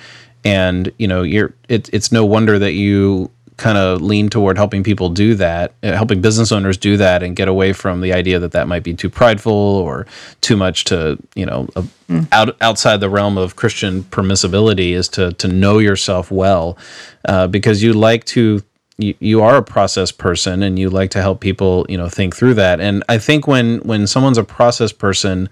and 0.47 0.93
you 0.97 1.09
know, 1.09 1.23
you're 1.23 1.53
it, 1.69 1.91
it's 1.93 2.13
no 2.13 2.25
wonder 2.25 2.59
that 2.59 2.73
you 2.73 3.31
kind 3.57 3.79
of 3.79 4.01
lean 4.01 4.29
toward 4.29 4.57
helping 4.59 4.85
people 4.85 5.09
do 5.09 5.35
that, 5.35 5.73
uh, 5.83 5.93
helping 5.93 6.21
business 6.21 6.53
owners 6.53 6.77
do 6.77 6.97
that, 6.99 7.23
and 7.23 7.35
get 7.35 7.49
away 7.49 7.73
from 7.73 8.01
the 8.01 8.13
idea 8.13 8.39
that 8.39 8.53
that 8.53 8.69
might 8.69 8.85
be 8.85 8.95
too 8.95 9.11
prideful 9.11 9.53
or 9.53 10.07
too 10.43 10.57
much 10.57 10.85
to 10.85 11.19
you 11.35 11.45
know 11.45 11.67
mm. 12.09 12.29
out 12.31 12.57
outside 12.61 13.01
the 13.01 13.11
realm 13.11 13.37
of 13.37 13.57
Christian 13.57 14.05
permissibility 14.05 14.93
is 14.93 15.09
to 15.11 15.33
to 15.33 15.49
know 15.49 15.79
yourself 15.79 16.31
well, 16.31 16.79
uh, 17.27 17.47
because 17.47 17.83
you 17.83 17.93
like 17.93 18.25
to. 18.27 18.63
You, 18.99 19.15
you 19.21 19.43
are 19.43 19.57
a 19.59 19.63
process 19.63 20.11
person 20.11 20.63
and 20.63 20.79
you 20.79 20.89
like 20.89 21.11
to 21.11 21.21
help 21.21 21.41
people 21.41 21.85
you 21.87 21.99
know 21.99 22.09
think 22.09 22.35
through 22.35 22.55
that 22.55 22.81
and 22.81 23.05
i 23.11 23.19
think 23.19 23.47
when 23.47 23.81
when 23.81 24.07
someone's 24.07 24.39
a 24.39 24.43
process 24.43 24.91
person 24.91 25.51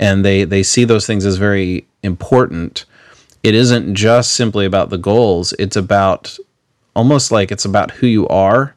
and 0.00 0.24
they 0.24 0.42
they 0.42 0.64
see 0.64 0.82
those 0.82 1.06
things 1.06 1.24
as 1.24 1.36
very 1.36 1.86
important 2.02 2.86
it 3.42 3.54
isn't 3.54 3.94
just 3.94 4.32
simply 4.32 4.66
about 4.66 4.90
the 4.90 4.98
goals. 4.98 5.52
It's 5.58 5.76
about 5.76 6.36
almost 6.94 7.32
like 7.32 7.50
it's 7.50 7.64
about 7.64 7.90
who 7.90 8.06
you 8.06 8.28
are. 8.28 8.74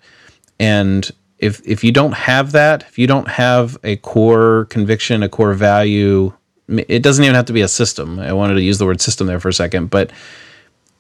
And 0.60 1.10
if 1.44 1.62
if 1.68 1.84
you 1.84 1.92
don't 1.92 2.14
have 2.14 2.54
that 2.54 2.84
if 2.84 2.98
you 2.98 3.06
don't 3.06 3.28
have 3.28 3.78
a 3.84 3.98
core 3.98 4.66
conviction 4.70 5.24
a 5.24 5.30
core 5.30 5.54
value 5.54 6.32
it 6.70 7.04
doesn't 7.04 7.26
even 7.26 7.36
have 7.36 7.46
to 7.46 7.54
be 7.54 7.62
a 7.62 7.68
system. 7.68 8.18
I 8.20 8.32
wanted 8.32 8.56
to 8.56 8.62
use 8.62 8.78
the 8.78 8.86
word 8.86 9.02
system 9.02 9.28
there 9.28 9.40
for 9.42 9.50
a 9.50 9.54
second 9.54 9.90
but 9.90 10.12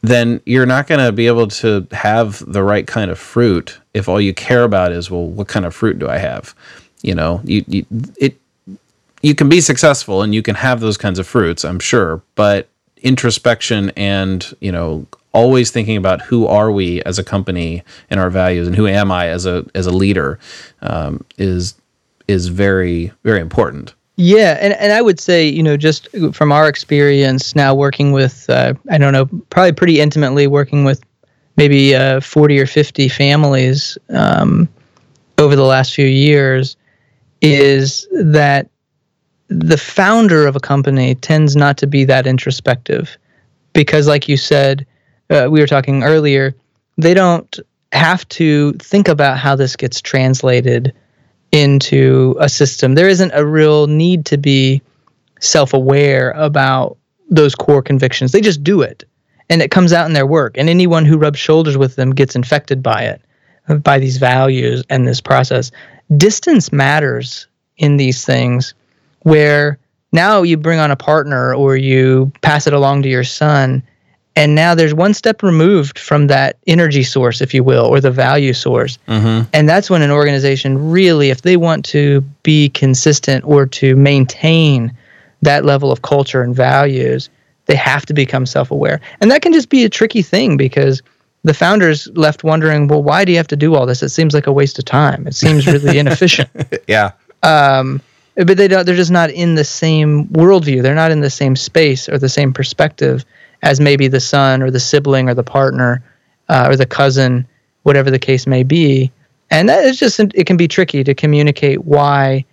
then 0.01 0.41
you're 0.45 0.65
not 0.65 0.87
going 0.87 0.99
to 0.99 1.13
be 1.13 1.27
able 1.27 1.47
to 1.47 1.87
have 1.91 2.43
the 2.51 2.61
right 2.61 2.85
kind 2.85 3.09
of 3.09 3.17
fruit 3.17 3.79
if 3.93 4.09
all 4.09 4.19
you 4.19 4.33
care 4.33 4.63
about 4.65 4.91
is 4.91 5.09
well 5.09 5.25
what 5.25 5.47
kind 5.47 5.65
of 5.65 5.73
fruit 5.73 5.97
do 5.97 6.09
i 6.09 6.17
have? 6.17 6.53
You 7.01 7.15
know 7.15 7.41
you, 7.45 7.63
you 7.67 7.85
it 8.17 8.37
you 9.21 9.33
can 9.35 9.47
be 9.47 9.61
successful 9.61 10.21
and 10.21 10.35
you 10.35 10.41
can 10.41 10.55
have 10.55 10.81
those 10.81 10.97
kinds 10.97 11.19
of 11.19 11.25
fruits 11.25 11.63
i'm 11.63 11.79
sure 11.79 12.21
but 12.35 12.67
introspection 13.03 13.91
and 13.91 14.55
you 14.61 14.71
know 14.71 15.05
always 15.33 15.71
thinking 15.71 15.97
about 15.97 16.21
who 16.21 16.47
are 16.47 16.71
we 16.71 17.01
as 17.03 17.19
a 17.19 17.23
company 17.23 17.83
and 18.09 18.19
our 18.19 18.29
values 18.29 18.67
and 18.67 18.75
who 18.75 18.87
am 18.87 19.11
I 19.11 19.27
as 19.27 19.45
a 19.45 19.65
as 19.75 19.85
a 19.85 19.91
leader 19.91 20.39
um, 20.81 21.23
is 21.37 21.75
is 22.27 22.47
very 22.47 23.11
very 23.23 23.41
important. 23.41 23.93
Yeah, 24.15 24.57
and, 24.61 24.73
and 24.73 24.93
I 24.93 25.01
would 25.01 25.19
say, 25.19 25.47
you 25.47 25.63
know, 25.63 25.75
just 25.75 26.07
from 26.33 26.51
our 26.51 26.69
experience 26.69 27.55
now 27.55 27.73
working 27.73 28.11
with, 28.11 28.47
uh, 28.47 28.75
I 28.91 28.99
don't 28.99 29.11
know, 29.11 29.25
probably 29.49 29.71
pretty 29.71 29.99
intimately 29.99 30.45
working 30.45 30.83
with 30.83 31.03
maybe 31.57 31.95
uh, 31.95 32.19
40 32.19 32.59
or 32.59 32.67
50 32.67 33.09
families 33.09 33.97
um, 34.09 34.69
over 35.39 35.55
the 35.55 35.63
last 35.63 35.95
few 35.95 36.05
years, 36.05 36.77
is 37.41 38.07
that 38.11 38.69
the 39.47 39.77
founder 39.77 40.47
of 40.47 40.55
a 40.55 40.59
company 40.59 41.15
tends 41.15 41.55
not 41.55 41.77
to 41.77 41.87
be 41.87 42.05
that 42.05 42.27
introspective. 42.27 43.17
Because, 43.73 44.07
like 44.07 44.27
you 44.27 44.37
said, 44.37 44.85
uh, 45.29 45.47
we 45.49 45.59
were 45.59 45.67
talking 45.67 46.03
earlier, 46.03 46.55
they 46.97 47.13
don't 47.13 47.59
have 47.91 48.27
to 48.29 48.73
think 48.73 49.07
about 49.07 49.37
how 49.37 49.55
this 49.55 49.75
gets 49.75 50.01
translated 50.01 50.93
into 51.51 52.35
a 52.39 52.49
system. 52.49 52.95
There 52.95 53.07
isn't 53.07 53.31
a 53.33 53.45
real 53.45 53.87
need 53.87 54.25
to 54.27 54.37
be 54.37 54.81
self 55.39 55.73
aware 55.73 56.31
about 56.31 56.97
those 57.29 57.55
core 57.55 57.81
convictions. 57.81 58.31
They 58.31 58.41
just 58.41 58.63
do 58.63 58.81
it. 58.81 59.03
And 59.49 59.61
it 59.61 59.71
comes 59.71 59.93
out 59.93 60.07
in 60.07 60.13
their 60.13 60.25
work. 60.25 60.57
And 60.57 60.69
anyone 60.69 61.05
who 61.05 61.17
rubs 61.17 61.39
shoulders 61.39 61.77
with 61.77 61.95
them 61.95 62.11
gets 62.11 62.35
infected 62.35 62.81
by 62.81 63.03
it, 63.03 63.21
by 63.81 63.99
these 63.99 64.17
values 64.17 64.83
and 64.89 65.07
this 65.07 65.21
process. 65.21 65.71
Distance 66.17 66.71
matters 66.71 67.47
in 67.77 67.97
these 67.97 68.23
things 68.25 68.73
where 69.23 69.77
now 70.11 70.43
you 70.43 70.55
bring 70.57 70.79
on 70.79 70.91
a 70.91 70.95
partner 70.95 71.53
or 71.53 71.75
you 71.75 72.31
pass 72.41 72.67
it 72.67 72.73
along 72.73 73.01
to 73.03 73.09
your 73.09 73.23
son 73.23 73.83
and 74.35 74.55
now 74.55 74.73
there's 74.73 74.93
one 74.93 75.13
step 75.13 75.43
removed 75.43 75.99
from 75.99 76.27
that 76.27 76.57
energy 76.65 77.03
source 77.03 77.41
if 77.41 77.53
you 77.53 77.63
will 77.63 77.85
or 77.85 77.99
the 77.99 78.11
value 78.11 78.53
source. 78.53 78.97
Mm-hmm. 79.07 79.47
and 79.53 79.69
that's 79.69 79.89
when 79.89 80.01
an 80.01 80.11
organization 80.11 80.91
really 80.91 81.29
if 81.29 81.41
they 81.41 81.57
want 81.57 81.85
to 81.85 82.21
be 82.41 82.69
consistent 82.69 83.43
or 83.45 83.65
to 83.67 83.95
maintain 83.95 84.95
that 85.41 85.65
level 85.65 85.91
of 85.91 86.01
culture 86.01 86.41
and 86.41 86.55
values 86.55 87.29
they 87.65 87.75
have 87.75 88.05
to 88.05 88.13
become 88.13 88.45
self-aware. 88.45 88.99
And 89.21 89.31
that 89.31 89.41
can 89.41 89.53
just 89.53 89.69
be 89.69 89.85
a 89.85 89.89
tricky 89.89 90.21
thing 90.21 90.57
because 90.57 91.01
the 91.43 91.53
founders 91.53 92.07
left 92.13 92.43
wondering 92.43 92.87
well 92.87 93.03
why 93.03 93.25
do 93.25 93.31
you 93.31 93.37
have 93.37 93.47
to 93.47 93.55
do 93.55 93.75
all 93.75 93.85
this? 93.85 94.03
It 94.03 94.09
seems 94.09 94.33
like 94.33 94.47
a 94.47 94.53
waste 94.53 94.79
of 94.79 94.85
time. 94.85 95.27
It 95.27 95.35
seems 95.35 95.67
really 95.67 95.97
inefficient. 95.99 96.49
Yeah. 96.87 97.11
Um, 97.43 98.01
but 98.35 98.57
they 98.57 98.67
don't 98.67 98.85
they're 98.85 98.95
just 98.95 99.11
not 99.11 99.29
in 99.29 99.55
the 99.55 99.63
same 99.63 100.27
worldview 100.29 100.81
they're 100.81 100.95
not 100.95 101.11
in 101.11 101.21
the 101.21 101.29
same 101.29 101.55
space 101.55 102.09
or 102.09 102.17
the 102.17 102.29
same 102.29 102.53
perspective 102.53 103.25
as 103.63 103.79
maybe 103.79 104.07
the 104.07 104.19
son 104.19 104.61
or 104.61 104.69
the 104.69 104.79
sibling 104.79 105.29
or 105.29 105.33
the 105.33 105.43
partner 105.43 106.03
uh, 106.49 106.67
or 106.69 106.75
the 106.75 106.85
cousin, 106.85 107.47
whatever 107.83 108.11
the 108.11 108.19
case 108.19 108.45
may 108.45 108.61
be. 108.61 109.11
And 109.49 109.69
that 109.69 109.83
is 109.85 109.97
just 109.97 110.19
it 110.19 110.45
can 110.45 110.57
be 110.57 110.67
tricky 110.67 111.03
to 111.03 111.13
communicate 111.13 111.85
why 111.85 112.45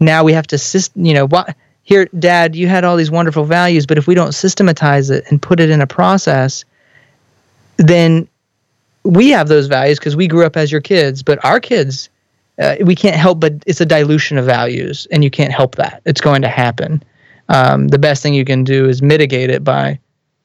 now 0.00 0.24
we 0.24 0.32
have 0.32 0.46
to 0.48 0.90
you 0.96 1.14
know 1.14 1.26
why 1.26 1.54
here 1.82 2.08
dad 2.18 2.56
you 2.56 2.66
had 2.66 2.84
all 2.84 2.96
these 2.96 3.10
wonderful 3.10 3.44
values 3.44 3.86
but 3.86 3.96
if 3.96 4.06
we 4.06 4.14
don't 4.14 4.32
systematize 4.32 5.08
it 5.08 5.24
and 5.30 5.40
put 5.40 5.60
it 5.60 5.70
in 5.70 5.80
a 5.80 5.86
process 5.86 6.64
then 7.76 8.28
we 9.04 9.30
have 9.30 9.48
those 9.48 9.66
values 9.66 9.98
because 9.98 10.16
we 10.16 10.28
grew 10.28 10.44
up 10.44 10.56
as 10.56 10.70
your 10.70 10.80
kids 10.80 11.22
but 11.22 11.42
our 11.44 11.58
kids 11.58 12.08
uh, 12.58 12.76
we 12.84 12.94
can't 12.94 13.16
help 13.16 13.40
but 13.40 13.52
it's 13.66 13.80
a 13.80 13.86
dilution 13.86 14.38
of 14.38 14.44
values 14.44 15.06
and 15.10 15.24
you 15.24 15.30
can't 15.30 15.52
help 15.52 15.76
that 15.76 16.02
it's 16.04 16.20
going 16.20 16.42
to 16.42 16.48
happen 16.48 17.02
um, 17.48 17.88
the 17.88 17.98
best 17.98 18.22
thing 18.22 18.34
you 18.34 18.44
can 18.44 18.64
do 18.64 18.88
is 18.88 19.02
mitigate 19.02 19.50
it 19.50 19.62
by 19.62 19.98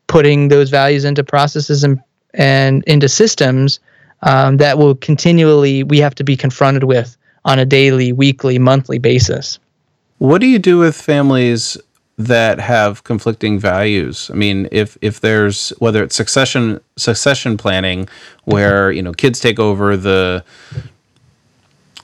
putting 0.07 0.49
those 0.49 0.69
values 0.69 1.05
into 1.05 1.23
processes 1.23 1.83
and 1.83 2.01
and 2.33 2.83
into 2.85 3.09
systems 3.09 3.79
um, 4.23 4.57
that 4.57 4.77
will 4.77 4.95
continually 4.95 5.83
we 5.83 5.99
have 5.99 6.15
to 6.15 6.23
be 6.23 6.35
confronted 6.35 6.83
with 6.83 7.15
on 7.45 7.59
a 7.59 7.65
daily, 7.65 8.11
weekly, 8.11 8.59
monthly 8.59 8.99
basis. 8.99 9.59
What 10.17 10.41
do 10.41 10.47
you 10.47 10.59
do 10.59 10.77
with 10.77 10.99
families 10.99 11.77
that 12.17 12.59
have 12.59 13.05
conflicting 13.05 13.59
values? 13.59 14.29
I 14.31 14.35
mean, 14.35 14.67
if 14.71 14.97
if 15.01 15.21
there's 15.21 15.69
whether 15.79 16.03
it's 16.03 16.15
succession 16.15 16.81
succession 16.97 17.57
planning, 17.57 18.09
where 18.43 18.91
you 18.91 19.01
know 19.01 19.13
kids 19.13 19.39
take 19.39 19.59
over 19.59 19.95
the 19.95 20.43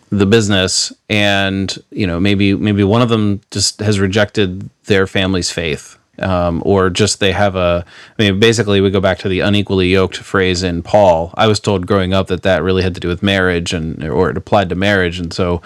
the 0.10 0.26
business 0.26 0.94
and 1.10 1.78
you 1.92 2.06
know 2.06 2.20
maybe 2.20 2.56
maybe 2.56 2.84
one 2.84 3.02
of 3.02 3.10
them 3.10 3.42
just 3.52 3.80
has 3.80 4.00
rejected 4.00 4.70
their 4.86 5.08
family's 5.08 5.52
faith 5.52 5.98
um, 6.20 6.62
or 6.66 6.90
just 6.90 7.20
they 7.20 7.32
have 7.32 7.56
a. 7.56 7.86
I 8.18 8.22
mean, 8.22 8.40
basically, 8.40 8.82
we 8.82 8.90
go 8.90 9.02
back 9.02 9.20
to 9.20 9.30
the 9.30 9.42
unequally 9.42 9.90
yoked 9.90 10.18
phrase 10.18 10.64
in 10.64 10.84
Paul. 10.84 11.34
I 11.36 11.48
was 11.48 11.60
told 11.60 11.88
growing 11.88 12.14
up 12.14 12.28
that 12.28 12.44
that 12.44 12.64
really 12.64 12.84
had 12.84 12.94
to 12.96 13.02
do 13.02 13.08
with 13.08 13.24
marriage, 13.24 13.74
and 13.74 14.04
or 14.04 14.30
it 14.30 14.38
applied 14.38 14.70
to 14.70 14.76
marriage, 14.76 15.20
and 15.20 15.34
so 15.34 15.62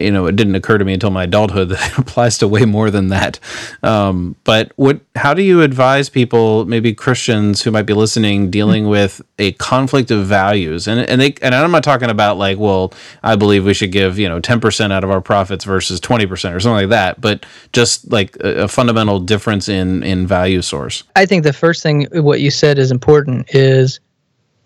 you 0.00 0.10
know, 0.10 0.26
it 0.26 0.36
didn't 0.36 0.54
occur 0.54 0.78
to 0.78 0.84
me 0.84 0.94
until 0.94 1.10
my 1.10 1.24
adulthood 1.24 1.68
that 1.70 1.92
it 1.92 1.98
applies 1.98 2.38
to 2.38 2.48
way 2.48 2.64
more 2.64 2.90
than 2.90 3.08
that. 3.08 3.38
Um, 3.82 4.36
but 4.44 4.72
what? 4.76 5.00
How 5.14 5.34
do 5.34 5.42
you 5.42 5.62
advise 5.62 6.08
people, 6.08 6.64
maybe 6.66 6.94
Christians 6.94 7.62
who 7.62 7.70
might 7.70 7.82
be 7.82 7.94
listening, 7.94 8.50
dealing 8.50 8.84
mm-hmm. 8.84 8.90
with 8.90 9.22
a 9.38 9.52
conflict 9.52 10.10
of 10.10 10.26
values? 10.26 10.86
And 10.88 11.00
and 11.00 11.20
they 11.20 11.34
and 11.42 11.54
I'm 11.54 11.70
not 11.70 11.84
talking 11.84 12.10
about 12.10 12.38
like, 12.38 12.58
well, 12.58 12.92
I 13.22 13.36
believe 13.36 13.64
we 13.64 13.74
should 13.74 13.92
give 13.92 14.18
you 14.18 14.28
know 14.28 14.40
10 14.40 14.60
percent 14.60 14.92
out 14.92 15.04
of 15.04 15.10
our 15.10 15.20
profits 15.20 15.64
versus 15.64 16.00
20 16.00 16.26
percent 16.26 16.54
or 16.54 16.60
something 16.60 16.88
like 16.88 16.90
that, 16.90 17.20
but 17.20 17.46
just 17.72 18.10
like 18.10 18.36
a, 18.40 18.64
a 18.64 18.68
fundamental 18.68 19.20
difference 19.20 19.68
in 19.68 20.02
in 20.02 20.26
value 20.26 20.62
source. 20.62 21.04
I 21.14 21.26
think 21.26 21.44
the 21.44 21.52
first 21.52 21.82
thing 21.82 22.06
what 22.12 22.40
you 22.40 22.50
said 22.50 22.78
is 22.78 22.90
important 22.90 23.54
is 23.54 24.00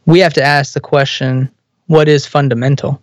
we 0.07 0.19
have 0.21 0.35
to 0.35 0.43
ask 0.43 0.75
the 0.75 0.81
question, 0.81 1.51
what 1.87 2.09
is 2.09 2.27
fundamental? 2.27 3.01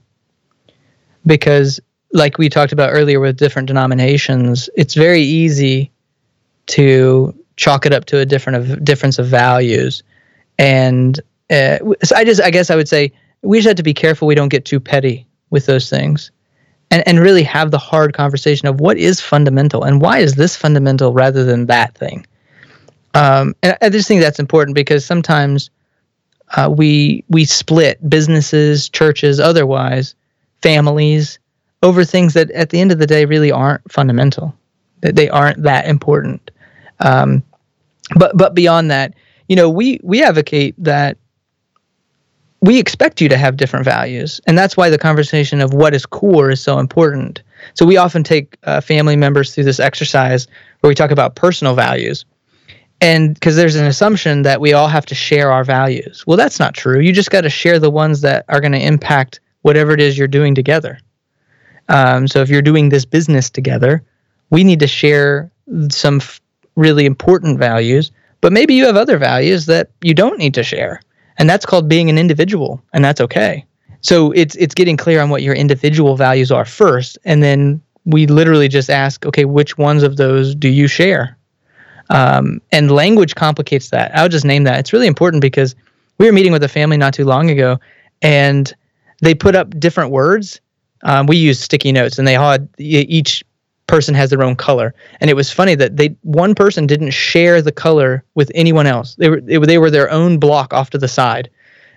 Because 1.26 1.80
like 2.13 2.37
we 2.37 2.49
talked 2.49 2.71
about 2.71 2.91
earlier 2.91 3.19
with 3.19 3.37
different 3.37 3.67
denominations, 3.67 4.69
it's 4.75 4.93
very 4.93 5.21
easy 5.21 5.91
to 6.67 7.33
chalk 7.55 7.85
it 7.85 7.93
up 7.93 8.05
to 8.05 8.19
a 8.19 8.25
different 8.25 8.71
of 8.71 8.83
difference 8.83 9.19
of 9.19 9.27
values. 9.27 10.03
And 10.57 11.19
uh, 11.49 11.79
so 12.03 12.15
I 12.15 12.23
just, 12.23 12.41
I 12.41 12.49
guess 12.51 12.69
I 12.69 12.75
would 12.75 12.89
say 12.89 13.11
we 13.41 13.57
just 13.57 13.67
have 13.67 13.77
to 13.77 13.83
be 13.83 13.93
careful 13.93 14.27
we 14.27 14.35
don't 14.35 14.49
get 14.49 14.65
too 14.65 14.79
petty 14.79 15.25
with 15.49 15.65
those 15.65 15.89
things 15.89 16.31
and, 16.91 17.07
and 17.07 17.19
really 17.19 17.43
have 17.43 17.71
the 17.71 17.77
hard 17.77 18.13
conversation 18.13 18.67
of 18.67 18.79
what 18.79 18.97
is 18.97 19.21
fundamental 19.21 19.83
and 19.83 20.01
why 20.01 20.19
is 20.19 20.35
this 20.35 20.55
fundamental 20.55 21.13
rather 21.13 21.43
than 21.43 21.65
that 21.67 21.95
thing. 21.95 22.25
Um, 23.13 23.55
and 23.63 23.77
I 23.81 23.89
just 23.89 24.07
think 24.07 24.21
that's 24.21 24.39
important 24.39 24.75
because 24.75 25.05
sometimes 25.05 25.69
uh, 26.55 26.71
we 26.75 27.23
we 27.29 27.45
split 27.45 28.09
businesses, 28.09 28.89
churches, 28.89 29.39
otherwise, 29.39 30.15
families 30.61 31.39
over 31.84 32.03
things 32.03 32.34
that 32.34 32.49
at 32.51 32.69
the 32.69 32.80
end 32.80 32.91
of 32.91 32.99
the 32.99 33.07
day 33.07 33.25
really 33.25 33.51
aren't 33.51 33.91
fundamental 33.91 34.55
that 35.01 35.15
they 35.15 35.30
aren't 35.30 35.61
that 35.63 35.88
important 35.88 36.51
um, 36.99 37.43
but 38.15 38.36
but 38.36 38.53
beyond 38.53 38.89
that 38.89 39.13
you 39.47 39.55
know 39.55 39.69
we 39.69 39.99
we 40.03 40.23
advocate 40.23 40.75
that 40.78 41.17
we 42.61 42.80
expect 42.80 43.21
you 43.21 43.30
to 43.30 43.38
have 43.38 43.57
different 43.57 43.86
values. 43.86 44.41
And 44.47 44.57
that's 44.57 44.75
why 44.75 44.89
the 44.89 44.97
conversation 44.97 45.61
of 45.61 45.73
what 45.73 45.93
is 45.93 46.05
core 46.05 46.49
is 46.49 46.61
so 46.61 46.80
important. 46.80 47.41
So 47.75 47.86
we 47.86 47.97
often 47.97 48.23
take 48.23 48.57
uh, 48.63 48.82
family 48.82 49.15
members 49.15 49.53
through 49.53 49.65
this 49.65 49.80
exercise 49.80 50.47
where 50.80 50.89
we 50.89 50.95
talk 50.95 51.11
about 51.11 51.36
personal 51.36 51.75
values. 51.75 52.25
And 52.99 53.36
because 53.36 53.55
there's 53.55 53.75
an 53.75 53.86
assumption 53.86 54.41
that 54.41 54.59
we 54.59 54.73
all 54.73 54.88
have 54.88 55.05
to 55.07 55.15
share 55.15 55.51
our 55.51 55.63
values. 55.63 56.25
Well, 56.25 56.38
that's 56.38 56.59
not 56.59 56.73
true. 56.73 56.99
You 56.99 57.13
just 57.13 57.30
got 57.30 57.41
to 57.41 57.49
share 57.49 57.78
the 57.78 57.91
ones 57.91 58.21
that 58.21 58.43
are 58.49 58.59
going 58.59 58.71
to 58.71 58.84
impact 58.84 59.39
whatever 59.61 59.91
it 59.91 60.01
is 60.01 60.17
you're 60.17 60.28
doing 60.28 60.55
together. 60.55 60.97
Um, 61.89 62.27
so 62.27 62.41
if 62.41 62.49
you're 62.49 62.61
doing 62.61 62.89
this 62.89 63.05
business 63.05 63.49
together, 63.49 64.03
we 64.49 64.63
need 64.63 64.79
to 64.79 64.88
share 64.88 65.51
some 65.89 66.17
f- 66.17 66.41
really 66.75 67.05
important 67.05 67.59
values, 67.59 68.11
but 68.41 68.53
maybe 68.53 68.73
you 68.73 68.85
have 68.85 68.97
other 68.97 69.17
values 69.17 69.65
that 69.65 69.89
you 70.01 70.13
don't 70.13 70.38
need 70.38 70.53
to 70.53 70.63
share. 70.63 71.01
And 71.38 71.49
that's 71.49 71.65
called 71.65 71.88
being 71.88 72.09
an 72.09 72.17
individual, 72.17 72.81
and 72.93 73.03
that's 73.05 73.21
okay. 73.21 73.65
So 74.01 74.31
it's 74.31 74.55
it's 74.55 74.73
getting 74.73 74.97
clear 74.97 75.21
on 75.21 75.29
what 75.29 75.43
your 75.43 75.53
individual 75.53 76.15
values 76.15 76.51
are 76.51 76.65
first, 76.65 77.17
and 77.25 77.43
then 77.43 77.81
we 78.05 78.25
literally 78.25 78.67
just 78.67 78.89
ask, 78.89 79.25
okay, 79.25 79.45
which 79.45 79.77
ones 79.77 80.01
of 80.01 80.17
those 80.17 80.55
do 80.55 80.69
you 80.69 80.88
share? 80.88 81.38
Um, 82.09 82.61
and 82.71 82.89
language 82.89 83.35
complicates 83.35 83.89
that. 83.89 84.15
I'll 84.15 84.29
just 84.29 84.45
name 84.45 84.63
that. 84.63 84.79
It's 84.79 84.93
really 84.93 85.07
important 85.07 85.41
because 85.41 85.75
we 86.17 86.25
were 86.25 86.31
meeting 86.31 86.53
with 86.53 86.63
a 86.63 86.69
family 86.69 86.97
not 86.97 87.13
too 87.13 87.25
long 87.25 87.49
ago, 87.49 87.79
and 88.21 88.73
they 89.21 89.35
put 89.35 89.55
up 89.55 89.77
different 89.79 90.11
words. 90.11 90.61
Um, 91.03 91.27
we 91.27 91.37
use 91.37 91.59
sticky 91.59 91.91
notes, 91.91 92.17
and 92.17 92.27
they 92.27 92.33
had 92.33 92.67
each 92.77 93.43
person 93.87 94.13
has 94.13 94.29
their 94.29 94.43
own 94.43 94.55
color. 94.55 94.93
And 95.21 95.29
it 95.29 95.35
was 95.35 95.51
funny 95.51 95.75
that 95.75 95.97
they 95.97 96.15
one 96.23 96.53
person 96.53 96.87
didn't 96.87 97.11
share 97.11 97.61
the 97.61 97.71
color 97.71 98.23
with 98.35 98.51
anyone 98.53 98.85
else. 98.85 99.15
They 99.15 99.29
were 99.29 99.41
they, 99.41 99.57
they 99.57 99.77
were 99.77 99.91
their 99.91 100.11
own 100.11 100.37
block 100.37 100.73
off 100.73 100.89
to 100.91 100.97
the 100.97 101.07
side. 101.07 101.49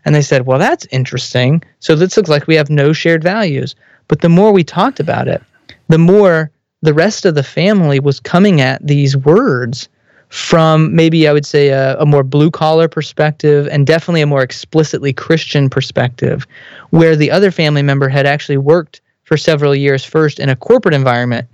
And 0.04 0.14
they 0.14 0.22
said, 0.22 0.46
"Well, 0.46 0.58
that's 0.58 0.86
interesting. 0.90 1.62
So 1.80 1.94
this 1.94 2.16
looks 2.16 2.30
like 2.30 2.46
we 2.46 2.54
have 2.54 2.70
no 2.70 2.92
shared 2.92 3.22
values." 3.22 3.74
But 4.08 4.22
the 4.22 4.28
more 4.28 4.52
we 4.52 4.64
talked 4.64 4.98
about 4.98 5.28
it, 5.28 5.42
the 5.88 5.98
more 5.98 6.50
the 6.82 6.94
rest 6.94 7.26
of 7.26 7.34
the 7.34 7.42
family 7.42 8.00
was 8.00 8.20
coming 8.20 8.60
at 8.60 8.84
these 8.86 9.16
words 9.16 9.88
from 10.30 10.94
maybe 10.94 11.28
I 11.28 11.32
would 11.32 11.44
say 11.44 11.68
a, 11.68 11.98
a 11.98 12.06
more 12.06 12.22
blue 12.22 12.50
collar 12.50 12.88
perspective 12.88 13.68
and 13.70 13.86
definitely 13.86 14.22
a 14.22 14.26
more 14.26 14.42
explicitly 14.42 15.12
Christian 15.12 15.68
perspective, 15.68 16.46
where 16.90 17.16
the 17.16 17.30
other 17.30 17.50
family 17.50 17.82
member 17.82 18.08
had 18.08 18.26
actually 18.26 18.56
worked 18.56 19.00
for 19.24 19.36
several 19.36 19.74
years 19.74 20.04
first 20.04 20.38
in 20.40 20.48
a 20.48 20.56
corporate 20.56 20.94
environment 20.94 21.48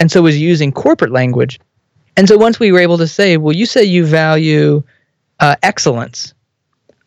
and 0.00 0.10
so 0.10 0.22
was 0.22 0.38
using 0.38 0.72
corporate 0.72 1.12
language. 1.12 1.60
And 2.16 2.28
so 2.28 2.38
once 2.38 2.58
we 2.58 2.72
were 2.72 2.78
able 2.78 2.98
to 2.98 3.06
say, 3.06 3.36
well, 3.36 3.54
you 3.54 3.66
say 3.66 3.84
you 3.84 4.06
value 4.06 4.82
uh, 5.40 5.56
excellence, 5.62 6.34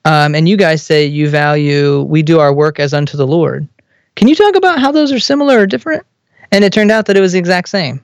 um, 0.05 0.35
and 0.35 0.47
you 0.47 0.57
guys 0.57 0.83
say 0.83 1.05
you 1.05 1.29
value 1.29 2.01
we 2.03 2.21
do 2.21 2.39
our 2.39 2.53
work 2.53 2.79
as 2.79 2.93
unto 2.93 3.17
the 3.17 3.27
Lord. 3.27 3.67
Can 4.15 4.27
you 4.27 4.35
talk 4.35 4.55
about 4.55 4.79
how 4.79 4.91
those 4.91 5.11
are 5.11 5.19
similar 5.19 5.59
or 5.59 5.67
different? 5.67 6.05
And 6.51 6.63
it 6.63 6.73
turned 6.73 6.91
out 6.91 7.07
that 7.07 7.17
it 7.17 7.21
was 7.21 7.33
the 7.33 7.39
exact 7.39 7.69
same. 7.69 8.01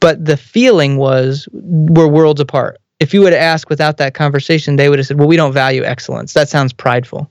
But 0.00 0.24
the 0.24 0.36
feeling 0.36 0.96
was 0.96 1.48
we're 1.52 2.08
worlds 2.08 2.40
apart. 2.40 2.78
If 2.98 3.12
you 3.12 3.20
would 3.20 3.32
have 3.32 3.42
asked 3.42 3.68
without 3.68 3.98
that 3.98 4.14
conversation, 4.14 4.76
they 4.76 4.88
would 4.88 4.98
have 4.98 5.06
said, 5.06 5.18
well, 5.18 5.28
we 5.28 5.36
don't 5.36 5.52
value 5.52 5.84
excellence. 5.84 6.32
That 6.32 6.48
sounds 6.48 6.72
prideful. 6.72 7.30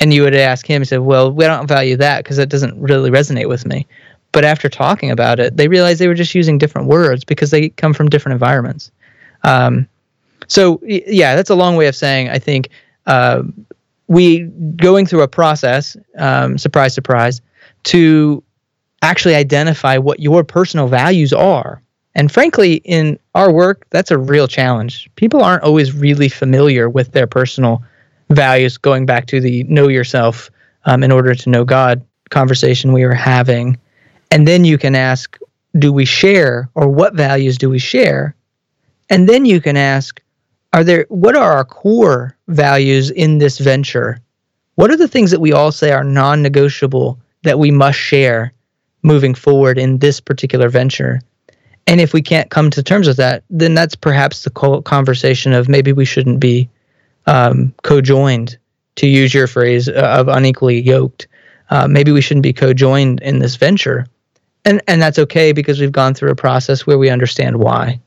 And 0.00 0.12
you 0.12 0.22
would 0.22 0.34
ask 0.34 0.66
him, 0.66 0.82
he 0.82 0.86
said, 0.86 1.00
well, 1.00 1.30
we 1.30 1.44
don't 1.44 1.68
value 1.68 1.96
that 1.96 2.24
because 2.24 2.36
that 2.36 2.48
doesn't 2.48 2.80
really 2.80 3.10
resonate 3.10 3.48
with 3.48 3.64
me. 3.64 3.86
But 4.32 4.44
after 4.44 4.68
talking 4.68 5.10
about 5.10 5.40
it, 5.40 5.56
they 5.56 5.68
realized 5.68 6.00
they 6.00 6.08
were 6.08 6.14
just 6.14 6.34
using 6.34 6.58
different 6.58 6.88
words 6.88 7.24
because 7.24 7.50
they 7.50 7.70
come 7.70 7.94
from 7.94 8.08
different 8.08 8.34
environments. 8.34 8.90
Um, 9.44 9.88
so 10.48 10.80
yeah, 10.84 11.36
that's 11.36 11.50
a 11.50 11.54
long 11.54 11.76
way 11.76 11.86
of 11.86 11.94
saying 11.94 12.28
I 12.28 12.38
think 12.38 12.68
uh, 13.06 13.42
we 14.08 14.40
going 14.76 15.06
through 15.06 15.22
a 15.22 15.28
process, 15.28 15.96
um, 16.16 16.58
surprise, 16.58 16.94
surprise, 16.94 17.40
to 17.84 18.42
actually 19.02 19.34
identify 19.34 19.96
what 19.98 20.20
your 20.20 20.44
personal 20.44 20.88
values 20.88 21.32
are. 21.32 21.82
And 22.14 22.32
frankly, 22.32 22.76
in 22.84 23.18
our 23.34 23.52
work, 23.52 23.86
that's 23.90 24.10
a 24.10 24.18
real 24.18 24.48
challenge. 24.48 25.08
People 25.14 25.42
aren't 25.42 25.62
always 25.62 25.92
really 25.94 26.28
familiar 26.28 26.88
with 26.88 27.12
their 27.12 27.26
personal 27.26 27.82
values. 28.30 28.76
Going 28.76 29.06
back 29.06 29.26
to 29.26 29.40
the 29.40 29.62
know 29.64 29.88
yourself 29.88 30.50
um, 30.84 31.02
in 31.02 31.12
order 31.12 31.34
to 31.34 31.50
know 31.50 31.64
God 31.64 32.04
conversation 32.30 32.92
we 32.92 33.04
were 33.04 33.14
having. 33.14 33.78
And 34.30 34.48
then 34.48 34.64
you 34.64 34.78
can 34.78 34.94
ask, 34.94 35.38
do 35.78 35.92
we 35.92 36.04
share 36.04 36.68
or 36.74 36.88
what 36.88 37.14
values 37.14 37.56
do 37.56 37.70
we 37.70 37.78
share? 37.78 38.34
And 39.10 39.28
then 39.28 39.44
you 39.44 39.60
can 39.60 39.76
ask, 39.76 40.20
are 40.72 40.84
there 40.84 41.06
what 41.08 41.36
are 41.36 41.52
our 41.52 41.64
core 41.64 42.36
values 42.48 43.10
in 43.10 43.38
this 43.38 43.58
venture? 43.58 44.18
What 44.74 44.90
are 44.90 44.96
the 44.96 45.08
things 45.08 45.30
that 45.30 45.40
we 45.40 45.52
all 45.52 45.72
say 45.72 45.92
are 45.92 46.04
non-negotiable 46.04 47.18
that 47.42 47.58
we 47.58 47.70
must 47.70 47.98
share 47.98 48.52
moving 49.02 49.34
forward 49.34 49.78
in 49.78 49.98
this 49.98 50.20
particular 50.20 50.68
venture? 50.68 51.20
And 51.86 52.00
if 52.00 52.12
we 52.12 52.22
can't 52.22 52.50
come 52.50 52.70
to 52.70 52.82
terms 52.82 53.06
with 53.06 53.16
that, 53.16 53.44
then 53.48 53.74
that's 53.74 53.94
perhaps 53.94 54.44
the 54.44 54.82
conversation 54.84 55.52
of 55.52 55.68
maybe 55.68 55.92
we 55.92 56.04
shouldn't 56.04 56.40
be 56.40 56.68
um, 57.26 57.74
co-joined, 57.82 58.58
to 58.96 59.06
use 59.06 59.32
your 59.32 59.46
phrase, 59.46 59.88
uh, 59.88 60.16
of 60.18 60.28
unequally 60.28 60.80
yoked. 60.80 61.28
Uh, 61.70 61.86
maybe 61.86 62.12
we 62.12 62.20
shouldn't 62.20 62.42
be 62.42 62.52
co-joined 62.52 63.20
in 63.20 63.38
this 63.38 63.56
venture 63.56 64.06
and 64.68 64.82
and 64.86 65.00
that's 65.00 65.18
okay 65.18 65.52
because 65.52 65.80
we've 65.80 65.92
gone 65.92 66.14
through 66.14 66.30
a 66.30 66.36
process 66.36 66.86
where 66.86 66.98
we 66.98 67.10
understand 67.10 67.58
why. 67.58 68.00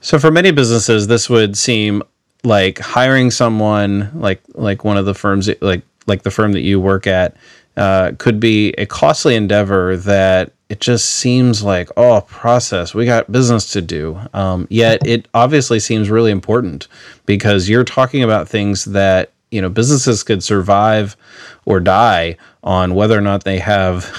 So 0.00 0.18
for 0.18 0.30
many 0.30 0.52
businesses, 0.52 1.08
this 1.08 1.28
would 1.28 1.56
seem 1.56 2.02
like 2.44 2.78
hiring 2.78 3.30
someone 3.30 4.10
like 4.14 4.40
like 4.54 4.84
one 4.84 4.96
of 4.96 5.04
the 5.04 5.14
firms 5.14 5.50
like 5.60 5.82
like 6.06 6.22
the 6.22 6.30
firm 6.30 6.52
that 6.52 6.60
you 6.60 6.78
work 6.78 7.06
at 7.06 7.36
uh, 7.76 8.12
could 8.18 8.40
be 8.40 8.70
a 8.72 8.86
costly 8.86 9.34
endeavor 9.34 9.96
that 9.98 10.52
it 10.68 10.80
just 10.80 11.06
seems 11.06 11.62
like 11.62 11.88
oh 11.96 12.22
process 12.22 12.94
we 12.94 13.04
got 13.04 13.30
business 13.30 13.70
to 13.72 13.82
do. 13.82 14.18
Um, 14.34 14.66
yet 14.70 15.06
it 15.06 15.28
obviously 15.34 15.78
seems 15.78 16.10
really 16.10 16.30
important 16.30 16.88
because 17.24 17.68
you're 17.68 17.84
talking 17.84 18.22
about 18.22 18.48
things 18.48 18.84
that 18.86 19.32
you 19.50 19.60
know 19.60 19.68
businesses 19.68 20.22
could 20.22 20.42
survive 20.42 21.16
or 21.64 21.80
die 21.80 22.36
on 22.64 22.94
whether 22.94 23.16
or 23.16 23.20
not 23.20 23.44
they 23.44 23.58
have 23.58 24.12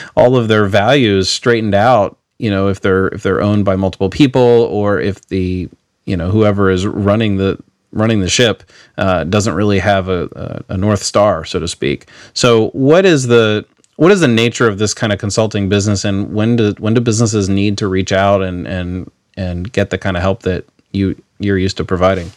all 0.16 0.36
of 0.36 0.48
their 0.48 0.66
values 0.66 1.28
straightened 1.28 1.74
out 1.74 2.18
you 2.38 2.50
know 2.50 2.68
if 2.68 2.80
they're 2.80 3.08
if 3.08 3.22
they're 3.22 3.40
owned 3.40 3.64
by 3.64 3.76
multiple 3.76 4.10
people 4.10 4.40
or 4.40 4.98
if 5.00 5.26
the 5.28 5.68
you 6.06 6.16
know 6.16 6.30
whoever 6.30 6.70
is 6.70 6.86
running 6.86 7.36
the 7.36 7.62
running 7.92 8.20
the 8.20 8.28
ship 8.28 8.62
uh, 8.98 9.24
doesn't 9.24 9.54
really 9.54 9.78
have 9.78 10.08
a, 10.08 10.64
a, 10.68 10.76
north 10.76 11.02
star 11.02 11.44
so 11.44 11.58
to 11.58 11.66
speak 11.66 12.06
so 12.34 12.68
what 12.68 13.04
is 13.06 13.26
the 13.26 13.64
what 13.96 14.12
is 14.12 14.20
the 14.20 14.28
nature 14.28 14.68
of 14.68 14.78
this 14.78 14.94
kind 14.94 15.12
of 15.12 15.18
consulting 15.18 15.68
business 15.68 16.04
and 16.04 16.34
when 16.34 16.56
do 16.56 16.74
when 16.78 16.94
do 16.94 17.00
businesses 17.00 17.48
need 17.48 17.78
to 17.78 17.88
reach 17.88 18.12
out 18.12 18.42
and 18.42 18.66
and 18.66 19.10
and 19.36 19.72
get 19.72 19.90
the 19.90 19.98
kind 19.98 20.16
of 20.16 20.22
help 20.22 20.42
that 20.42 20.64
you 20.92 21.20
you're 21.38 21.58
used 21.58 21.76
to 21.76 21.84
providing 21.84 22.30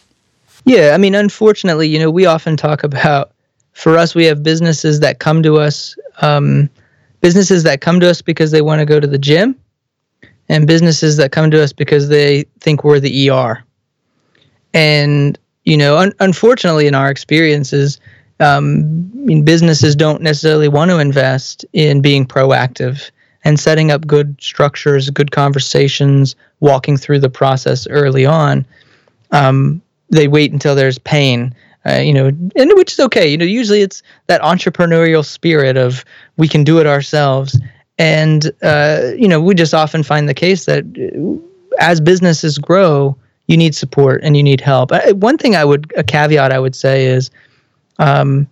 yeah, 0.64 0.92
I 0.94 0.98
mean, 0.98 1.14
unfortunately, 1.14 1.88
you 1.88 1.98
know, 1.98 2.10
we 2.10 2.26
often 2.26 2.56
talk 2.56 2.84
about 2.84 3.32
for 3.72 3.96
us, 3.96 4.14
we 4.14 4.24
have 4.26 4.42
businesses 4.42 5.00
that 5.00 5.18
come 5.18 5.42
to 5.42 5.58
us, 5.58 5.96
um, 6.20 6.68
businesses 7.20 7.62
that 7.64 7.80
come 7.80 8.00
to 8.00 8.08
us 8.08 8.22
because 8.22 8.50
they 8.50 8.62
want 8.62 8.80
to 8.80 8.86
go 8.86 9.00
to 9.00 9.06
the 9.06 9.18
gym, 9.18 9.56
and 10.48 10.66
businesses 10.66 11.16
that 11.16 11.32
come 11.32 11.50
to 11.50 11.62
us 11.62 11.72
because 11.72 12.08
they 12.08 12.44
think 12.60 12.84
we're 12.84 13.00
the 13.00 13.30
ER. 13.30 13.64
And 14.74 15.38
you 15.64 15.76
know, 15.76 15.98
un- 15.98 16.12
unfortunately, 16.20 16.86
in 16.86 16.94
our 16.94 17.10
experiences, 17.10 18.00
um, 18.40 19.10
I 19.14 19.24
mean, 19.24 19.44
businesses 19.44 19.94
don't 19.94 20.22
necessarily 20.22 20.68
want 20.68 20.90
to 20.90 20.98
invest 20.98 21.64
in 21.72 22.00
being 22.00 22.26
proactive 22.26 23.10
and 23.44 23.58
setting 23.58 23.90
up 23.90 24.06
good 24.06 24.36
structures, 24.40 25.10
good 25.10 25.30
conversations, 25.30 26.36
walking 26.60 26.96
through 26.96 27.18
the 27.20 27.30
process 27.30 27.86
early 27.88 28.24
on. 28.24 28.64
Um, 29.30 29.82
they 30.10 30.28
wait 30.28 30.52
until 30.52 30.74
there's 30.74 30.98
pain 30.98 31.54
uh, 31.84 31.94
you 31.94 32.12
know, 32.12 32.26
and 32.26 32.72
which 32.74 32.92
is 32.92 33.00
okay. 33.00 33.28
You 33.28 33.36
know, 33.36 33.44
usually 33.44 33.82
it's 33.82 34.02
that 34.26 34.40
entrepreneurial 34.42 35.24
spirit 35.24 35.76
of 35.76 36.04
we 36.36 36.46
can 36.46 36.64
do 36.64 36.78
it 36.78 36.86
ourselves, 36.86 37.60
and 37.98 38.52
uh, 38.62 39.12
you 39.16 39.26
know, 39.26 39.40
we 39.40 39.54
just 39.54 39.74
often 39.74 40.02
find 40.02 40.28
the 40.28 40.34
case 40.34 40.66
that 40.66 40.84
as 41.80 42.00
businesses 42.00 42.58
grow, 42.58 43.16
you 43.52 43.56
need 43.56 43.74
support 43.74 44.20
and 44.24 44.36
you 44.36 44.42
need 44.42 44.60
help. 44.60 44.90
One 45.12 45.38
thing 45.38 45.54
I 45.54 45.64
would 45.64 45.92
a 45.96 46.02
caveat 46.02 46.50
I 46.50 46.58
would 46.58 46.74
say 46.74 47.06
is, 47.06 47.30
um, 47.98 48.48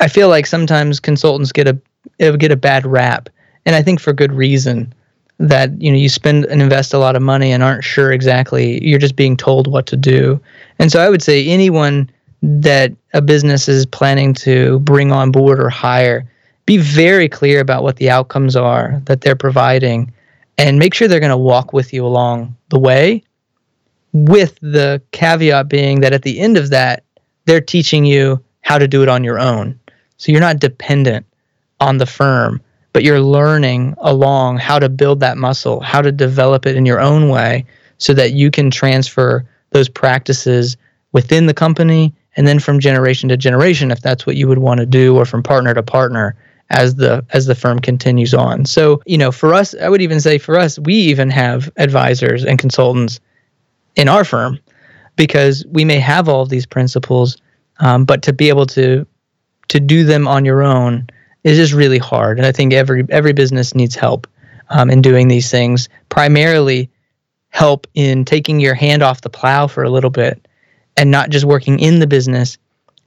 I 0.00 0.08
feel 0.08 0.28
like 0.28 0.46
sometimes 0.46 1.00
consultants 1.00 1.52
get 1.52 1.68
a 1.68 2.36
get 2.36 2.52
a 2.52 2.56
bad 2.56 2.84
rap, 2.84 3.30
and 3.64 3.76
I 3.76 3.82
think 3.82 4.00
for 4.00 4.12
good 4.12 4.32
reason 4.32 4.92
that 5.38 5.80
you 5.80 5.90
know 5.90 5.96
you 5.96 6.08
spend 6.08 6.44
and 6.46 6.60
invest 6.60 6.92
a 6.92 6.98
lot 6.98 7.16
of 7.16 7.22
money 7.22 7.52
and 7.52 7.62
aren't 7.62 7.84
sure 7.84 8.12
exactly 8.12 8.84
you're 8.84 8.98
just 8.98 9.16
being 9.16 9.36
told 9.36 9.66
what 9.66 9.86
to 9.86 9.96
do. 9.96 10.40
And 10.78 10.92
so 10.92 11.00
i 11.00 11.08
would 11.08 11.22
say 11.22 11.46
anyone 11.46 12.10
that 12.42 12.92
a 13.14 13.22
business 13.22 13.68
is 13.68 13.86
planning 13.86 14.34
to 14.34 14.80
bring 14.80 15.12
on 15.12 15.30
board 15.30 15.60
or 15.60 15.68
hire 15.68 16.26
be 16.66 16.76
very 16.76 17.28
clear 17.28 17.60
about 17.60 17.82
what 17.82 17.96
the 17.96 18.10
outcomes 18.10 18.56
are 18.56 19.00
that 19.06 19.20
they're 19.20 19.36
providing 19.36 20.12
and 20.58 20.78
make 20.78 20.94
sure 20.94 21.08
they're 21.08 21.20
going 21.20 21.30
to 21.30 21.36
walk 21.36 21.72
with 21.72 21.92
you 21.92 22.04
along 22.04 22.54
the 22.68 22.78
way 22.78 23.22
with 24.12 24.58
the 24.60 25.02
caveat 25.12 25.68
being 25.68 26.00
that 26.00 26.12
at 26.12 26.22
the 26.22 26.38
end 26.40 26.56
of 26.56 26.70
that 26.70 27.04
they're 27.44 27.60
teaching 27.60 28.04
you 28.04 28.42
how 28.60 28.78
to 28.78 28.86
do 28.86 29.02
it 29.02 29.08
on 29.08 29.24
your 29.24 29.38
own. 29.38 29.78
So 30.16 30.30
you're 30.30 30.40
not 30.40 30.60
dependent 30.60 31.26
on 31.80 31.98
the 31.98 32.06
firm, 32.06 32.60
but 32.92 33.02
you're 33.02 33.20
learning 33.20 33.94
along 33.98 34.58
how 34.58 34.78
to 34.78 34.88
build 34.88 35.20
that 35.20 35.36
muscle, 35.36 35.80
how 35.80 36.00
to 36.00 36.12
develop 36.12 36.66
it 36.66 36.76
in 36.76 36.86
your 36.86 37.00
own 37.00 37.28
way 37.28 37.64
so 37.98 38.14
that 38.14 38.32
you 38.32 38.50
can 38.50 38.70
transfer 38.70 39.44
those 39.70 39.88
practices 39.88 40.76
within 41.12 41.46
the 41.46 41.54
company 41.54 42.12
and 42.36 42.46
then 42.46 42.58
from 42.58 42.80
generation 42.80 43.28
to 43.28 43.36
generation 43.36 43.90
if 43.90 44.00
that's 44.00 44.26
what 44.26 44.36
you 44.36 44.48
would 44.48 44.58
want 44.58 44.80
to 44.80 44.86
do 44.86 45.16
or 45.16 45.24
from 45.24 45.42
partner 45.42 45.74
to 45.74 45.82
partner 45.82 46.34
as 46.70 46.94
the 46.94 47.24
as 47.30 47.46
the 47.46 47.54
firm 47.54 47.78
continues 47.78 48.32
on. 48.32 48.64
So, 48.64 49.02
you 49.04 49.18
know, 49.18 49.30
for 49.30 49.52
us, 49.52 49.74
I 49.74 49.88
would 49.88 50.00
even 50.00 50.20
say 50.20 50.38
for 50.38 50.58
us, 50.58 50.78
we 50.78 50.94
even 50.94 51.28
have 51.30 51.70
advisors 51.76 52.44
and 52.44 52.58
consultants 52.58 53.20
in 53.96 54.08
our 54.08 54.24
firm 54.24 54.58
because 55.16 55.64
we 55.68 55.84
may 55.84 55.98
have 55.98 56.28
all 56.28 56.42
of 56.42 56.48
these 56.48 56.66
principles, 56.66 57.36
um, 57.80 58.04
but 58.04 58.22
to 58.22 58.32
be 58.32 58.48
able 58.48 58.66
to 58.66 59.06
to 59.68 59.80
do 59.80 60.04
them 60.04 60.28
on 60.28 60.44
your 60.44 60.62
own 60.62 61.08
is 61.44 61.56
just 61.56 61.72
really 61.72 61.98
hard. 61.98 62.38
And 62.38 62.46
I 62.46 62.52
think 62.52 62.72
every 62.72 63.04
every 63.08 63.32
business 63.32 63.74
needs 63.74 63.94
help 63.94 64.26
um, 64.70 64.90
in 64.90 65.02
doing 65.02 65.28
these 65.28 65.50
things. 65.50 65.88
Primarily, 66.08 66.90
help 67.50 67.86
in 67.94 68.24
taking 68.24 68.60
your 68.60 68.74
hand 68.74 69.02
off 69.02 69.20
the 69.20 69.30
plow 69.30 69.66
for 69.66 69.82
a 69.82 69.90
little 69.90 70.10
bit 70.10 70.46
and 70.96 71.10
not 71.10 71.30
just 71.30 71.44
working 71.44 71.78
in 71.78 71.98
the 71.98 72.06
business, 72.06 72.58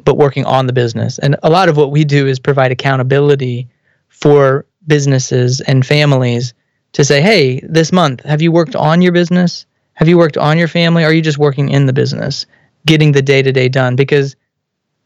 but 0.03 0.17
working 0.17 0.45
on 0.45 0.67
the 0.67 0.73
business. 0.73 1.19
And 1.19 1.35
a 1.43 1.49
lot 1.49 1.69
of 1.69 1.77
what 1.77 1.91
we 1.91 2.03
do 2.03 2.27
is 2.27 2.39
provide 2.39 2.71
accountability 2.71 3.67
for 4.09 4.65
businesses 4.87 5.61
and 5.61 5.85
families 5.85 6.53
to 6.93 7.03
say, 7.03 7.21
hey, 7.21 7.59
this 7.63 7.91
month, 7.91 8.23
have 8.23 8.41
you 8.41 8.51
worked 8.51 8.75
on 8.75 9.01
your 9.01 9.11
business? 9.11 9.65
Have 9.95 10.07
you 10.07 10.17
worked 10.17 10.37
on 10.37 10.57
your 10.57 10.67
family? 10.67 11.03
Or 11.03 11.07
are 11.07 11.13
you 11.13 11.21
just 11.21 11.37
working 11.37 11.69
in 11.69 11.85
the 11.85 11.93
business, 11.93 12.45
getting 12.85 13.11
the 13.11 13.21
day 13.21 13.41
to 13.41 13.51
day 13.51 13.69
done? 13.69 13.95
Because 13.95 14.35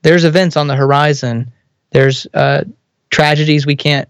there's 0.01 0.23
events 0.23 0.57
on 0.57 0.67
the 0.67 0.75
horizon. 0.75 1.51
There's 1.91 2.27
uh, 2.33 2.65
tragedies 3.09 3.65
we 3.65 3.75
can't 3.75 4.09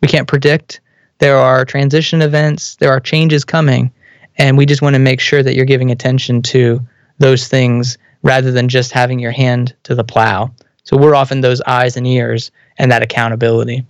we 0.00 0.08
can't 0.08 0.28
predict. 0.28 0.80
There 1.18 1.36
are 1.36 1.64
transition 1.64 2.22
events. 2.22 2.76
There 2.76 2.90
are 2.90 2.98
changes 2.98 3.44
coming, 3.44 3.92
and 4.38 4.58
we 4.58 4.66
just 4.66 4.82
want 4.82 4.94
to 4.94 4.98
make 4.98 5.20
sure 5.20 5.42
that 5.42 5.54
you're 5.54 5.64
giving 5.64 5.90
attention 5.90 6.42
to 6.42 6.80
those 7.18 7.46
things 7.46 7.98
rather 8.22 8.50
than 8.50 8.68
just 8.68 8.92
having 8.92 9.18
your 9.18 9.30
hand 9.30 9.74
to 9.84 9.94
the 9.94 10.04
plow. 10.04 10.50
So 10.84 10.96
we're 10.96 11.14
often 11.14 11.40
those 11.40 11.60
eyes 11.62 11.96
and 11.96 12.06
ears 12.06 12.50
and 12.78 12.90
that 12.90 13.02
accountability. 13.02 13.86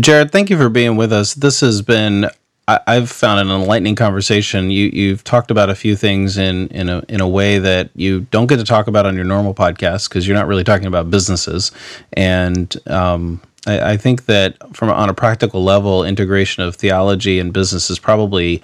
Jared, 0.00 0.32
thank 0.32 0.50
you 0.50 0.56
for 0.56 0.68
being 0.68 0.96
with 0.96 1.12
us. 1.12 1.34
This 1.34 1.60
has 1.60 1.82
been 1.82 2.30
I, 2.66 2.94
have 2.94 3.10
found 3.10 3.40
an 3.40 3.50
enlightening 3.50 3.94
conversation. 3.94 4.70
You 4.70 4.90
you've 4.92 5.22
talked 5.22 5.50
about 5.50 5.68
a 5.68 5.74
few 5.74 5.96
things 5.96 6.38
in 6.38 6.68
in 6.68 6.88
a 6.88 7.04
in 7.08 7.20
a 7.20 7.28
way 7.28 7.58
that 7.58 7.90
you 7.94 8.20
don't 8.30 8.46
get 8.46 8.56
to 8.56 8.64
talk 8.64 8.86
about 8.86 9.04
on 9.04 9.14
your 9.14 9.24
normal 9.24 9.54
podcast 9.54 10.08
because 10.08 10.26
you're 10.26 10.36
not 10.36 10.46
really 10.46 10.64
talking 10.64 10.86
about 10.86 11.10
businesses. 11.10 11.72
And 12.14 12.74
um, 12.86 13.42
I, 13.66 13.92
I 13.92 13.96
think 13.96 14.26
that 14.26 14.56
from 14.74 14.88
on 14.90 15.10
a 15.10 15.14
practical 15.14 15.62
level, 15.62 16.04
integration 16.04 16.62
of 16.62 16.76
theology 16.76 17.38
and 17.38 17.52
business 17.52 17.90
is 17.90 17.98
probably 17.98 18.62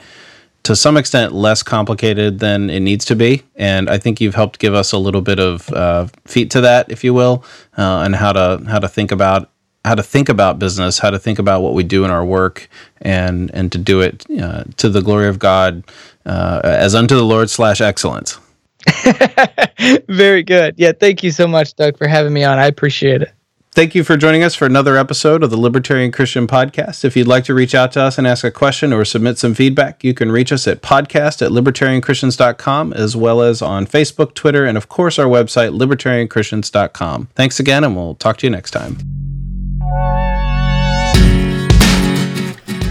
to 0.62 0.76
some 0.76 0.96
extent 0.96 1.32
less 1.32 1.62
complicated 1.62 2.38
than 2.38 2.68
it 2.70 2.80
needs 2.80 3.04
to 3.06 3.16
be. 3.16 3.42
And 3.56 3.88
I 3.88 3.98
think 3.98 4.20
you've 4.20 4.34
helped 4.34 4.58
give 4.58 4.74
us 4.74 4.92
a 4.92 4.98
little 4.98 5.22
bit 5.22 5.38
of 5.38 5.70
uh, 5.70 6.06
feet 6.26 6.50
to 6.52 6.60
that, 6.62 6.90
if 6.90 7.02
you 7.02 7.14
will, 7.14 7.44
uh, 7.76 8.02
and 8.04 8.14
how 8.14 8.32
to 8.32 8.64
how 8.66 8.78
to 8.78 8.88
think 8.88 9.12
about 9.12 9.50
how 9.84 9.94
to 9.94 10.02
think 10.02 10.28
about 10.28 10.58
business, 10.58 10.98
how 10.98 11.10
to 11.10 11.18
think 11.18 11.38
about 11.38 11.62
what 11.62 11.74
we 11.74 11.82
do 11.82 12.04
in 12.04 12.10
our 12.10 12.24
work, 12.24 12.68
and 13.00 13.50
and 13.52 13.72
to 13.72 13.78
do 13.78 14.00
it 14.00 14.24
uh, 14.40 14.64
to 14.76 14.88
the 14.88 15.02
glory 15.02 15.28
of 15.28 15.38
God, 15.38 15.84
uh, 16.26 16.60
as 16.64 16.94
unto 16.94 17.14
the 17.14 17.24
Lord 17.24 17.50
slash 17.50 17.80
excellence. 17.80 18.38
Very 20.08 20.42
good. 20.42 20.74
Yeah, 20.78 20.92
thank 20.92 21.22
you 21.22 21.30
so 21.30 21.46
much, 21.46 21.74
Doug, 21.74 21.98
for 21.98 22.06
having 22.06 22.32
me 22.32 22.44
on. 22.44 22.58
I 22.58 22.66
appreciate 22.66 23.22
it. 23.22 23.32
Thank 23.72 23.94
you 23.94 24.02
for 24.02 24.16
joining 24.16 24.42
us 24.42 24.56
for 24.56 24.66
another 24.66 24.96
episode 24.96 25.44
of 25.44 25.50
the 25.50 25.56
Libertarian 25.56 26.10
Christian 26.10 26.48
Podcast. 26.48 27.04
If 27.04 27.16
you'd 27.16 27.28
like 27.28 27.44
to 27.44 27.54
reach 27.54 27.72
out 27.72 27.92
to 27.92 28.02
us 28.02 28.18
and 28.18 28.26
ask 28.26 28.42
a 28.42 28.50
question 28.50 28.92
or 28.92 29.04
submit 29.04 29.38
some 29.38 29.54
feedback, 29.54 30.02
you 30.02 30.12
can 30.12 30.32
reach 30.32 30.50
us 30.50 30.66
at 30.66 30.82
podcast 30.82 31.40
at 31.40 31.52
libertarianchristians.com, 31.52 32.92
as 32.94 33.14
well 33.14 33.40
as 33.40 33.62
on 33.62 33.86
Facebook, 33.86 34.34
Twitter, 34.34 34.66
and 34.66 34.76
of 34.76 34.88
course 34.88 35.20
our 35.20 35.26
website, 35.26 35.78
libertarianchristians.com. 35.78 37.28
Thanks 37.36 37.60
again, 37.60 37.84
and 37.84 37.94
we'll 37.94 38.16
talk 38.16 38.38
to 38.38 38.46
you 38.46 38.50
next 38.50 38.72
time. 38.72 39.29